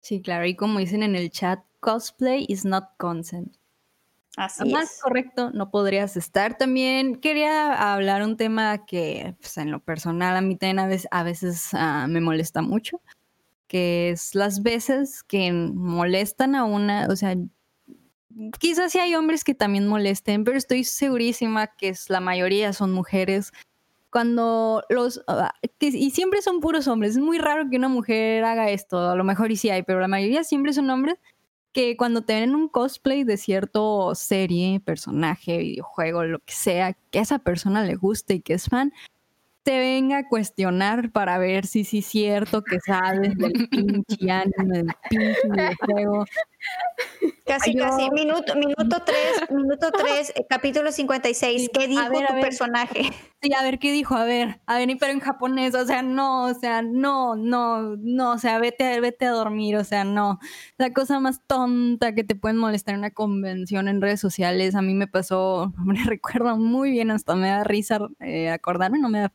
[0.00, 3.56] Sí, claro, y como dicen en el chat, cosplay is not consent.
[4.36, 6.58] Así Más correcto, no podrías estar.
[6.58, 11.08] También quería hablar un tema que pues, en lo personal a mí también a veces,
[11.10, 13.00] a veces ah, me molesta mucho
[13.68, 17.36] que es las veces que molestan a una, o sea,
[18.58, 22.92] quizás sí hay hombres que también molesten, pero estoy segurísima que es, la mayoría son
[22.92, 23.52] mujeres.
[24.10, 28.70] Cuando los, ah, y siempre son puros hombres, es muy raro que una mujer haga
[28.70, 31.18] esto, a lo mejor y sí hay, pero la mayoría siempre son hombres
[31.76, 37.18] que cuando te ven un cosplay de cierto serie, personaje, videojuego, lo que sea, que
[37.18, 38.94] a esa persona le guste y que es fan,
[39.66, 44.84] te venga a cuestionar para ver si sí es cierto que sabes del pinche anime,
[44.84, 46.24] del pinche videojuego.
[47.44, 48.08] Casi, casi.
[48.12, 51.70] Minuto, minuto 3, minuto 3, eh, capítulo 56.
[51.74, 53.10] ¿Qué dijo tu personaje?
[53.42, 54.14] Sí, a ver, ¿qué dijo?
[54.14, 58.34] A ver, a ver, pero en japonés, o sea, no, o sea, no, no, no,
[58.34, 60.38] o sea, vete, vete a dormir, o sea, no.
[60.78, 64.82] La cosa más tonta que te pueden molestar en una convención en redes sociales, a
[64.82, 69.18] mí me pasó, me recuerdo muy bien, hasta me da risa eh, acordarme, no me
[69.22, 69.32] da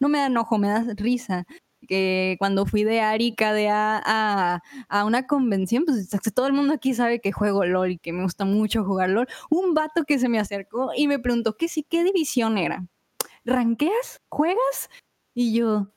[0.00, 1.46] no me da enojo, me da risa.
[1.88, 6.94] Que cuando fui de Arica de a, a, una convención, pues todo el mundo aquí
[6.94, 9.28] sabe que juego LOL y que me gusta mucho jugar LOL.
[9.50, 12.86] Un vato que se me acercó y me preguntó que sí, ¿qué división era?
[13.44, 14.22] ¿Ranqueas?
[14.28, 14.90] ¿Juegas?
[15.34, 15.92] Y yo,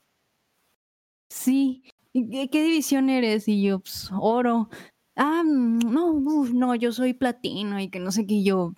[1.30, 1.84] sí.
[2.14, 3.48] ¿Qué, qué división eres?
[3.48, 4.70] Y yo, pues, oro.
[5.16, 8.44] Ah, no, no, yo soy platino y que no sé qué.
[8.44, 8.74] yo,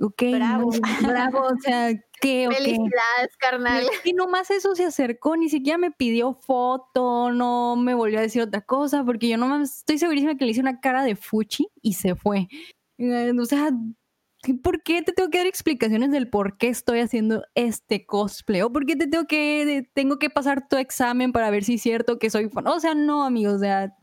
[0.00, 0.70] ok, bravo,
[1.02, 2.48] bravo, o sea, ¿qué?
[2.50, 3.84] Felicidades, carnal.
[4.04, 8.42] Y nomás eso se acercó, ni siquiera me pidió foto, no me volvió a decir
[8.42, 11.94] otra cosa, porque yo nomás estoy segurísima que le hice una cara de fuchi y
[11.94, 12.48] se fue.
[12.98, 13.70] Eh, o sea,
[14.62, 18.62] ¿por qué te tengo que dar explicaciones del por qué estoy haciendo este cosplay?
[18.62, 21.82] ¿O por qué te tengo que, tengo que pasar tu examen para ver si es
[21.82, 22.66] cierto que soy fan?
[22.66, 23.94] O sea, no, amigos, o sea,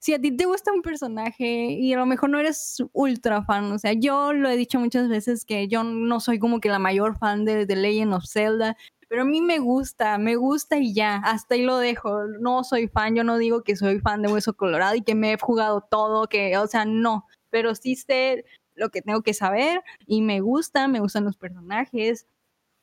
[0.00, 3.70] si a ti te gusta un personaje y a lo mejor no eres ultra fan,
[3.70, 6.78] o sea, yo lo he dicho muchas veces que yo no soy como que la
[6.78, 8.76] mayor fan de The Legend of Zelda,
[9.08, 12.26] pero a mí me gusta, me gusta y ya, hasta ahí lo dejo.
[12.40, 15.32] No soy fan, yo no digo que soy fan de Hueso Colorado y que me
[15.32, 18.44] he jugado todo, que, o sea, no, pero sí sé
[18.76, 22.26] lo que tengo que saber y me gusta, me gustan los personajes.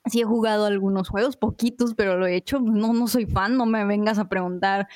[0.05, 2.59] Sí he jugado algunos juegos, poquitos, pero lo he hecho.
[2.59, 4.87] No, no soy fan, no me vengas a preguntar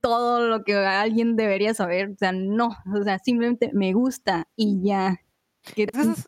[0.00, 2.10] todo lo que alguien debería saber.
[2.10, 5.20] O sea, no, o sea, simplemente me gusta y ya.
[5.74, 6.26] ¿Qué eso,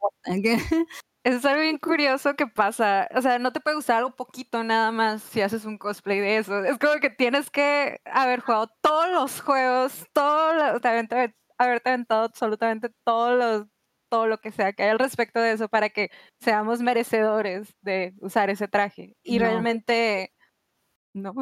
[1.24, 3.09] es, algo bien curioso que pasa.
[3.14, 6.38] O sea, no te puede gustar algo poquito nada más si haces un cosplay de
[6.38, 6.64] eso.
[6.64, 11.88] Es como que tienes que haber jugado todos los juegos, todo, o sea, haberte, haberte
[11.88, 13.66] aventado absolutamente todos los
[14.12, 18.12] todo lo que sea que hay al respecto de eso para que seamos merecedores de
[18.20, 19.16] usar ese traje.
[19.22, 20.34] Y realmente
[21.14, 21.32] no.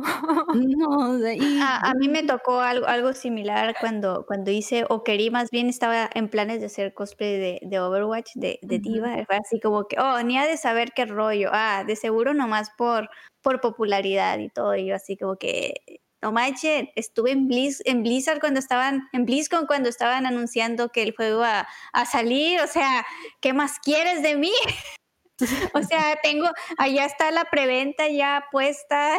[0.55, 1.13] no,
[1.63, 6.11] a, mí me tocó algo, algo similar cuando, cuando hice, o quería más bien estaba
[6.15, 9.25] en planes de hacer cosplay de, de Overwatch, de, de Diva.
[9.27, 11.51] Fue así como que, oh, ni ha de saber qué rollo.
[11.53, 13.09] Ah, de seguro nomás por,
[13.43, 14.75] por popularidad y todo.
[14.75, 15.75] Y yo así como que,
[16.23, 21.03] no manches, estuve en, Blizz, en Blizzard cuando estaban, en BlizzCon cuando estaban anunciando que
[21.03, 22.61] el juego iba a salir.
[22.61, 23.07] O sea,
[23.41, 24.53] ¿qué más quieres de mí?
[25.75, 29.17] o sea, tengo, allá está la preventa ya puesta.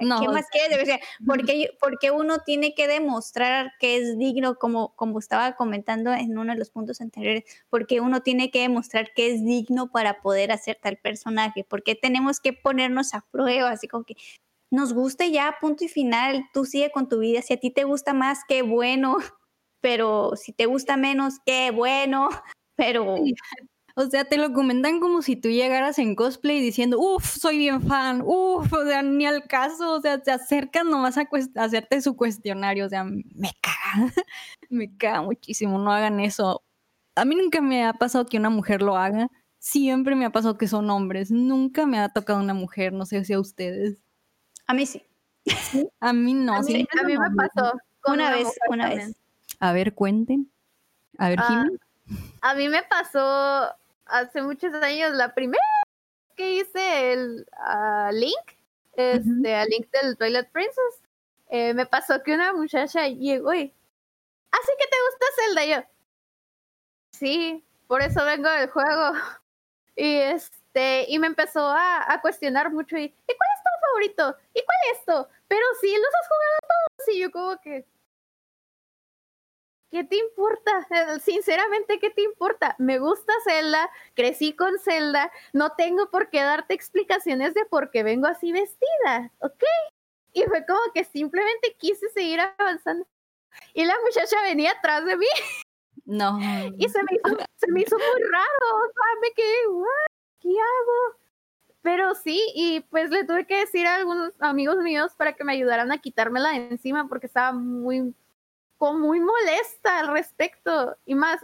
[0.00, 1.00] ¿Qué más quieres?
[1.80, 6.58] porque, uno tiene que demostrar que es digno, como, como estaba comentando en uno de
[6.58, 10.96] los puntos anteriores, porque uno tiene que demostrar que es digno para poder hacer tal
[10.96, 14.16] personaje, porque tenemos que ponernos a prueba, así como que
[14.70, 17.84] nos guste ya, punto y final, tú sigue con tu vida, si a ti te
[17.84, 19.16] gusta más, qué bueno,
[19.80, 22.28] pero si te gusta menos, qué bueno,
[22.76, 23.16] pero
[24.00, 27.82] o sea, te lo comentan como si tú llegaras en cosplay diciendo, uff, soy bien
[27.82, 32.16] fan, uff, o sea, ni al caso, o sea, te acercan nomás a, hacerte su
[32.16, 34.12] cuestionario, o sea, me caga,
[34.70, 36.62] me caga muchísimo, no hagan eso.
[37.14, 39.28] A mí nunca me ha pasado que una mujer lo haga,
[39.58, 41.30] siempre me ha pasado que son hombres.
[41.30, 44.02] Nunca me ha tocado una mujer, no sé si a ustedes.
[44.66, 45.02] A mí sí.
[46.00, 46.54] A mí no.
[46.56, 47.72] a mí, a mí me pasó.
[48.00, 49.08] con Una vez, una también.
[49.08, 49.16] vez.
[49.58, 50.50] A ver, cuenten.
[51.18, 51.78] A ver, Ah, Jimmy.
[52.40, 53.68] A mí me pasó
[54.10, 55.62] hace muchos años la primera
[56.36, 58.58] que hice el ah, Link,
[58.94, 61.02] este, a Link del Twilight Princess.
[61.48, 63.74] eh, me pasó que una muchacha llegó y,
[64.50, 65.84] así que te gusta Zelda, Y yo,
[67.12, 69.12] sí, por eso vengo del juego.
[69.96, 74.38] Y este, y me empezó a, a cuestionar mucho y, ¿y cuál es tu favorito?
[74.54, 75.28] ¿Y cuál es esto?
[75.46, 77.14] Pero sí, los has jugado todos.
[77.14, 77.84] Y yo como que,
[79.90, 80.86] ¿Qué te importa?
[80.90, 82.76] Eh, Sinceramente, ¿qué te importa?
[82.78, 88.02] Me gusta Zelda, crecí con Zelda, no tengo por qué darte explicaciones de por qué
[88.04, 89.62] vengo así vestida, ¿ok?
[90.32, 93.04] Y fue como que simplemente quise seguir avanzando.
[93.74, 95.26] Y la muchacha venía atrás de mí
[96.06, 96.38] No.
[96.78, 98.76] y se me hizo, se me hizo muy raro.
[98.76, 99.88] O sea, me quedé, "What?
[100.40, 101.16] ¿qué hago?
[101.82, 105.52] Pero sí, y pues le tuve que decir a algunos amigos míos para que me
[105.54, 108.14] ayudaran a quitármela de encima porque estaba muy,
[108.80, 110.96] como muy molesta al respecto.
[111.04, 111.38] Y más,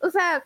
[0.00, 0.44] o sea,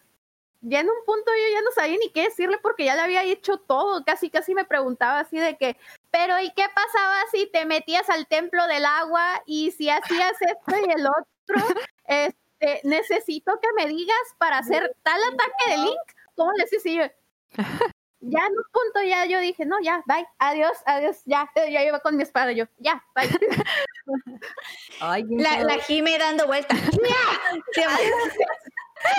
[0.60, 3.24] ya en un punto yo ya no sabía ni qué decirle porque ya le había
[3.24, 4.04] hecho todo.
[4.04, 5.78] Casi, casi me preguntaba así de que,
[6.10, 10.76] pero ¿y qué pasaba si te metías al templo del agua y si hacías esto
[10.86, 11.80] y el otro?
[12.06, 16.00] Este, necesito que me digas para hacer tal ataque de Link.
[16.36, 17.10] ¿Cómo le decís?
[18.26, 22.00] Ya en un punto ya yo dije, no, ya, bye, adiós, adiós, ya, ya iba
[22.00, 23.28] con mi espada, yo, ya, bye.
[25.00, 26.78] Ay, La, la Jime dando vueltas.
[27.76, 27.86] ¡Ya!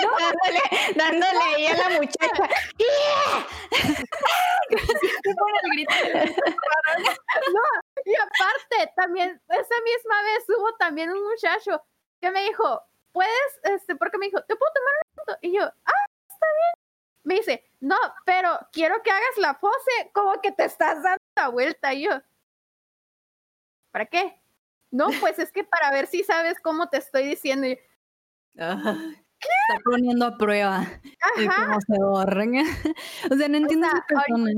[0.02, 0.62] Dándole,
[0.96, 2.48] dándole ahí a la muchacha.
[8.04, 11.82] Y aparte, también, esa misma vez hubo también un muchacho
[12.20, 13.60] que me dijo, ¿puedes?
[13.62, 15.38] Este, porque me dijo, ¿te puedo tomar una foto?
[15.42, 16.74] Y yo, ah, está bien.
[17.24, 21.48] Me dice, no, pero quiero que hagas la pose como que te estás dando la
[21.48, 21.92] vuelta.
[21.94, 22.10] Y yo,
[23.90, 24.40] ¿para qué?
[24.90, 27.66] No, pues es que para ver si sabes cómo te estoy diciendo.
[27.66, 27.82] Y yo,
[28.58, 32.38] Está poniendo a prueba Ajá, conocedor.
[33.30, 34.54] o sea, no entiendo sea, personas.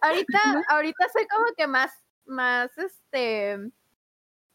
[0.00, 0.38] ahorita,
[0.68, 1.92] ahorita soy como que más,
[2.26, 3.52] más, este,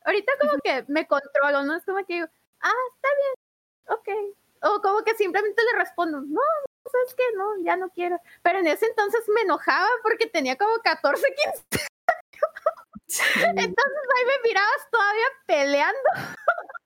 [0.05, 1.75] ahorita como que me controlo, ¿no?
[1.75, 2.27] Es como que digo,
[2.61, 4.37] ah, está bien, ok.
[4.63, 6.41] O como que simplemente le respondo, no,
[6.91, 8.17] sabes que no, ya no quiero.
[8.41, 11.85] Pero en ese entonces me enojaba porque tenía como 14, 15.
[13.07, 16.09] Entonces ahí me mirabas todavía peleando.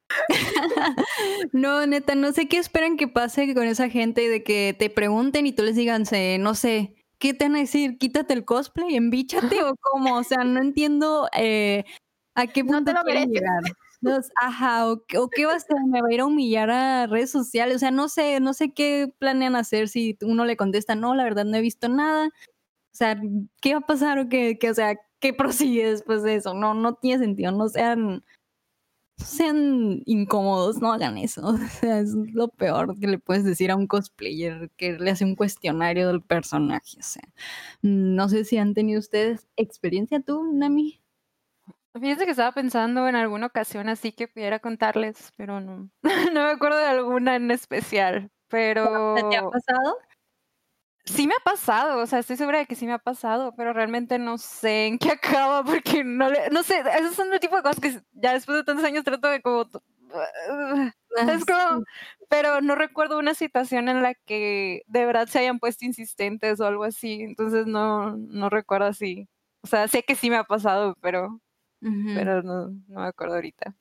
[1.51, 5.45] No, neta, no sé qué esperan que pase con esa gente de que te pregunten
[5.45, 6.03] y tú les digan,
[6.39, 7.97] no sé, ¿qué te van a decir?
[7.97, 10.17] Quítate el cosplay, embíchate o cómo.
[10.17, 11.83] O sea, no entiendo eh,
[12.35, 13.41] a qué No punto te lo quieren mereces.
[13.41, 13.63] llegar.
[14.41, 17.31] Ajá, o, o qué va a hacer, me va a ir a humillar a redes
[17.31, 17.77] sociales.
[17.77, 21.23] O sea, no sé, no sé qué planean hacer si uno le contesta, no, la
[21.23, 22.27] verdad no he visto nada.
[22.27, 22.31] O
[22.97, 23.19] sea,
[23.61, 25.33] ¿qué va a pasar o qué, qué, o sea, qué
[25.73, 26.53] prosigue después de eso?
[26.53, 28.23] No, no tiene sentido, no sean,
[29.17, 31.41] sean incómodos, no hagan eso.
[31.55, 35.25] O sea, es lo peor que le puedes decir a un cosplayer que le hace
[35.25, 36.97] un cuestionario del personaje.
[36.99, 37.23] O sea,
[37.81, 41.01] no sé si han tenido ustedes experiencia tú, Nami.
[41.93, 45.89] Fíjense que estaba pensando en alguna ocasión así que pudiera contarles, pero no.
[46.33, 48.29] No me acuerdo de alguna en especial.
[48.49, 49.97] Pero ¿Te ha pasado?
[51.07, 53.73] sí me ha pasado, o sea, estoy segura de que sí me ha pasado, pero
[53.73, 55.11] realmente no sé en qué
[55.41, 58.57] acaba porque no le, no sé, esos son el tipo de cosas que ya después
[58.57, 59.65] de tantos años trato de como
[61.17, 61.83] es como,
[62.29, 66.65] pero no recuerdo una situación en la que de verdad se hayan puesto insistentes o
[66.65, 69.27] algo así, entonces no, no recuerdo así.
[69.61, 71.41] O sea, sé que sí me ha pasado, pero,
[71.81, 72.09] Ujú.
[72.15, 73.75] pero no, no me acuerdo ahorita.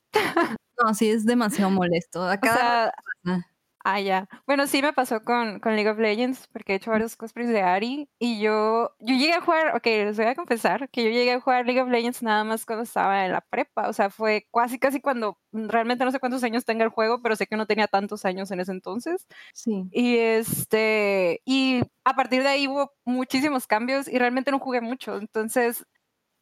[0.82, 2.22] no, sí es demasiado molesto.
[2.24, 2.92] A O cada sea,
[3.24, 3.46] pasa.
[3.84, 4.28] ah, ya.
[4.46, 7.62] Bueno, sí me pasó con, con League of Legends, porque he hecho varios cosplays de
[7.62, 11.32] Ari, y yo, yo llegué a jugar, ok, les voy a confesar que yo llegué
[11.32, 14.46] a jugar League of Legends nada más cuando estaba en la prepa, o sea, fue
[14.52, 17.66] casi, casi cuando, realmente no sé cuántos años tenga el juego, pero sé que no
[17.66, 19.26] tenía tantos años en ese entonces.
[19.54, 19.84] Sí.
[19.92, 25.16] Y este, y a partir de ahí hubo muchísimos cambios y realmente no jugué mucho.
[25.18, 25.86] Entonces,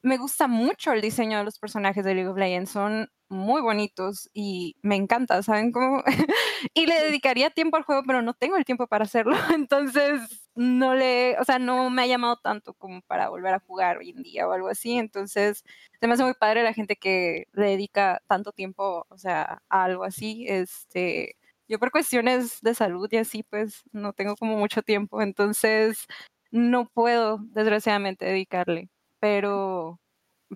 [0.04, 2.70] me gusta mucho el diseño de los personajes de League of Legends.
[2.70, 6.02] Son muy bonitos y me encanta, ¿saben cómo?
[6.74, 9.34] y le dedicaría tiempo al juego, pero no tengo el tiempo para hacerlo.
[9.54, 10.20] Entonces,
[10.54, 14.10] no le, o sea, no me ha llamado tanto como para volver a jugar hoy
[14.10, 14.98] en día o algo así.
[14.98, 15.64] Entonces,
[15.98, 19.84] se me hace muy padre la gente que le dedica tanto tiempo, o sea, a
[19.84, 20.44] algo así.
[20.48, 21.36] Este,
[21.66, 26.06] yo por cuestiones de salud y así, pues no tengo como mucho tiempo, entonces
[26.50, 28.90] no puedo, desgraciadamente, dedicarle.
[29.24, 30.00] Pero,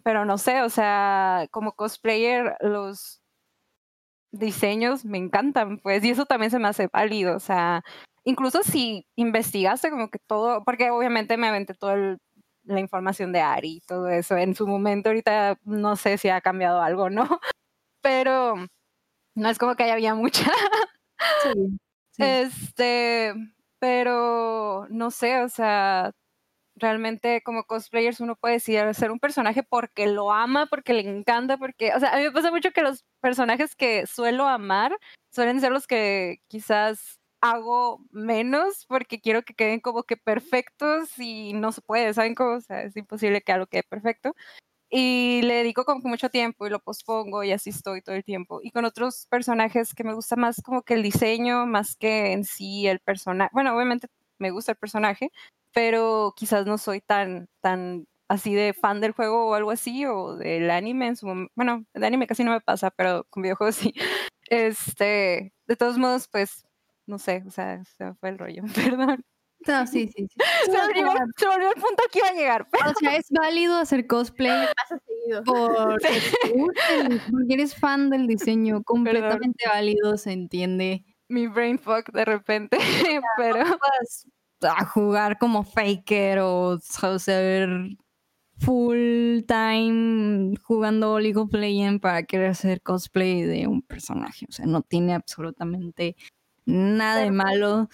[0.04, 3.22] pero no sé, o sea, como cosplayer, los
[4.30, 7.82] diseños me encantan, pues, y eso también se me hace válido, o sea,
[8.24, 12.18] incluso si investigaste como que todo, porque obviamente me aventé toda
[12.64, 16.42] la información de Ari y todo eso en su momento, ahorita no sé si ha
[16.42, 17.22] cambiado algo, ¿no?
[18.02, 18.54] Pero
[19.34, 20.44] no es como que había mucha.
[21.42, 23.32] Sí, Este,
[23.80, 26.12] pero no sé, o sea,
[26.78, 31.56] realmente como cosplayers uno puede decidir ser un personaje porque lo ama, porque le encanta,
[31.58, 34.96] porque, o sea, a mí me pasa mucho que los personajes que suelo amar
[35.30, 41.52] suelen ser los que quizás hago menos porque quiero que queden como que perfectos y
[41.52, 42.56] no se puede, ¿saben cómo?
[42.56, 44.34] O sea, es imposible que algo quede perfecto.
[44.90, 48.24] Y le dedico como que mucho tiempo y lo pospongo y así estoy todo el
[48.24, 48.60] tiempo.
[48.62, 52.44] Y con otros personajes que me gusta más como que el diseño, más que en
[52.44, 53.50] sí el personaje.
[53.52, 55.30] Bueno, obviamente me gusta el personaje,
[55.78, 60.34] pero quizás no soy tan, tan así de fan del juego o algo así, o
[60.34, 61.52] del anime en su momento.
[61.54, 63.94] Bueno, el anime casi no me pasa, pero con videojuegos sí.
[64.50, 66.66] Este, de todos modos, pues,
[67.06, 69.24] no sé, o sea, se fue el rollo, perdón.
[69.68, 70.36] No, sí, sí, sí.
[70.64, 72.68] Se volvió, se volvió el punto que iba a llegar.
[72.72, 74.66] O sea, es válido hacer cosplay
[75.44, 81.04] por, porque eres fan del diseño, completamente válido, se entiende.
[81.28, 82.78] Mi brain fuck de repente,
[83.36, 83.62] pero
[84.62, 87.68] a jugar como faker o, ser
[88.58, 94.46] full time jugando League of Legends para querer hacer cosplay de un personaje.
[94.48, 96.16] O sea, no tiene absolutamente
[96.66, 97.88] nada de malo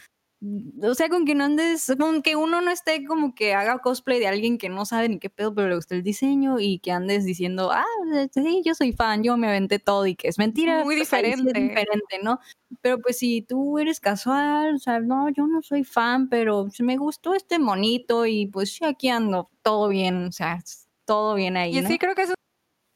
[0.83, 4.19] o sea, con que no andes, con que uno no esté como que haga cosplay
[4.19, 6.93] de alguien que no sabe ni qué pedo, pero le gusta el diseño y que
[6.93, 7.85] andes diciendo, ah,
[8.33, 10.85] sí, yo soy fan, yo me aventé todo y que es mentira.
[10.85, 11.51] Muy diferente.
[11.55, 12.41] es diferente, ¿no?
[12.83, 16.97] Pero pues si tú eres casual, o sea, no, yo no soy fan, pero me
[16.97, 20.63] gustó este monito y pues sí, aquí ando, todo bien, o sea,
[21.07, 21.79] todo bien ahí.
[21.79, 22.35] Y sí creo que eso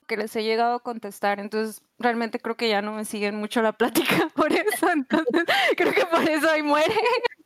[0.08, 3.62] que les he llegado a contestar, entonces realmente creo que ya no me siguen mucho
[3.62, 5.44] la plática por eso, entonces
[5.76, 6.94] creo que por eso ahí muere.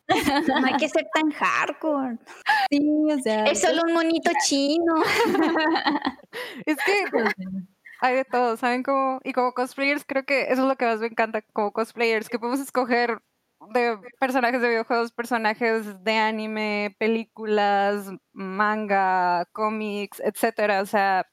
[0.08, 2.18] No hay que ser tan hardcore.
[2.70, 2.80] Sí,
[3.10, 3.44] o sea.
[3.44, 4.94] Es solo un monito chino.
[6.66, 7.04] es que
[8.00, 9.20] hay de todo, ¿saben cómo?
[9.24, 12.38] Y como cosplayers, creo que eso es lo que más me encanta como cosplayers, que
[12.38, 13.22] podemos escoger
[13.70, 20.82] de personajes de videojuegos, personajes de anime, películas, manga, cómics, etcétera.
[20.82, 21.26] O sea,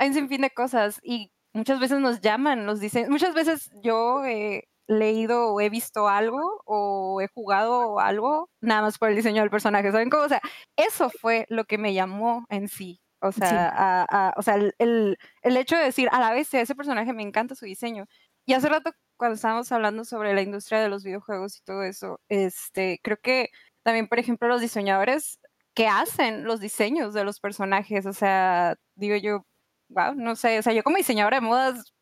[0.00, 4.24] hay un sinfín de cosas y muchas veces nos llaman, nos dicen, muchas veces yo
[4.24, 9.42] eh, leído o he visto algo o he jugado algo nada más por el diseño
[9.42, 9.92] del personaje.
[9.92, 10.24] ¿Saben cómo?
[10.24, 10.40] O sea,
[10.76, 13.00] eso fue lo que me llamó en sí.
[13.20, 14.06] O sea,
[14.36, 17.66] o sea el, el, hecho de decir, a la vez, ese personaje me encanta su
[17.66, 18.06] diseño.
[18.46, 22.20] Y hace rato, cuando estábamos hablando sobre la industria de los videojuegos y todo eso,
[22.30, 23.50] este, creo que
[23.82, 25.38] también, por ejemplo, los diseñadores
[25.74, 29.44] que hacen los diseños de los personajes, o sea, digo yo,
[29.90, 31.92] wow, no sé, o sea, yo como diseñadora de modas,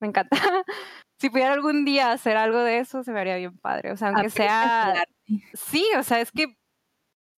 [0.00, 0.36] me encanta
[1.22, 3.92] si pudiera algún día hacer algo de eso, se me haría bien padre.
[3.92, 5.04] O sea, aunque sea.
[5.54, 6.56] Sí, o sea, es que.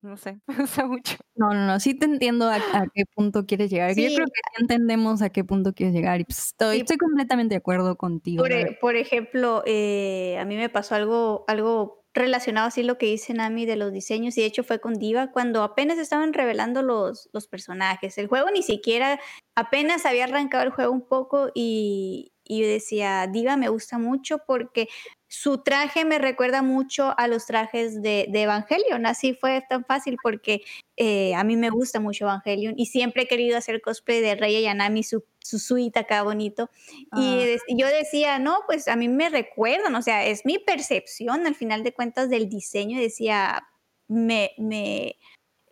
[0.01, 1.17] No sé, me gusta mucho.
[1.35, 2.59] No, no, no, sí te entiendo a,
[2.93, 3.89] qué punto quieres llegar.
[3.89, 7.55] Yo creo que sí entendemos a qué punto quieres llegar y pues, estoy, estoy completamente
[7.55, 8.41] de acuerdo contigo.
[8.79, 13.33] Por, e, ejemplo, eh, a mí me pasó algo, algo relacionado así lo que dice
[13.33, 17.29] Nami de los diseños y de hecho fue con Diva cuando apenas estaban revelando los,
[17.33, 18.17] los personajes.
[18.17, 19.19] El juego ni siquiera,
[19.55, 24.39] apenas había arrancado el juego un poco y, y yo decía, Diva me gusta mucho
[24.45, 24.89] porque
[25.27, 29.07] su traje me recuerda mucho a los trajes de, Evangelion.
[29.07, 30.61] Así fue tan fácil porque
[30.95, 34.61] eh, a mí me gusta mucho Evangelion y siempre he querido hacer cosplay de Rey
[34.61, 36.69] Yanami, su, su suite acá bonito.
[37.15, 37.57] Y ah.
[37.69, 41.83] yo decía, no, pues a mí me recuerdan, o sea, es mi percepción al final
[41.83, 42.99] de cuentas del diseño.
[42.99, 43.67] Decía,
[44.07, 45.17] me, me,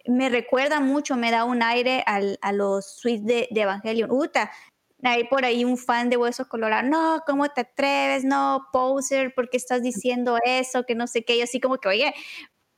[0.06, 4.12] me recuerda mucho, me da un aire a los suites de, de Evangelion.
[4.12, 4.52] Uta,
[5.04, 8.24] hay por ahí un fan de Huesos Colorados, no, ¿cómo te atreves?
[8.24, 10.84] No, poser, ¿por qué estás diciendo eso?
[10.84, 12.14] Que no sé qué, y así como que, oye,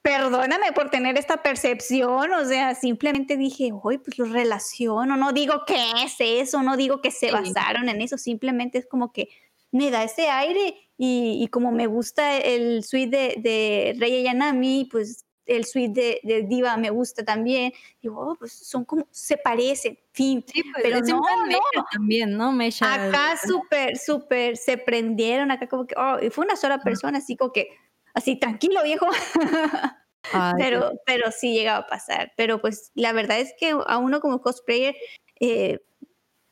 [0.04, 5.64] perdóname por tener esta percepción, o sea, simplemente dije, oye, pues lo relaciono, no digo
[5.66, 9.30] que es eso, no digo que se basaron en eso, simplemente es como que
[9.72, 15.26] me da ese aire y, como me gusta el suite de, de Rey Yanami, pues
[15.46, 17.74] el suite de, Diva me gusta también.
[18.02, 20.44] Digo, oh, pues son como, se parecen, fin.
[20.48, 21.86] Sí, pues, pero no, no.
[21.92, 22.54] también, ¿no?
[22.82, 27.36] Acá súper, súper, se prendieron, acá como que, oh, y fue una sola persona, así
[27.36, 27.70] como que,
[28.14, 29.08] así, tranquilo, viejo.
[30.58, 32.32] pero, pero sí llegaba a pasar.
[32.38, 34.96] Pero pues la verdad es que a uno como cosplayer,
[35.40, 35.80] eh,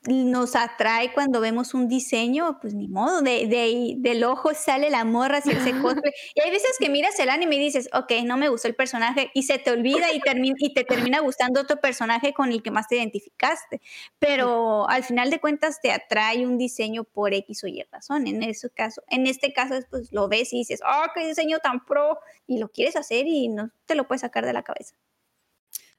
[0.07, 5.05] nos atrae cuando vemos un diseño, pues ni modo, de, de del ojo sale la
[5.05, 6.11] morra hacia ese cosplay.
[6.33, 9.29] Y hay veces que miras el anime y dices, ok, no me gustó el personaje,
[9.35, 12.71] y se te olvida y, termi- y te termina gustando otro personaje con el que
[12.71, 13.79] más te identificaste.
[14.17, 18.25] Pero al final de cuentas te atrae un diseño por X o Y razón.
[18.25, 21.85] En ese caso, en este caso, pues lo ves y dices, oh, qué diseño tan
[21.85, 22.17] pro,
[22.47, 24.95] y lo quieres hacer y no te lo puedes sacar de la cabeza.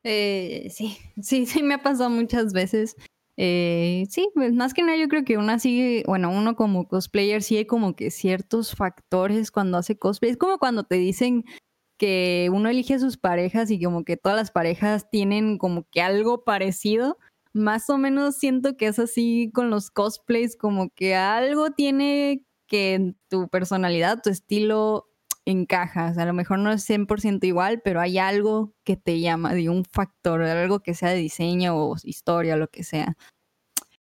[0.05, 2.97] Eh, sí, sí, sí me ha pasado muchas veces.
[3.39, 7.43] Eh, sí, pues más que nada yo creo que uno así, bueno, uno como cosplayer
[7.51, 10.33] hay como que ciertos factores cuando hace cosplay.
[10.33, 11.45] Es como cuando te dicen
[11.99, 16.03] que uno elige a sus parejas y como que todas las parejas tienen como que
[16.03, 17.19] algo parecido.
[17.55, 22.95] Más o menos siento que es así con los cosplays, como que algo tiene que
[22.95, 25.09] en tu personalidad, tu estilo
[25.47, 26.11] encaja.
[26.11, 29.55] O sea, a lo mejor no es 100% igual, pero hay algo que te llama,
[29.55, 33.17] de un factor, algo que sea de diseño o historia, lo que sea.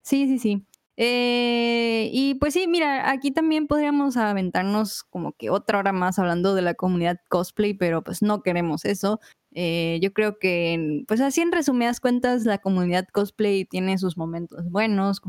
[0.04, 0.66] Sí, sí, sí.
[1.00, 6.56] Eh, y pues sí, mira, aquí también podríamos aventarnos como que otra hora más hablando
[6.56, 9.20] de la comunidad cosplay, pero pues no queremos eso.
[9.54, 14.70] Eh, yo creo que, pues así en resumidas cuentas, la comunidad cosplay tiene sus momentos
[14.72, 15.22] buenos,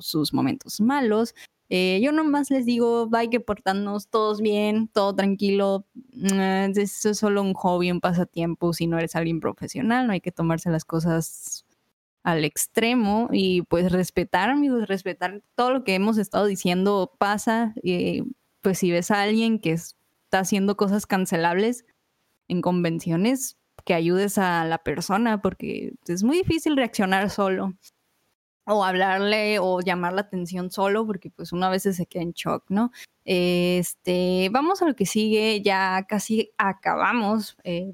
[0.00, 1.34] sus momentos malos.
[1.70, 5.86] Eh, yo nomás les digo, hay que portarnos todos bien, todo tranquilo.
[6.12, 8.72] Mm, Eso es solo un hobby, un pasatiempo.
[8.72, 11.64] Si no eres alguien profesional, no hay que tomarse las cosas
[12.22, 17.74] al extremo y pues respetar, amigos, respetar todo lo que hemos estado diciendo pasa.
[17.84, 18.24] eh,
[18.62, 21.86] pues si ves a alguien que está haciendo cosas cancelables
[22.48, 23.56] en convenciones,
[23.86, 27.74] que ayudes a la persona porque es muy difícil reaccionar solo
[28.66, 32.32] o hablarle o llamar la atención solo porque pues uno a veces se queda en
[32.32, 32.92] shock, ¿no?
[33.24, 37.56] Este, vamos a lo que sigue, ya casi acabamos.
[37.64, 37.92] eh,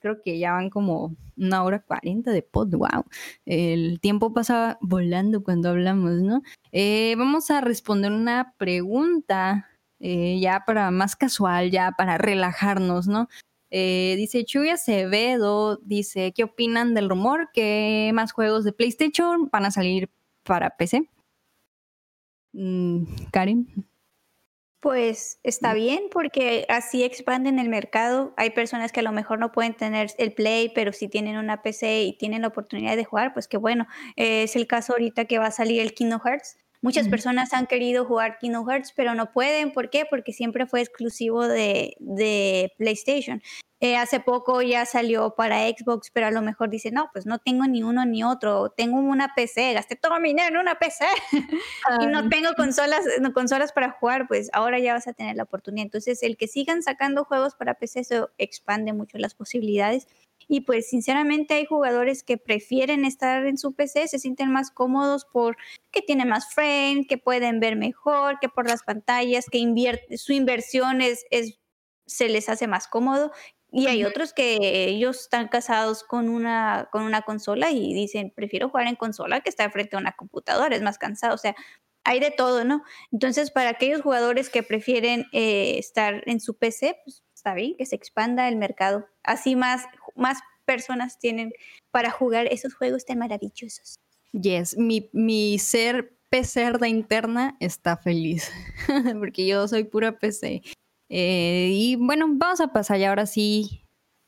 [0.00, 3.04] creo que ya van como una hora cuarenta de pod, wow.
[3.46, 6.42] El tiempo pasa volando cuando hablamos, ¿no?
[6.72, 9.68] Eh, vamos a responder una pregunta
[10.00, 13.28] eh, ya para más casual, ya para relajarnos, ¿no?
[13.70, 19.64] Eh, dice Chuy Acevedo, dice, ¿qué opinan del rumor que más juegos de PlayStation van
[19.64, 20.10] a salir
[20.42, 21.08] para PC?
[22.52, 23.86] Mm, Karen.
[24.80, 28.32] Pues está bien porque así expanden el mercado.
[28.38, 31.62] Hay personas que a lo mejor no pueden tener el Play, pero si tienen una
[31.62, 33.86] PC y tienen la oportunidad de jugar, pues qué bueno.
[34.16, 36.56] Eh, es el caso ahorita que va a salir el Kingdom Hearts.
[36.82, 39.72] Muchas personas han querido jugar Kingdom Hearts, pero no pueden.
[39.72, 40.06] ¿Por qué?
[40.08, 43.42] Porque siempre fue exclusivo de, de PlayStation.
[43.82, 47.38] Eh, hace poco ya salió para Xbox, pero a lo mejor dice, no, pues no
[47.38, 48.70] tengo ni uno ni otro.
[48.70, 51.06] Tengo una PC, gasté todo mi dinero en una PC
[52.00, 55.44] y no tengo consolas, no, consolas para jugar, pues ahora ya vas a tener la
[55.44, 55.86] oportunidad.
[55.86, 60.06] Entonces, el que sigan sacando juegos para PC, eso expande mucho las posibilidades.
[60.52, 65.24] Y pues, sinceramente, hay jugadores que prefieren estar en su PC, se sienten más cómodos
[65.24, 65.56] por
[65.92, 70.32] que tiene más frame, que pueden ver mejor, que por las pantallas, que invierte, su
[70.32, 71.58] inversión es, es-
[72.06, 73.30] se les hace más cómodo.
[73.72, 78.68] Y hay otros que ellos están casados con una, con una consola y dicen, prefiero
[78.70, 81.34] jugar en consola que estar frente a una computadora, es más cansado.
[81.36, 81.54] O sea,
[82.04, 82.82] hay de todo, ¿no?
[83.12, 87.86] Entonces, para aquellos jugadores que prefieren eh, estar en su PC, pues está bien que
[87.86, 89.06] se expanda el mercado.
[89.22, 89.84] Así más,
[90.14, 91.52] más personas tienen
[91.90, 93.96] para jugar esos juegos tan maravillosos.
[94.32, 98.52] Yes, mi, mi ser PC de interna está feliz,
[99.18, 100.62] porque yo soy pura PC.
[101.08, 103.86] Eh, y bueno, vamos a pasar ya ahora sí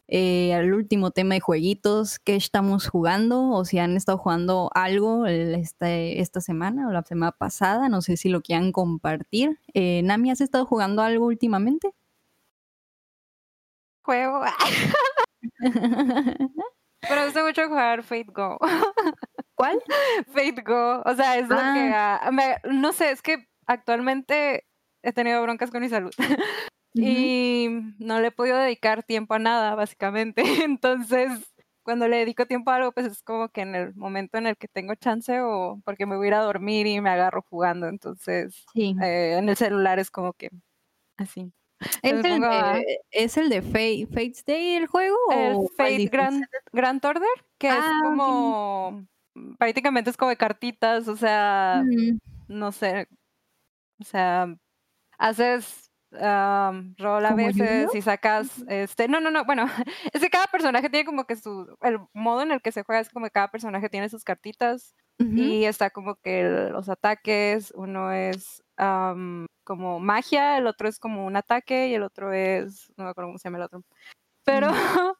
[0.08, 5.26] eh, al último tema de jueguitos que estamos jugando o si han estado jugando algo
[5.26, 9.60] el- este- esta semana o la semana pasada, no sé si lo quieran compartir.
[9.74, 11.90] Eh, Nami, ¿has estado jugando algo últimamente?
[14.02, 14.42] Juego.
[17.00, 18.58] Pero me gusta mucho jugar Fate Go.
[19.56, 19.80] ¿Cuál?
[20.32, 21.02] Fate Go.
[21.04, 21.92] O sea, es lo que.
[21.94, 22.30] Ah.
[22.32, 24.64] me- no sé, es que actualmente
[25.02, 26.12] he tenido broncas con mi salud.
[26.94, 27.68] Y
[27.98, 30.42] no le he podido dedicar tiempo a nada, básicamente.
[30.62, 31.30] Entonces,
[31.82, 34.58] cuando le dedico tiempo a algo, pues es como que en el momento en el
[34.58, 37.88] que tengo chance o porque me voy a ir a dormir y me agarro jugando.
[37.88, 38.94] Entonces, Sí.
[39.02, 40.50] eh, en el celular es como que
[41.16, 41.50] así.
[42.02, 45.16] ¿Es el, de, ¿Es el de Fate, Fate's Day el juego?
[45.30, 46.06] El o Fate?
[46.10, 47.28] Grand, Grand Order,
[47.58, 48.14] que es Ah, ok.
[48.14, 49.06] como,
[49.58, 52.18] prácticamente es como de cartitas, o sea, Mm,
[52.48, 53.08] no sé,
[54.00, 54.54] o sea,
[55.18, 55.90] haces
[56.20, 59.66] am, rol a ¿Como veces y sacas, este, no, no, no, bueno,
[60.12, 63.00] es que cada personaje tiene como que su, el modo en el que se juega
[63.00, 65.30] es como que cada personaje tiene sus cartitas ujú.
[65.42, 70.98] y está como que el- los ataques, uno es am, como magia, el otro es
[70.98, 73.84] como un ataque y el otro es, no me acuerdo cómo se llama el otro.
[74.44, 74.68] Pero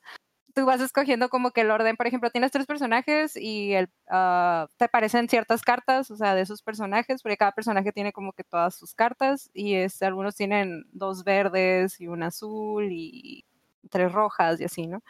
[0.55, 4.69] tú vas escogiendo como que el orden, por ejemplo, tienes tres personajes y el, ah,
[4.77, 8.45] te aparecen ciertas cartas, o sea, de esos personajes, porque cada personaje tiene como que
[8.45, 13.45] todas sus cartas y este, algunos tienen dos verdes y un azul y
[13.91, 15.03] tres rojas y así, ¿no?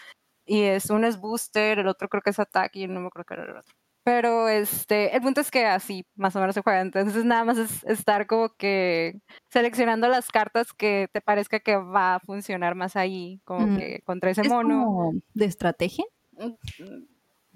[0.46, 3.24] Y es, uno es booster, el otro creo que es ataque y no me creo
[3.24, 3.74] que era el otro.
[4.04, 6.80] Pero este, el punto es que así más o menos se juega.
[6.80, 12.16] Entonces nada más es estar como que seleccionando las cartas que te parezca que va
[12.16, 14.84] a funcionar más ahí, como que contra ese ¿Es mono.
[14.84, 16.04] como de estrategia?
[16.32, 16.54] Mm,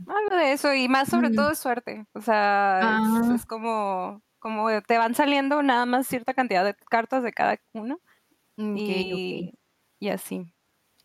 [0.09, 1.35] Algo de eso, y más sobre Mm.
[1.35, 2.05] todo es suerte.
[2.13, 3.33] O sea, es- Ah.
[3.35, 7.99] es, como, como te van saliendo nada más cierta cantidad de cartas de cada uno.
[8.59, 9.53] Y,
[9.99, 10.53] y así.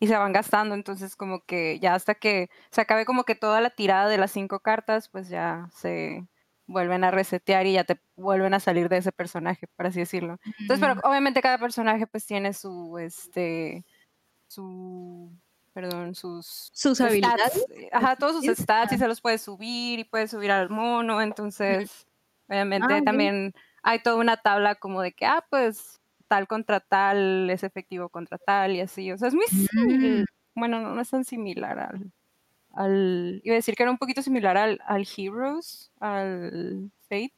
[0.02, 3.60] Y se van gastando, entonces como que ya hasta que se acabe como que toda
[3.60, 6.26] la tirada de las cinco cartas, pues ya se
[6.66, 10.38] vuelven a resetear y ya te vuelven a salir de ese personaje, por así decirlo.
[10.62, 13.84] Entonces, pero obviamente cada personaje pues tiene su, este,
[14.48, 15.32] su,
[15.74, 17.66] perdón, sus Sus habilidades.
[17.70, 21.22] eh, Ajá, todos sus stats y se los puedes subir y puedes subir al mono,
[21.22, 22.06] entonces
[22.48, 23.06] obviamente Ah, ok.
[23.06, 23.52] también
[23.84, 26.01] hay toda una tabla como de que, ah, pues
[26.32, 30.80] tal contra tal es efectivo contra tal y así, o sea, es muy similar, bueno,
[30.80, 32.10] no, no es tan similar al,
[32.72, 37.34] al, iba a decir que era un poquito similar al, al Heroes, al Fate,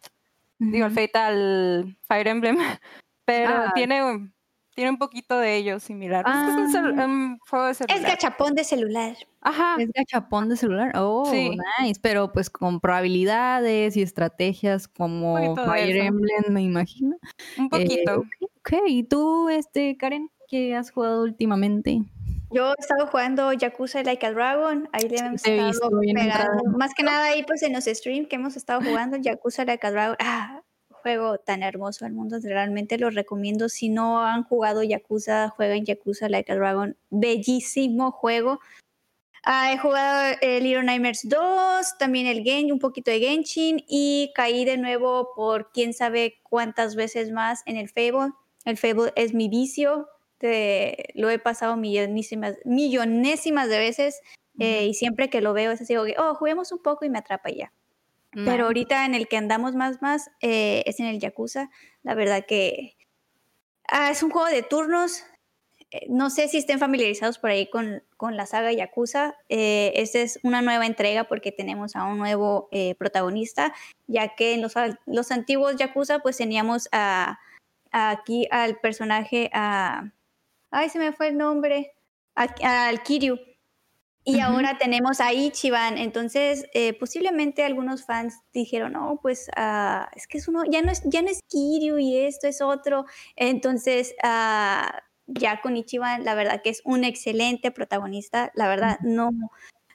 [0.61, 0.93] digo, al.
[0.93, 2.57] Fate, al Fire Emblem,
[3.25, 3.73] pero Ah.
[3.75, 4.31] tiene,
[4.77, 7.37] tiene un poquito de ello similar, Pues es que es un, Ah.
[7.51, 8.03] juego de Es celular.
[8.11, 9.17] gachapón de celular.
[9.41, 10.93] Ajá, Es gachapón de celular.
[10.95, 11.51] Oh, Sí.
[11.81, 12.01] nice.
[12.01, 15.97] Pero pues con probabilidades y estrategias como Fire.
[15.97, 17.17] Emblem, me imagino.
[17.59, 18.25] un Eh, poquito.
[18.65, 18.81] Ok.
[18.87, 22.03] ¿Y tú, este, Karen, qué has jugado últimamente?
[22.51, 26.79] Yo he estado jugando Yakuza Like a Dragon, ahí le hemos te estado pegando.
[26.79, 29.91] Más que nada ahí pues en los streams que hemos estado jugando Yakuza Like a
[29.91, 30.17] Dragon.
[30.21, 33.69] Ah, juego tan hermoso del mundo, realmente lo recomiendo.
[33.69, 36.97] Si no han jugado Yakuza, jueguen Yakuza Like a Dragon.
[37.11, 38.61] Bellísimo juego.
[39.43, 44.33] Ah, he jugado el Little Nightmares 2, también el Gen, un poquito de Genshin y
[44.35, 48.33] caí de nuevo por quién sabe cuántas veces más en el Fable.
[48.65, 50.09] El Fable es mi vicio,
[50.39, 54.21] te- lo he pasado millonísimas, millonésimas de veces
[54.59, 57.51] eh, y siempre que lo veo es así, oh, juguemos un poco y me atrapa
[57.51, 57.73] ya.
[58.45, 61.71] Pero ahorita en el que andamos más más eh, es en el Yakuza.
[62.03, 62.97] La verdad que
[63.87, 65.23] ah, es un juego de turnos.
[65.93, 69.37] Eh, No sé si estén familiarizados por ahí con, con la saga Yakuza.
[69.49, 73.73] Eh, esta es una nueva entrega porque tenemos a un nuevo eh, protagonista,
[74.09, 74.75] ya que en los,
[75.07, 77.39] los antiguos Yakuza pues teníamos a, a
[77.95, 80.13] aquí al personaje, a,
[80.71, 81.95] ay se me fue el nombre,
[82.35, 83.39] al Kiryu.
[84.27, 90.27] Y ahora tenemos a Ichiban, entonces eh, posiblemente algunos fans dijeron, no, pues ah, es
[90.27, 93.05] que es uno, ya no es, ya no es Kiryu y esto es otro.
[93.37, 99.31] Entonces, ah, ya con Ichiban, la verdad que es un excelente protagonista, la verdad no,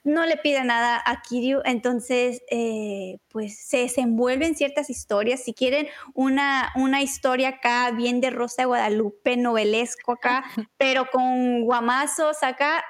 [0.04, 5.42] no le pide nada a Kiryu, entonces eh, pues se desenvuelven ciertas historias.
[5.44, 10.44] Si quieren una, una historia acá bien de Rosa de Guadalupe, novelesco acá,
[10.76, 12.84] pero con guamazos acá,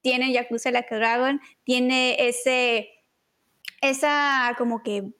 [0.00, 2.88] tiene Yakuza Like Dragon, tiene ese,
[3.80, 5.12] esa como que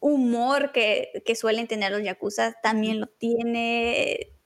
[0.00, 4.37] humor que, que suelen tener los Yakuza, también lo tiene.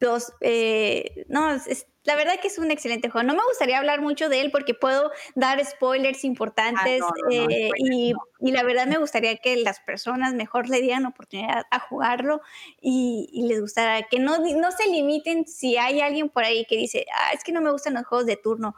[0.00, 3.26] Los, eh, no, es- la verdad que es un excelente juego.
[3.26, 7.44] No me gustaría hablar mucho de él porque puedo dar spoilers importantes Ah, no, no,
[7.44, 11.64] no, eh, y, y la verdad me gustaría que las personas mejor le dieran oportunidad
[11.70, 12.40] a jugarlo
[12.80, 16.76] y, y les gustara, que no, no se limiten si hay alguien por ahí que
[16.78, 18.74] dice, ah, es que no me gustan los juegos de turno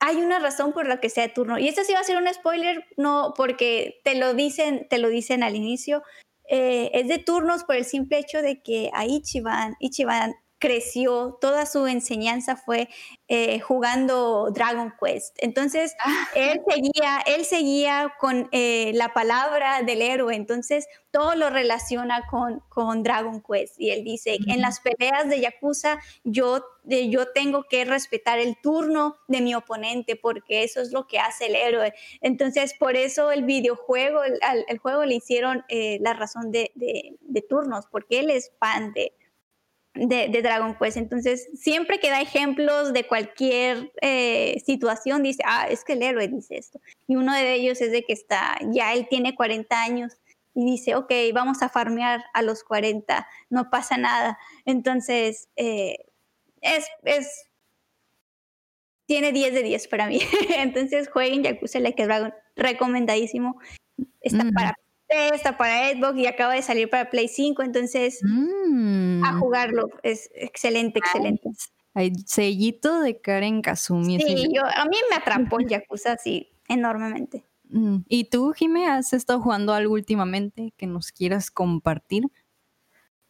[0.00, 1.58] hay una razón por la que sea de turno.
[1.58, 5.08] Y esto sí va a ser un spoiler, no porque te lo dicen, te lo
[5.08, 6.02] dicen al inicio.
[6.50, 11.66] Eh, es de turnos por el simple hecho de que a Ichiban, Ichiban creció, toda
[11.66, 12.88] su enseñanza fue
[13.28, 15.36] eh, jugando Dragon Quest.
[15.38, 15.94] Entonces,
[16.34, 22.60] él seguía, él seguía con eh, la palabra del héroe, entonces todo lo relaciona con,
[22.68, 23.74] con Dragon Quest.
[23.78, 28.56] Y él dice, en las peleas de Yakuza, yo, eh, yo tengo que respetar el
[28.60, 31.94] turno de mi oponente, porque eso es lo que hace el héroe.
[32.20, 35.64] Entonces, por eso el videojuego, el, juego le hicieron
[36.00, 39.12] la razón de, de- de turnos, porque él es fan de,
[39.98, 40.96] de, de Dragon Quest.
[40.96, 46.28] Entonces, siempre que da ejemplos de cualquier eh, situación, dice, ah, es que el héroe
[46.28, 46.80] dice esto.
[47.06, 50.14] Y uno de ellos es de que está, ya él tiene 40 años
[50.54, 54.38] y dice, ok, vamos a farmear a los 40, no pasa nada.
[54.64, 55.96] Entonces, eh,
[56.60, 57.46] es, es,
[59.06, 60.20] tiene 10 de 10 para mí.
[60.56, 63.58] Entonces, jueguen Yakuza Like a Dragon, recomendadísimo.
[64.20, 64.52] Está Mm.
[64.52, 64.74] para
[65.08, 69.24] está para Xbox y acaba de salir para Play 5, entonces Mm.
[69.24, 69.88] a jugarlo.
[70.02, 71.50] Es excelente, excelente.
[71.94, 74.20] Hay sellito de Karen Kazumi.
[74.20, 77.44] Sí, yo, a mí me atrapó en Yakuza así enormemente.
[77.70, 77.98] Mm.
[78.08, 82.24] ¿Y tú, Jime, has estado jugando algo últimamente que nos quieras compartir?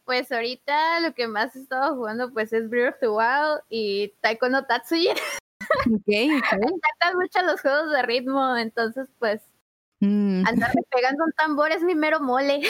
[0.05, 4.13] Pues ahorita lo que más he estado jugando pues es Breath of the Wild y
[4.21, 5.13] Taiko no Tatsuya.
[5.85, 6.07] Ok, ok.
[6.07, 9.41] Me encantan mucho los juegos de ritmo, entonces pues
[10.01, 10.45] Mm.
[10.47, 12.61] andarme pegando un tambor es mi mero mole.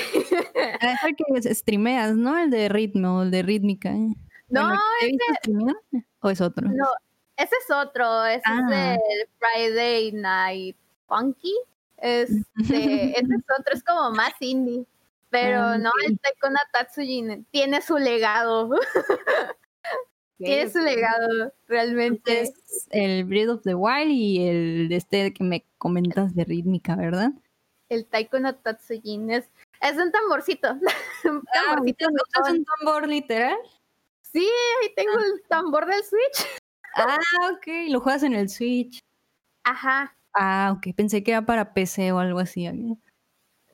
[0.81, 2.37] Ah, Es el que streameas, ¿no?
[2.37, 3.89] El de ritmo, el de rítmica.
[3.89, 4.09] ¿eh?
[4.49, 5.75] No, Bueno, ¿te he visto streamear?
[6.21, 6.67] ¿O es otro?
[6.69, 6.87] No,
[7.37, 8.95] ese es otro, ese Ah.
[8.95, 10.75] es el Friday Night
[11.07, 11.53] Funky.
[11.97, 12.35] Este,
[13.19, 14.85] ese es otro, es como más indie.
[15.29, 18.71] Pero Ah, no, el Taiko Tatsujin tiene su legado.
[20.39, 22.39] su legado, realmente.
[22.41, 27.31] Entonces, el Breath of the Wild y el este que me comentas de rítmica, ¿verdad?
[27.89, 29.49] El Taiko no Tatsujin es,
[29.81, 30.69] es un tamborcito.
[31.25, 32.05] un Ah, tamborcito.
[32.07, 33.57] ¿Es un tambor literal?
[34.21, 34.47] Sí,
[34.81, 36.47] ahí tengo el tambor del Switch.
[36.95, 37.19] Ah,
[37.53, 37.67] ok.
[37.89, 38.99] Lo juegas en el Switch.
[39.63, 40.17] Ajá.
[40.33, 40.87] Ah, ok.
[40.95, 42.67] Pensé que era para PC o algo así.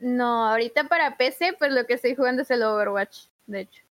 [0.02, 3.85] No, ahorita para PC, pues lo que estoy jugando es el Overwatch, de hecho.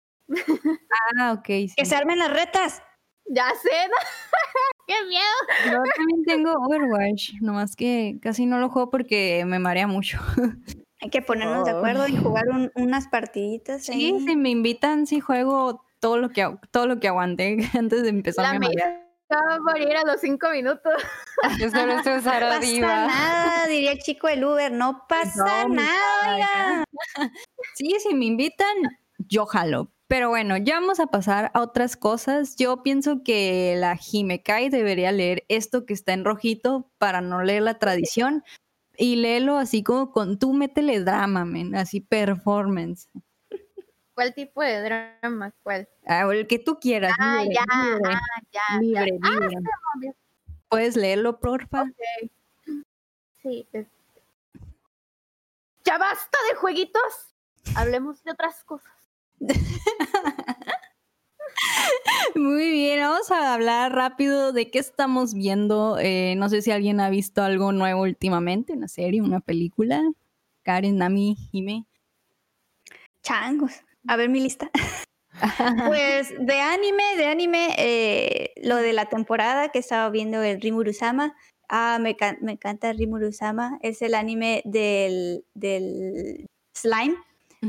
[1.19, 1.47] Ah, ok.
[1.47, 1.73] sí.
[1.77, 2.83] Que se armen las retas.
[3.27, 3.95] Ya sé, ¿no?
[4.87, 5.23] ¡Qué miedo!
[5.71, 10.19] Yo también tengo Overwatch, nomás que casi no lo juego porque me marea mucho.
[11.01, 11.79] Hay que ponernos de Oh.
[11.79, 13.85] acuerdo y jugar un- unas partiditas.
[13.85, 18.09] Sí, si me invitan, sí juego todo lo que todo lo que aguante antes de
[18.09, 19.03] empezar La a me marear.
[19.33, 20.93] va a morir a los cinco minutos.
[21.59, 23.07] Yo solo usar No pasa Diva.
[23.07, 26.85] nada, diría el chico del Uber, no pasa No, nada, oiga.
[27.75, 28.77] Sí, si me invitan,
[29.19, 29.89] yo jalo.
[30.13, 32.57] Pero bueno, ya vamos a pasar a otras cosas.
[32.57, 37.63] Yo pienso que la Jimekai debería leer esto que está en rojito para no leer
[37.63, 38.45] la tradición
[38.99, 43.09] y léelo así como con tú métele drama, men, así performance.
[44.13, 45.55] ¿Cuál tipo de drama?
[45.63, 45.89] ¿Cuál?
[46.05, 47.15] Ah, el que tú quieras.
[47.19, 48.21] Ah, libre, ya, libre, ah,
[48.53, 48.81] ya, ya.
[48.83, 49.57] libre, libre.
[49.97, 50.15] obvio.
[50.69, 51.87] ¿Puedes leerlo, porfa?
[53.43, 53.67] Sí.
[55.87, 57.35] Ya basta de jueguitos.
[57.75, 59.02] Hablemos de otras cosas.
[62.35, 65.99] Muy bien, vamos a hablar rápido de qué estamos viendo.
[65.99, 70.03] Eh, no sé si alguien ha visto algo nuevo últimamente, una serie, una película.
[70.63, 71.87] Karen, Nami, Jime.
[73.23, 73.73] Changos.
[74.09, 74.71] A ver mi lista.
[75.87, 81.35] pues de anime, de anime, eh, lo de la temporada que estaba viendo el Rimuru-sama.
[81.69, 83.79] Ah, me, me encanta Rimuru-sama.
[83.83, 87.17] Es el anime del, del slime.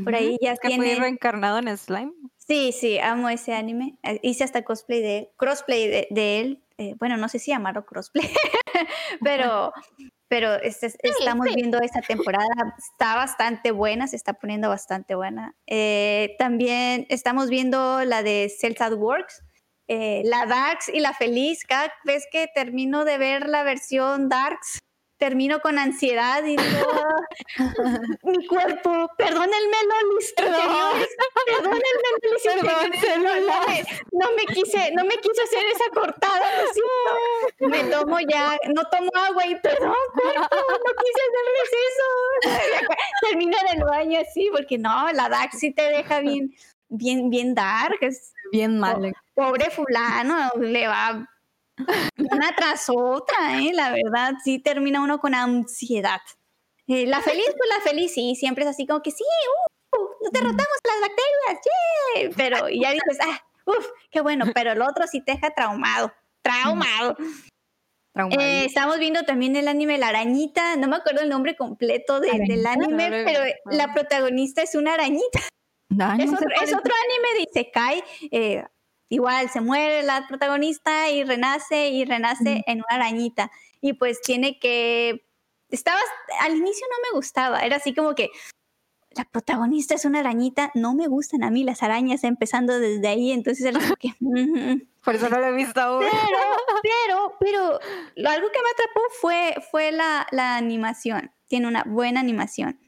[0.04, 0.96] Por ahí ya Que fue tiene.
[1.00, 2.12] reencarnado en slime.
[2.38, 3.98] Sí, sí, amo ese anime.
[4.04, 6.64] Eh, Hice hasta cosplay de él, crossplay de, de él.
[6.78, 8.28] Eh, bueno, no sé si llamarlo crossplay,
[9.24, 9.72] pero,
[10.28, 12.48] pero este es- estamos viendo esta temporada.
[12.78, 15.56] Está bastante buena, se está poniendo bastante buena.
[15.68, 19.44] Eh, también estamos viendo la de Cells at Works,
[19.88, 21.64] eh, la Darks y la Feliz.
[21.66, 24.80] Cada vez que termino de ver la versión Darks,
[25.24, 29.78] termino con ansiedad y digo, "Ah, mi cuerpo, perdónenme
[30.12, 31.08] los interiores,
[31.48, 37.70] perdónenme interiores, no, me, no me quise, no me quise hacer esa cortada, lo siento.
[37.70, 42.88] Me tomo ya, no tomo agua y perdón, cuerpo, no quise hacerles eso.
[43.30, 46.54] Termino en el baño así, porque no, la DAX sí te deja bien,
[46.90, 49.14] bien, bien dark, es Bien mal.
[49.34, 51.26] pobre fulano, le va
[52.18, 53.72] una tras otra, ¿eh?
[53.74, 56.22] La verdad, sí termina uno con ansiedad.
[56.88, 60.08] Eh, la feliz, pues la feliz, sí, siempre es así como que sí, uh, uh,
[60.24, 61.66] nos derrotamos las bacterias,
[62.16, 62.34] ¡yay!
[62.36, 66.14] Pero y ya dices, ah, uff, qué bueno, pero el otro sí te deja traumado,
[66.42, 67.16] traumado.
[68.38, 72.32] Eh, estamos viendo también el anime La Arañita, no me acuerdo el nombre completo de-
[72.48, 75.40] del anime, No pero la protagonista es una arañita.
[75.90, 78.04] Otro, es otro anime de Isekai.
[78.32, 78.64] eh,
[79.10, 83.52] igual se muere la protagonista y renace y renace en una arañita.
[83.82, 85.26] Y pues tiene que.
[85.70, 86.00] Estaba.
[86.42, 87.62] Al inicio no me gustaba.
[87.62, 88.30] Era así como que.
[89.16, 90.72] La protagonista es una arañita.
[90.74, 93.32] No me gustan a mí las arañas, empezando desde ahí.
[93.32, 94.14] Entonces era como que.
[95.04, 96.04] Por eso no lo he visto aún.
[96.04, 96.40] Pero,
[96.82, 98.30] pero, pero.
[98.30, 101.32] algo que me atrapó fue, fue la, la animación.
[101.48, 102.80] Tiene una buena animación.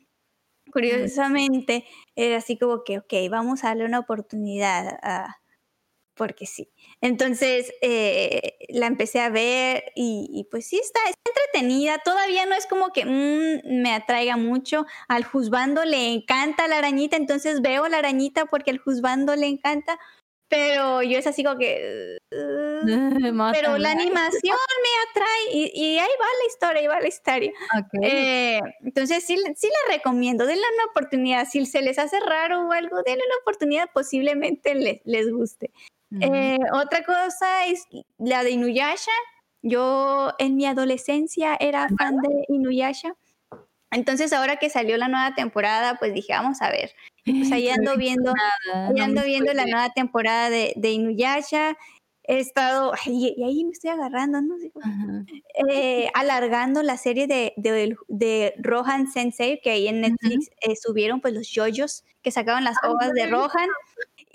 [0.72, 1.86] Curiosamente,
[2.16, 5.38] era así como que, ok, vamos a darle una oportunidad, a-
[6.16, 6.70] porque sí.
[7.02, 12.00] Entonces, eh, la empecé a ver y, y pues sí, está, está entretenida.
[12.04, 14.86] Todavía no es como que mm, me atraiga mucho.
[15.08, 20.00] Al juzbando le encanta la arañita, entonces veo la arañita porque al juzbando le encanta,
[20.48, 22.18] pero yo es así como que...
[22.32, 22.86] uh,
[23.54, 27.52] pero la animación me atrae y, y ahí va la historia, ahí va la historia.
[28.02, 31.48] Eh, entonces sí, sí la recomiendo, denle una oportunidad.
[31.50, 35.72] Si se les hace raro o algo, denle una oportunidad, posiblemente les, les guste.
[36.22, 37.86] Eh, otra cosa es
[38.18, 39.11] la de Inuyasha.
[39.61, 43.15] Yo en mi adolescencia era fan de Inuyasha.
[43.91, 46.91] Entonces ahora que salió la nueva temporada, pues dije, vamos a ver.
[47.23, 48.34] Y pues ahí ando viendo,
[48.73, 51.77] ahí ando viendo la nueva temporada de, de Inuyasha.
[52.27, 54.56] He estado, y, ahí me estoy agarrando, ¿no?
[55.69, 61.22] Eh, alargando la serie de, de, de, Rohan Sensei, que ahí en Netflix eh, subieron
[61.22, 63.69] pues los yoyos que sacaban las hojas de Rohan.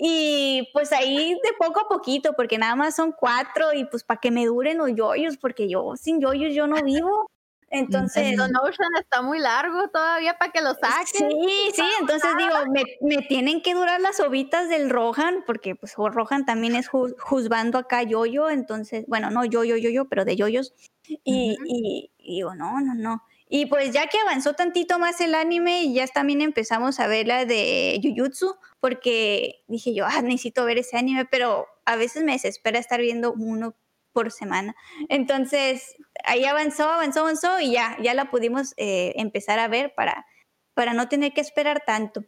[0.03, 4.19] Y pues ahí de poco a poquito, porque nada más son cuatro y pues para
[4.19, 7.31] que me duren los yoyos, porque yo sin yoyos yo no vivo.
[7.69, 8.37] Entonces.
[8.37, 11.31] Don Ocean está muy largo todavía para que lo saquen.
[11.31, 12.55] Sí, sí, entonces digo,
[13.03, 18.03] me, tienen que durar las ovitas del Rohan, porque pues Rohan también es juzgando acá
[18.03, 20.75] yoyo, entonces, bueno, no yo, yo, yo, yo, pero de yoyos.
[21.07, 23.23] Y, y, digo, no, no, no.
[23.53, 27.45] Y pues ya que avanzó tantito más el anime, ya también empezamos a ver la
[27.45, 32.79] de Jujutsu, porque dije yo, ah, necesito ver ese anime, pero a veces me desespera
[32.79, 33.75] estar viendo uno
[34.13, 34.77] por semana.
[35.09, 40.27] Entonces, ahí avanzó, avanzó, avanzó y ya, ya la pudimos eh, empezar a ver para,
[40.75, 42.25] para no tener que esperar tanto.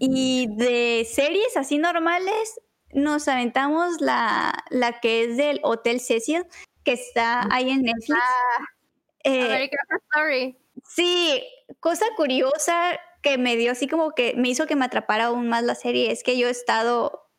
[0.00, 2.60] Y de series así normales,
[2.92, 6.46] nos aventamos la, la que es del Hotel Cecil,
[6.82, 8.18] que está ahí en Netflix.
[8.20, 8.64] Ah,
[9.24, 9.70] eh,
[10.10, 10.56] Story.
[10.84, 11.42] Sí,
[11.80, 15.62] cosa curiosa que me dio así como que me hizo que me atrapara aún más
[15.62, 17.30] la serie es que yo he estado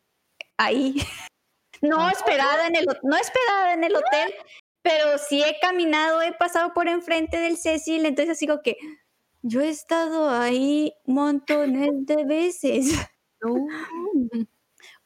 [0.58, 0.96] ahí
[1.82, 4.34] no esperada en el, no esperada en el hotel,
[4.82, 8.78] pero sí he caminado, he pasado por enfrente del Cecil, entonces así como que
[9.42, 12.94] yo he estado ahí montones de veces.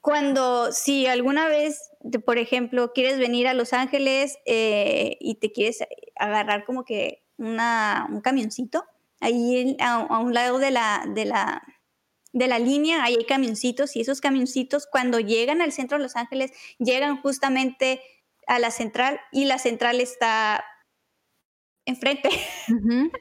[0.00, 1.87] Cuando, si alguna vez,
[2.24, 5.78] por ejemplo, quieres venir a Los Ángeles eh, y te quieres
[6.16, 8.84] agarrar como que una, un camioncito,
[9.20, 11.62] ahí a, a un lado de la, de la,
[12.32, 16.16] de la línea, ahí hay camioncitos y esos camioncitos cuando llegan al centro de Los
[16.16, 18.00] Ángeles llegan justamente
[18.46, 20.64] a la central y la central está
[21.84, 22.28] enfrente.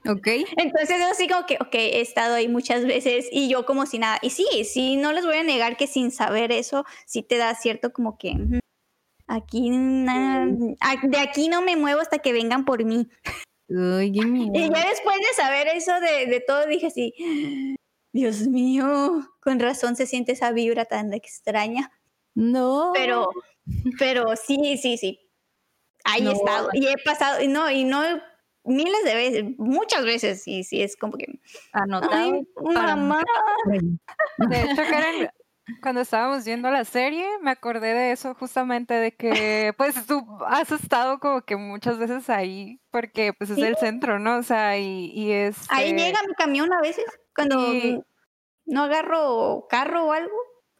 [0.09, 0.27] ok.
[0.57, 3.97] Entonces yo así como que, ok, he estado ahí muchas veces y yo como si
[3.97, 4.19] nada.
[4.21, 7.55] Y sí, sí, no les voy a negar que sin saber eso, sí te da
[7.55, 8.35] cierto como que
[9.27, 13.07] aquí, de aquí no me muevo hasta que vengan por mí.
[13.69, 14.11] Uy,
[14.53, 17.13] y ya después de saber eso de, de todo, dije así,
[18.13, 21.91] Dios mío, con razón se siente esa vibra tan extraña.
[22.33, 22.91] No.
[22.93, 23.29] Pero,
[23.99, 25.19] pero sí, sí, sí.
[26.03, 26.69] Ahí he estado.
[26.73, 28.01] Y he pasado, y no, y no
[28.63, 31.39] miles de veces, muchas veces, y sí, es como que.
[31.73, 32.41] Anotado.
[32.61, 33.23] mamá.
[34.37, 35.29] De hecho, Karen,
[35.81, 40.72] cuando estábamos viendo la serie, me acordé de eso justamente, de que pues tú has
[40.72, 44.38] estado como que muchas veces ahí, porque pues es el centro, ¿no?
[44.38, 45.57] O sea, y, es...
[45.69, 47.57] Ahí llega mi camión a veces, cuando
[48.65, 50.35] no agarro carro o algo,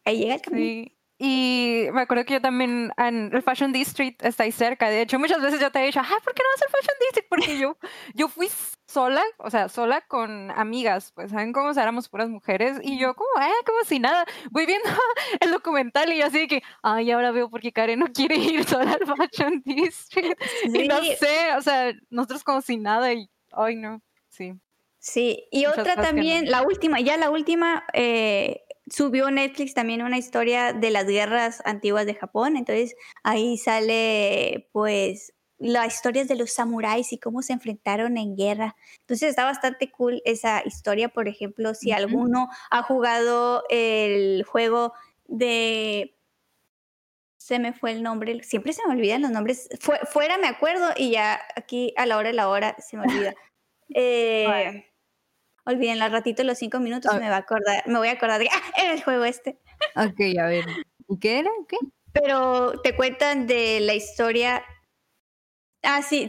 [0.06, 0.64] ahí llega el camión.
[0.64, 0.97] Sí.
[1.20, 4.88] Y me acuerdo que yo también, en el Fashion District está ahí cerca.
[4.90, 6.96] De hecho, muchas veces yo te he dicho, ah, ¿por qué no vas al Fashion
[7.00, 7.30] District?
[7.30, 7.78] Porque yo,
[8.14, 8.50] yo fui
[8.86, 11.72] sola, o sea, sola con amigas, pues, ¿saben cómo?
[11.72, 12.80] éramos puras mujeres.
[12.84, 14.26] Y yo, como, eh, como si nada.
[14.52, 14.88] Voy viendo
[15.40, 18.94] el documental y así que, ay, ahora veo por qué Karen no quiere ir sola
[18.94, 20.40] al Fashion District.
[20.66, 24.54] Y no sé, o sea, nosotros como si nada y, ay, no, sí.
[25.00, 30.74] Sí, y otra también, la última, ya la última, eh, subió Netflix también una historia
[30.74, 37.12] de las guerras antiguas de Japón, entonces ahí sale pues las historias de los samuráis
[37.14, 38.76] y cómo se enfrentaron en guerra.
[39.00, 44.94] Entonces está bastante cool esa historia, por ejemplo, si alguno ha jugado el juego
[45.26, 46.14] de
[47.38, 49.70] se me fue el nombre, siempre se me olvidan los nombres,
[50.12, 53.34] fuera me acuerdo y ya aquí a la hora de la hora se me olvida.
[53.96, 54.87] Eh,
[55.68, 58.48] olviden la ratito los cinco minutos, me va a acordar, me voy a acordar de,
[58.52, 59.60] ah, era el juego este.
[59.96, 60.66] Ok, a ver.
[61.10, 61.52] ¿Y qué era?
[61.68, 61.78] ¿Qué?
[62.14, 64.64] Pero te cuentan de la historia.
[65.84, 66.28] Ah, sí,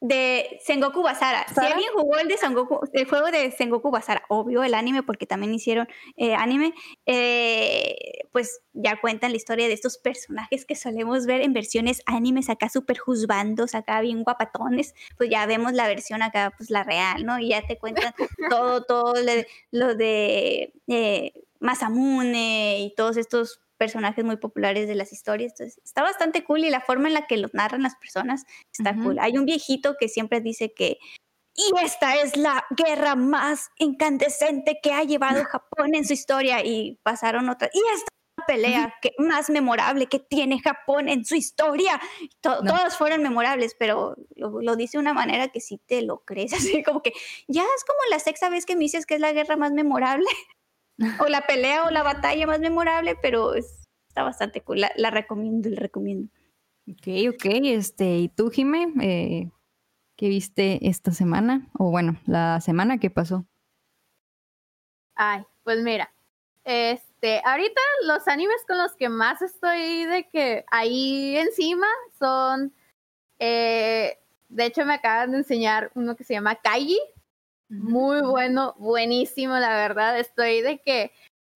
[0.00, 1.46] de Sengoku Basara.
[1.48, 5.26] Si alguien jugó el de Sengoku, el juego de Sengoku Basara, obvio el anime porque
[5.26, 6.72] también hicieron eh, anime,
[7.06, 7.96] eh,
[8.30, 12.68] pues ya cuentan la historia de estos personajes que solemos ver en versiones animes acá
[12.68, 17.38] súper juzbandos, acá bien guapatones, pues ya vemos la versión acá, pues la real, ¿no?
[17.40, 18.14] Y ya te cuentan
[18.50, 19.14] todo, todo
[19.72, 25.52] lo de, eh, Masamune y todos estos personajes muy populares de las historias.
[25.52, 28.94] Entonces, está bastante cool y la forma en la que los narran las personas está
[28.94, 29.18] cool.
[29.18, 30.98] Hay un viejito que siempre dice que
[31.54, 37.00] y esta es la guerra más incandescente que ha llevado Japón en su historia y
[37.02, 38.12] pasaron otras y esta
[38.46, 42.00] pelea que más memorable que tiene Japón en su historia.
[42.40, 46.52] Todas fueron memorables, pero lo, lo, dice de una manera que sí te lo crees,
[46.54, 47.12] así como que
[47.48, 50.28] ya es como la sexta vez que me dices que es la guerra más memorable
[51.20, 54.80] o la pelea o la batalla más memorable, pero está está bastante cool.
[54.80, 56.28] La, la recomiendo, la recomiendo.
[56.90, 57.44] Ok, ok.
[57.64, 58.92] Este, ¿y tú, Jime?
[59.00, 59.50] Eh,
[60.16, 61.68] ¿Qué viste esta semana?
[61.78, 63.46] O bueno, la semana que pasó.
[65.14, 66.12] Ay, pues mira,
[66.64, 71.88] este, ahorita los animes con los que más estoy de que ahí encima
[72.18, 72.72] son,
[73.38, 74.18] eh,
[74.48, 76.98] de hecho me acaban de enseñar uno que se llama Kaiji,
[77.68, 81.12] muy bueno, buenísimo, la verdad, estoy de que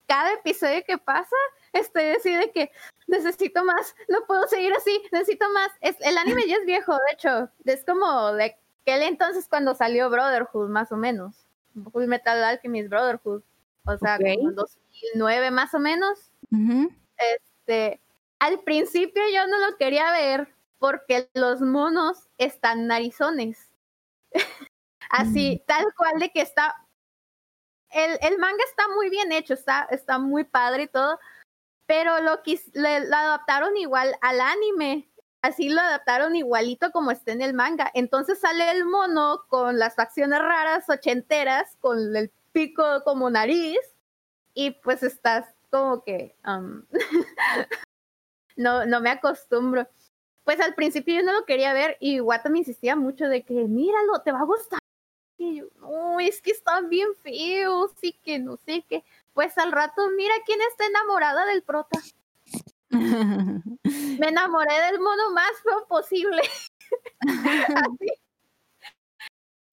[0.07, 1.35] cada episodio que pasa,
[1.71, 2.71] estoy así de que
[3.07, 5.71] necesito más, no puedo seguir así, necesito más.
[5.81, 10.09] Es, el anime ya es viejo, de hecho, es como de aquel entonces cuando salió
[10.09, 11.47] Brotherhood, más o menos.
[11.91, 13.41] Full Metal Alchemist Brotherhood.
[13.85, 14.21] O sea, Ok.
[14.35, 16.31] como en 2009 más o menos.
[17.17, 17.99] Este,
[18.39, 23.69] al principio yo no lo quería ver porque los monos están narizones.
[25.13, 26.75] Así, tal cual de que está.
[27.91, 31.19] El, el manga está muy bien hecho, está, está muy padre y todo,
[31.85, 35.09] pero lo, quis- le, lo adaptaron igual al anime.
[35.43, 37.91] Así lo adaptaron igualito como está en el manga.
[37.93, 43.77] Entonces sale el mono con las facciones raras ochenteras, con el pico como nariz,
[44.55, 46.83] y pues estás como que um,
[48.55, 49.87] no, no me acostumbro.
[50.43, 53.53] Pues al principio yo no lo quería ver y Wata me insistía mucho de que
[53.53, 54.79] míralo, te va a gustar.
[55.51, 59.03] Yo, no, es que están bien feos y que no sé qué.
[59.33, 61.99] Pues al rato, mira quién está enamorada del prota.
[63.83, 66.41] Me enamoré del mono más feo posible.
[67.21, 68.07] Así.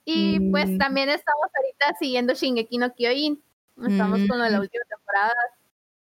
[0.05, 0.79] Y pues Mm.
[0.79, 3.41] también estamos ahorita siguiendo Shingeki no Kyojin.
[3.87, 4.63] Estamos con lo de la Mm.
[4.63, 5.35] última temporada.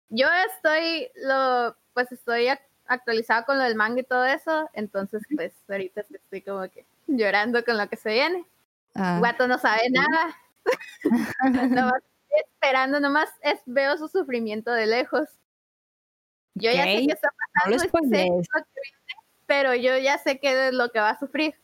[0.09, 4.70] Yo estoy, lo, pues estoy ac- actualizada con lo del manga y todo eso.
[4.73, 8.47] Entonces, pues ahorita estoy como que llorando con lo que se viene.
[8.94, 10.36] Ah, Guato no sabe nada.
[11.70, 15.28] nomás estoy esperando, nomás es, veo su sufrimiento de lejos.
[16.54, 18.30] Yo ya sé qué está pasando, y sé spoilees.
[18.54, 19.14] lo que viene,
[19.46, 21.54] pero yo ya sé qué es lo que va a sufrir.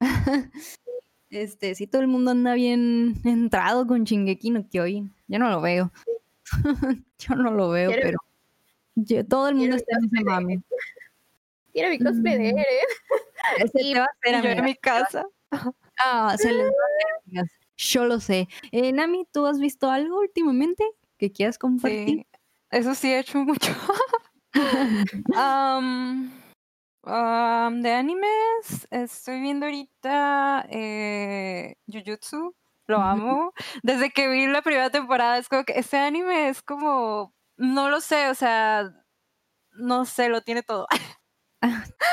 [1.30, 5.12] Este, sí, todo el mundo anda bien entrado con Shingeki no Kyojin.
[5.26, 5.90] Yo no lo veo.
[7.18, 8.18] Yo no lo veo, Quiero- pero
[8.94, 10.62] yo- todo el mundo está en ese mame.
[11.72, 12.48] Quiero mi cosplay de.
[12.50, 12.64] Eren.
[13.58, 15.26] Ese Y- te va a hacer, yo en mi casa.
[15.98, 17.42] Ah, se les va.
[17.76, 18.48] Yo lo sé.
[18.72, 20.84] Eh, Nami, ¿tú has visto algo últimamente
[21.18, 22.08] que quieras compartir?
[22.08, 22.26] Sí,
[22.70, 23.72] eso sí he hecho mucho.
[27.06, 32.54] De animes, estoy viendo ahorita eh, Jujutsu,
[32.86, 33.52] lo amo.
[33.82, 38.00] Desde que vi la primera temporada, es como que ese anime es como, no lo
[38.00, 38.90] sé, o sea,
[39.72, 40.86] no sé, lo tiene todo.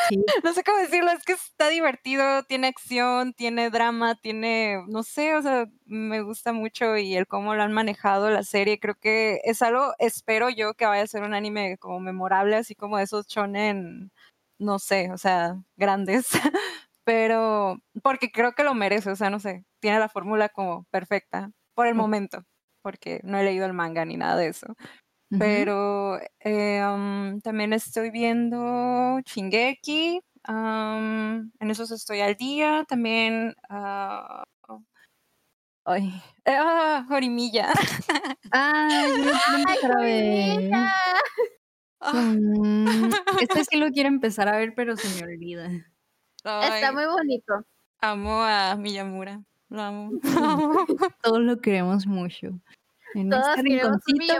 [0.09, 0.17] Sí.
[0.43, 5.35] No sé cómo decirlo, es que está divertido, tiene acción, tiene drama, tiene, no sé,
[5.35, 9.39] o sea, me gusta mucho y el cómo lo han manejado la serie, creo que
[9.43, 13.27] es algo, espero yo que vaya a ser un anime como memorable, así como esos
[13.27, 14.11] shonen,
[14.59, 16.27] no sé, o sea, grandes,
[17.03, 21.51] pero porque creo que lo merece, o sea, no sé, tiene la fórmula como perfecta
[21.73, 22.45] por el momento,
[22.81, 24.75] porque no he leído el manga ni nada de eso.
[25.39, 30.21] Pero eh, am, también estoy viendo Shingeki.
[30.43, 32.85] am, en esos estoy al día.
[32.87, 33.55] También.
[33.69, 34.43] ah,
[35.85, 36.13] ay,
[36.45, 37.71] eh, ah, Jorimilla.
[38.53, 40.71] Ah, yo lo quiero empezar a ver.
[40.71, 40.93] Jorimilla.
[42.01, 43.09] Mm,
[43.39, 45.67] este sí lo quiero empezar a ver, pero se me olvida.
[46.43, 47.65] Está Ay, muy bonito.
[48.01, 49.41] amo a Miyamura.
[49.69, 50.11] Lo amo.
[51.23, 52.59] Todos lo queremos mucho.
[53.15, 54.33] En Todos este rinconcito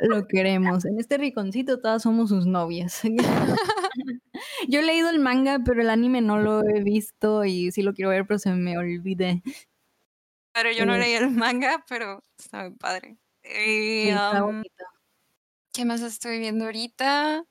[0.00, 0.84] lo queremos.
[0.84, 3.00] En este rinconcito todas somos sus novias.
[4.68, 7.94] Yo he leído el manga, pero el anime no lo he visto y sí lo
[7.94, 9.42] quiero ver, pero se me olvide.
[10.54, 10.98] Pero yo no Eh.
[10.98, 13.16] leí el manga, pero está muy padre.
[13.44, 13.48] Y,
[14.04, 14.84] Sí, está am, bonito.
[15.72, 17.44] ¿Qué más estoy viendo ahorita?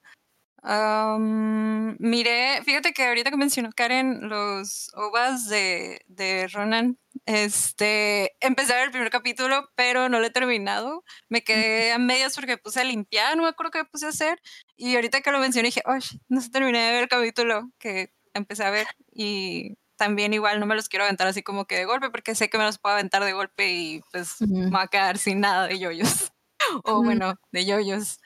[0.63, 8.73] Am, miré, fíjate que ahorita que mencionó Karen los OVAs de, de Ronan, este, empecé
[8.73, 11.03] a ver el primer capítulo, pero no lo he terminado.
[11.29, 14.09] Me quedé a medias porque me puse a limpiar, no me acuerdo qué puse a
[14.09, 14.39] hacer.
[14.75, 15.97] Y ahorita que lo mencioné dije, oh,
[16.29, 18.85] no se terminé de ver el capítulo que empecé a ver.
[19.11, 22.49] Y también igual no me los quiero aventar así como que de golpe, porque sé
[22.49, 24.53] que me los puedo aventar de golpe y pues Ujú.
[24.53, 26.31] me voy a quedar sin nada de yoyos.
[26.85, 28.19] o bueno, de yoyos.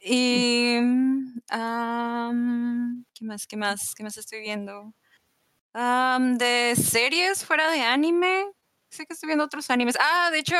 [0.00, 0.78] Y.
[0.80, 1.40] mm,
[3.14, 3.46] ¿Qué más?
[3.46, 3.94] ¿Qué más?
[3.96, 4.94] ¿Qué más estoy viendo?
[5.74, 8.46] Am, de series fuera de anime.
[8.90, 9.96] Sé que estoy viendo otros animes.
[10.00, 10.56] Ah, de hecho,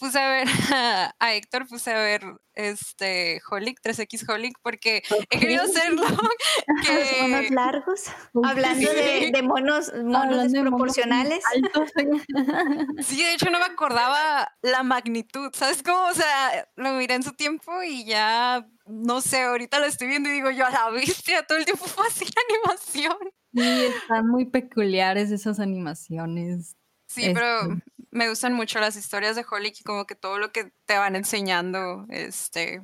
[0.00, 2.22] puse a ver a, a Héctor, puse a ver
[2.54, 6.02] este Holic, 3X Holic, porque he querido hacerlo.
[7.20, 8.02] Monos que, largos.
[8.32, 8.46] Ok.
[8.46, 11.44] Hablando de, de monos, monos Hablando de monos desproporcionales.
[11.54, 11.90] altos.
[13.06, 16.06] sí, de hecho no me acordaba la magnitud, ¿sabes cómo?
[16.08, 20.28] O sea, lo miré en su tiempo y ya no sé, ahorita lo estoy viendo
[20.28, 23.16] y digo yo, a la bestia, todo el tiempo fue así la animación.
[23.54, 26.76] Sí, están muy peculiares esas animaciones.
[27.06, 27.82] Sí, pero Este.
[28.10, 31.16] Me gustan mucho las historias de Holic y como que todo lo que te van
[31.16, 32.82] enseñando, este,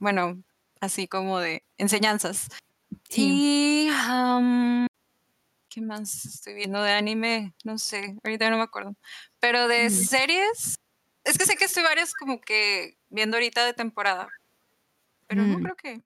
[0.00, 0.42] bueno,
[0.80, 2.48] así como de enseñanzas.
[3.08, 3.88] Sí.
[3.88, 3.90] Y,
[5.68, 7.54] ¿qué más estoy viendo de anime?
[7.64, 8.96] No sé, ahorita no me acuerdo.
[9.40, 10.74] Pero de series,
[11.24, 14.28] es que sé que estoy varias como que viendo ahorita de temporada,
[15.26, 16.02] pero no creo que.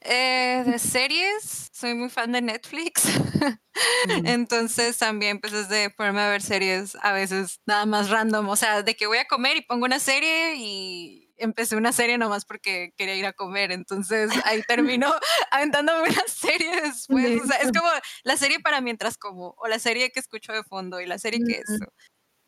[0.00, 3.04] Eh, de series, soy muy fan de Netflix.
[4.08, 4.26] Mm.
[4.26, 8.56] Entonces también pues es de ponerme a ver series a veces nada más random, o
[8.56, 12.44] sea, de que voy a comer y pongo una serie y empecé una serie nomás
[12.44, 15.12] porque quería ir a comer, entonces ahí terminó
[15.52, 17.88] aventándome una serie después, o sea, es como
[18.24, 21.40] la serie para mientras como, o la serie que escucho de fondo y la serie
[21.46, 21.84] que eso.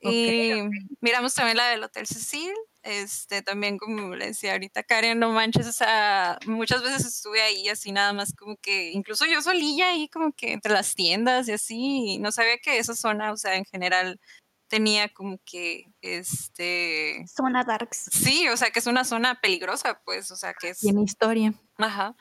[0.03, 0.63] Ok, Y
[1.01, 5.67] miramos también la del Hotel Cecil, este, también como le decía ahorita Karen, no manches,
[5.67, 10.09] o sea, muchas veces estuve ahí así nada más como que, incluso yo solilla ahí
[10.09, 13.57] como que entre las tiendas y así, y no sabía que esa zona, o sea,
[13.57, 14.21] en general
[14.69, 18.09] tenía como que, este, Zona Darks.
[18.13, 21.53] sí, o sea, que es una zona peligrosa, pues, o sea, que es, Tiene historia.
[21.79, 22.17] ajá.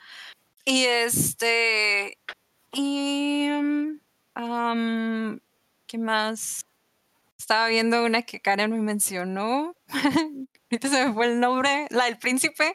[0.64, 2.18] Y este,
[2.72, 3.98] y, mm,
[5.86, 6.66] ¿qué más?
[7.38, 9.74] Estaba viendo una que Karen me mencionó.
[10.70, 11.86] Ahorita se me fue el nombre.
[11.90, 12.74] La del príncipe.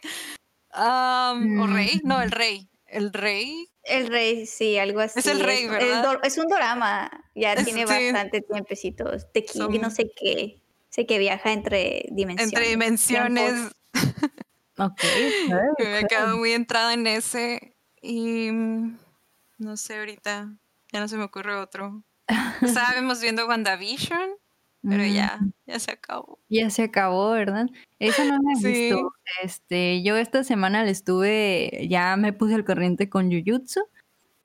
[0.71, 1.73] am, ¿O Mm.
[1.73, 2.01] rey?
[2.03, 2.69] No, el rey.
[2.85, 3.69] El rey.
[3.83, 5.19] El rey, sí, algo así.
[5.29, 6.19] el rey, ¿verdad?
[6.23, 7.09] es un drama.
[7.35, 7.93] Ya Es- tiene sí.
[8.11, 9.05] bastante tiempecito.
[9.33, 10.61] De King, no sé qué.
[10.89, 12.53] Sé que viaja entre dimensiones.
[12.53, 13.53] Entre dimensiones.
[13.53, 14.31] tiempos.
[14.77, 14.99] Ok.
[15.79, 17.75] me he quedado muy entrada en ese.
[18.01, 18.97] Y mm,
[19.59, 20.53] no sé, ahorita
[20.91, 22.03] ya no se me ocurre otro.
[22.61, 24.31] Estábamos viendo WandaVision,
[24.87, 26.39] pero Mm, ya, ya se acabó.
[26.49, 27.67] Ya se acabó, ¿verdad?
[27.99, 28.67] Eso no me he Sí.
[28.89, 29.11] visto.
[29.43, 33.81] Este, yo esta semana le estuve, ya me puse al corriente con Jujutsu.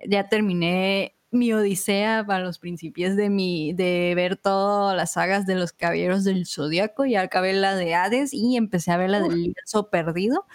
[0.07, 5.55] Ya terminé mi odisea para los principios de mi, de ver todas las sagas de
[5.57, 7.05] los caballeros del zodiaco.
[7.05, 10.47] Ya acabé la de Hades y empecé a ver la del lienzo perdido.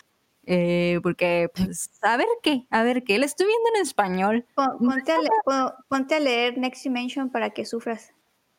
[0.47, 3.17] eh, porque, pues, a ver qué, a ver qué.
[3.17, 4.45] La estoy viendo en español.
[4.53, 8.13] Pon- Ponte a, ponte a leer Next Dimension para que sufras.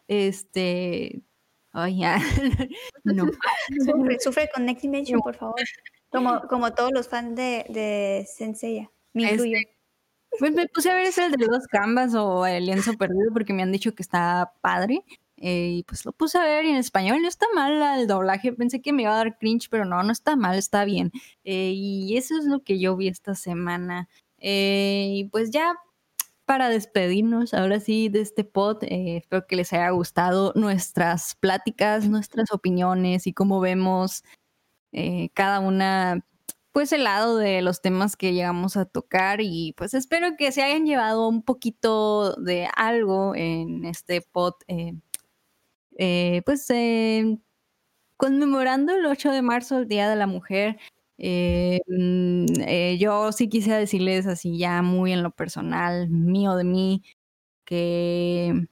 [0.08, 1.22] Este,
[1.72, 2.18] ay, ya,
[3.04, 3.26] no.
[3.86, 5.56] Sufre, sufre con Next Dimension, por favor.
[6.10, 8.90] Como, como todos los fans de, de Senseiya.
[9.12, 9.58] Me Este, incluyo.
[10.38, 13.62] Pues me puse a ver ese de los canvas o el lienzo perdido porque me
[13.62, 15.04] han dicho que está padre.
[15.38, 18.52] eh, y pues lo puse a ver y en español no está mal el doblaje.
[18.52, 21.10] Pensé que me iba a dar cringe, pero no, no está mal, está bien.
[21.44, 24.08] Eh, y eso es lo que yo vi esta semana.
[24.38, 25.74] Eh, y pues ya
[26.47, 32.09] para despedirnos, ahora sí, de este pod, eh, espero que les haya gustado nuestras pláticas,
[32.09, 34.23] nuestras opiniones y cómo vemos
[34.93, 36.24] eh, cada una
[36.73, 40.62] pues el lado de los temas que llegamos a tocar y pues espero que se
[40.62, 44.93] hayan llevado un poquito de algo en este pod, eh,
[45.98, 46.66] eh, pues
[48.18, 50.78] conmemorando el 8 de marzo, el Día de la Mujer.
[51.18, 56.64] Eh, mm, eh, yo sí quisiera decirles así ya muy en lo personal, mío de
[56.64, 57.02] mí,
[57.66, 58.68] que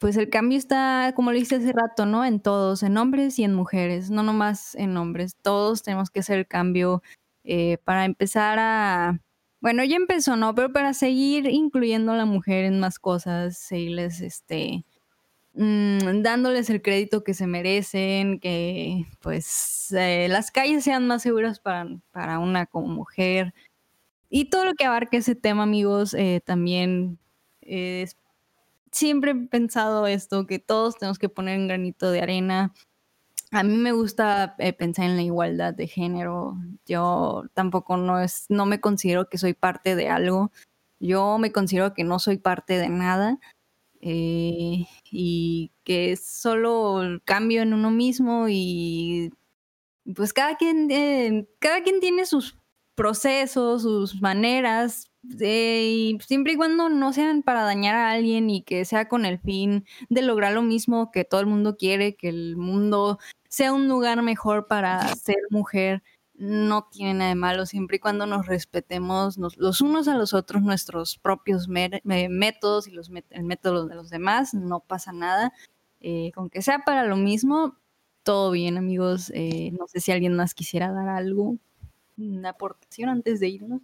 [0.00, 2.24] pues el cambio está, como lo hice hace rato, ¿no?
[2.24, 5.36] En todos, en hombres y en mujeres, no nomás en hombres.
[5.42, 7.02] Todos tenemos que hacer el cambio
[7.44, 9.20] eh, para empezar a,
[9.60, 10.54] bueno, ya empezó, ¿no?
[10.54, 14.84] Pero para seguir incluyendo a la mujer en más cosas, seguirles, este,
[15.54, 21.60] mm, dándoles el crédito que se merecen, que pues eh, las calles sean más seguras
[21.60, 23.54] para, para una como mujer.
[24.30, 27.18] Y todo lo que abarca ese tema, amigos, eh, también
[28.92, 32.72] siempre he pensado esto, que todos tenemos que poner un granito de arena.
[33.50, 36.56] A mí me gusta eh, pensar en la igualdad de género.
[36.86, 40.52] Yo tampoco no es, no me considero que soy parte de algo.
[41.00, 43.38] Yo me considero que no soy parte de nada.
[44.02, 49.32] Eh, y que es solo el cambio en uno mismo y
[50.16, 52.58] pues cada quien, eh, cada quien tiene sus
[52.94, 55.10] procesos, sus maneras,
[55.40, 59.24] eh, y siempre y cuando no sean para dañar a alguien y que sea con
[59.24, 63.18] el fin de lograr lo mismo que todo el mundo quiere, que el mundo
[63.48, 66.02] sea un lugar mejor para ser mujer,
[66.34, 70.62] no tiene nada de malo, siempre y cuando nos respetemos los unos a los otros,
[70.62, 75.52] nuestros propios métodos y los el método de los demás, no pasa nada.
[76.00, 77.76] Eh, con que sea para lo mismo,
[78.22, 79.30] todo bien, amigos.
[79.34, 81.56] Eh, no sé si alguien más quisiera dar algo,
[82.16, 83.80] una aportación antes de irnos.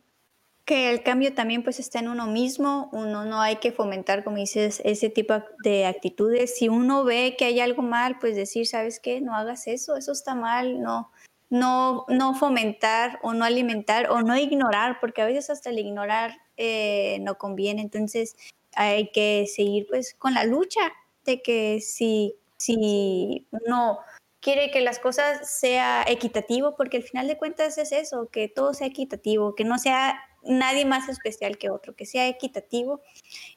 [0.65, 4.37] Que el cambio también pues está en uno mismo, uno no hay que fomentar, como
[4.37, 5.35] dices, ese tipo
[5.65, 6.59] de actitudes.
[6.59, 9.21] Si uno ve que hay algo mal, pues decir, ¿sabes qué?
[9.21, 11.11] No hagas eso, eso está mal, no,
[11.51, 16.39] no, no fomentar o no alimentar o no ignorar, porque a veces hasta el ignorar
[16.57, 17.83] eh, no conviene.
[17.83, 18.37] Entonces
[18.75, 20.93] hay que seguir pues con la lucha
[21.25, 23.99] de que si, si uno
[24.41, 28.75] quiere que las cosas sea equitativo, porque al final de cuentas es eso, que todo
[28.75, 33.03] sea equitativo, que no sea nadie más especial que otro, que sea equitativo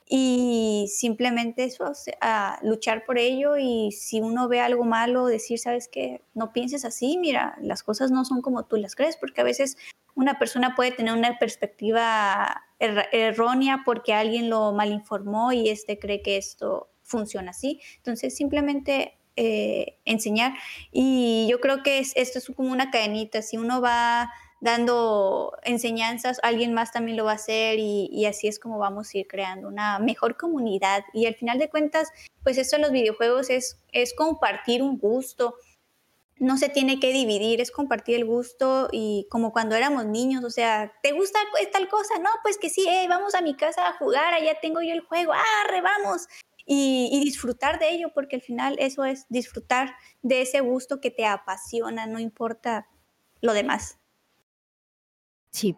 [0.07, 5.87] y simplemente eso, a luchar por ello y si uno ve algo malo, decir, sabes
[5.87, 9.45] que no pienses así, mira, las cosas no son como tú las crees, porque a
[9.45, 9.77] veces
[10.13, 16.37] una persona puede tener una perspectiva errónea porque alguien lo malinformó y este cree que
[16.37, 17.79] esto funciona así.
[17.97, 20.53] Entonces, simplemente eh, enseñar.
[20.91, 23.41] Y yo creo que esto es como una cadenita.
[23.41, 24.31] Si uno va
[24.61, 29.17] dando enseñanzas, alguien más también lo va a hacer y, así es como vamos a
[29.17, 31.03] ir creando una mejor comunidad.
[31.13, 32.09] Y al final de cuentas,
[32.43, 35.55] pues esto de los videojuegos es, es compartir un gusto.
[36.37, 40.49] No se tiene que dividir, es compartir el gusto y como cuando éramos niños, o
[40.49, 41.39] sea, ¿te gusta
[41.71, 42.19] tal cosa?
[42.19, 45.33] No, pues que sí, vamos a mi casa a jugar, allá tengo yo el juego,
[45.33, 46.27] ¡ah, vamos!
[46.65, 51.25] Y, disfrutar de ello, porque al final eso es disfrutar de ese gusto que te
[51.25, 52.87] apasiona, no importa
[53.41, 54.00] lo demás.
[55.51, 55.75] Sí.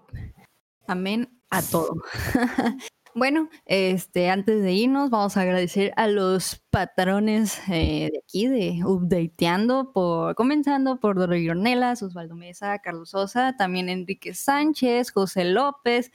[0.88, 1.96] Amén a todo.
[3.16, 8.84] bueno, este, antes de irnos, vamos a agradecer a los patrones eh, de aquí, de
[8.86, 16.12] Updateando, por, comenzando por Doro Osvaldo Mesa, Carlos Sosa, también Enrique Sánchez, José López,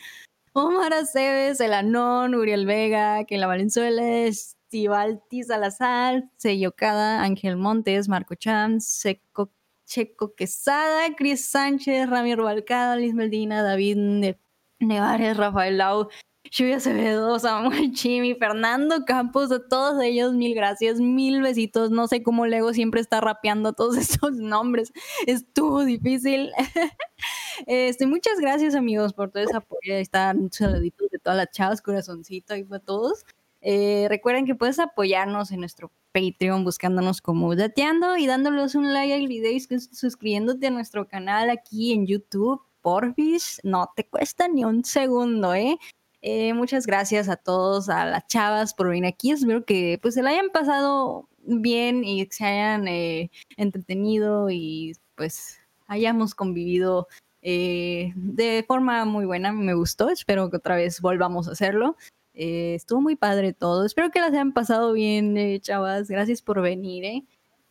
[0.52, 9.52] Omar Aceves, Elanón, Uriel Vega, la Valenzuela, Estivalti Salazar, Seyocada, Ángel Montes, Marco Cham, Seco
[9.88, 14.34] Checo Quesada, Cris Sánchez, Ramiro Balcada, Liz Meldina, David
[14.78, 16.08] Nevares, Rafael Lau,
[16.50, 21.90] Lluvia Acevedo, Samuel Chimi, Fernando Campos, a todos ellos, mil gracias, mil besitos.
[21.90, 24.92] No sé cómo Lego siempre está rapeando todos estos nombres.
[25.26, 26.52] Estuvo difícil.
[27.66, 29.94] este, muchas gracias, amigos, por todo ese apoyo.
[29.94, 33.24] Están saluditos de todas las chavas, corazoncito ahí para todos.
[33.60, 39.14] Eh, recuerden que puedes apoyarnos en nuestro Patreon buscándonos como Dateando y dándoles un like
[39.14, 42.60] al video y suscribiéndote a nuestro canal aquí en YouTube.
[42.80, 45.78] Porfis, no te cuesta ni un segundo, ¿eh?
[46.22, 46.54] ¿eh?
[46.54, 49.30] muchas gracias a todos, a las chavas por venir aquí.
[49.30, 55.58] Espero que pues se la hayan pasado bien y se hayan eh, entretenido y pues
[55.86, 57.08] hayamos convivido
[57.42, 59.52] eh, de forma muy buena.
[59.52, 60.10] Me gustó.
[60.10, 61.96] Espero que otra vez volvamos a hacerlo.
[62.40, 63.84] Eh, estuvo muy padre todo.
[63.84, 66.08] Espero que las hayan pasado bien, eh, chavas.
[66.08, 67.24] Gracias por venir, ¿eh?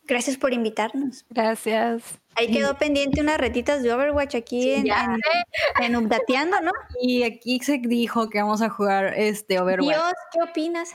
[0.04, 1.26] Gracias por invitarnos.
[1.30, 2.20] Gracias.
[2.36, 4.88] Ahí quedó pendiente unas retitas de Overwatch aquí en,
[5.82, 6.72] en, Updateando, ¿no?
[7.02, 9.90] Y aquí se dijo que vamos a jugar este Overwatch.
[9.90, 10.90] Dios, ¿qué opinas?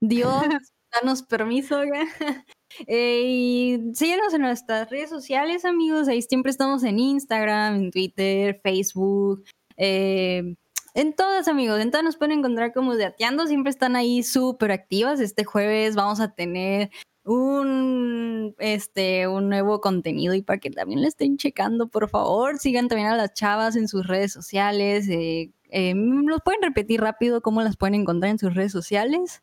[0.00, 0.44] Dios,
[0.92, 1.80] danos permiso.
[2.86, 6.06] eh, y síguenos en nuestras redes sociales, amigos.
[6.08, 9.42] Ahí siempre estamos en Instagram, en Twitter, Facebook.
[9.78, 10.54] Eh,
[10.96, 15.20] en todas, amigos, en todas nos pueden encontrar como Dateando, siempre están ahí súper activas.
[15.20, 16.90] Este jueves vamos a tener
[17.22, 22.88] un, este, un nuevo contenido y para que también lo estén checando, por favor, sigan
[22.88, 25.06] también a las chavas en sus redes sociales.
[25.10, 29.42] Eh, eh, ¿Nos pueden repetir rápido cómo las pueden encontrar en sus redes sociales?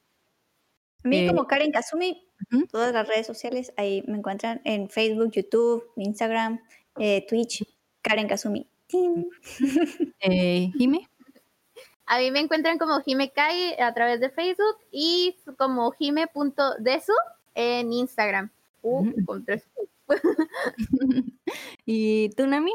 [1.03, 2.25] A mí como eh, Karen Kazumi,
[2.71, 6.61] todas las redes sociales, ahí me encuentran en Facebook, YouTube, Instagram,
[7.27, 7.63] Twitch,
[8.01, 8.67] Karen Kazumi.
[10.19, 11.07] eh, Jime.
[12.05, 13.01] A mí me encuentran como
[13.33, 17.13] Kai a través de Facebook y como jime.desu
[17.55, 18.49] en Instagram.
[18.81, 19.09] Uh,
[21.85, 22.73] ¿Y tú, Nami?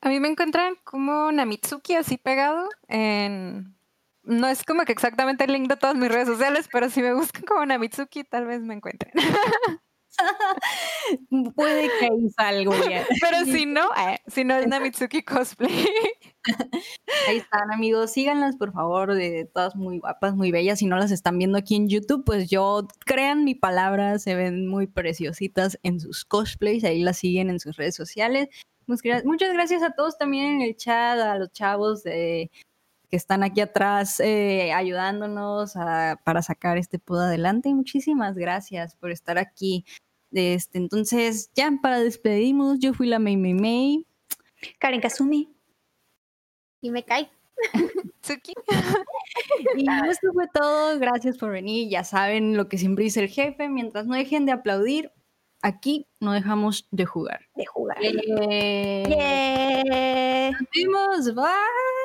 [0.00, 3.74] A mí me encuentran como Namitsuki así pegado en...
[4.22, 7.12] No es como que exactamente el link de todas mis redes sociales, pero si me
[7.12, 9.12] buscan como Namitsuki, tal vez me encuentren.
[11.54, 12.70] Puede que ahí salga
[13.20, 15.86] Pero si no, eh, si no es Namitsuki Cosplay.
[17.28, 18.12] Ahí están, amigos.
[18.12, 20.78] Síganlas, por favor, de todas muy guapas, muy bellas.
[20.78, 24.66] Si no las están viendo aquí en YouTube, pues yo, crean mi palabra, se ven
[24.66, 26.84] muy preciositas en sus cosplays.
[26.84, 28.48] Ahí las siguen en sus redes sociales.
[28.86, 32.50] Muchas gracias a todos también en el chat, a los chavos de,
[33.10, 37.74] que están aquí atrás eh, ayudándonos para sacar este pod adelante.
[37.74, 39.84] Muchísimas gracias por estar aquí.
[40.32, 44.06] Este, entonces, ya para despedirnos, yo fui la May May May.
[44.78, 45.52] Karen Kazumi
[46.80, 47.30] y me cae.
[48.22, 48.54] Tsuki.
[49.76, 50.98] y esto fue todo.
[50.98, 51.88] Gracias por venir.
[51.88, 53.68] Ya saben lo que siempre dice el jefe.
[53.68, 55.12] Mientras no dejen de aplaudir,
[55.62, 57.48] aquí no dejamos de jugar.
[57.54, 57.98] De jugar.
[58.00, 59.02] Yeah.
[60.52, 61.34] Nos vemos.
[61.34, 61.99] Bye.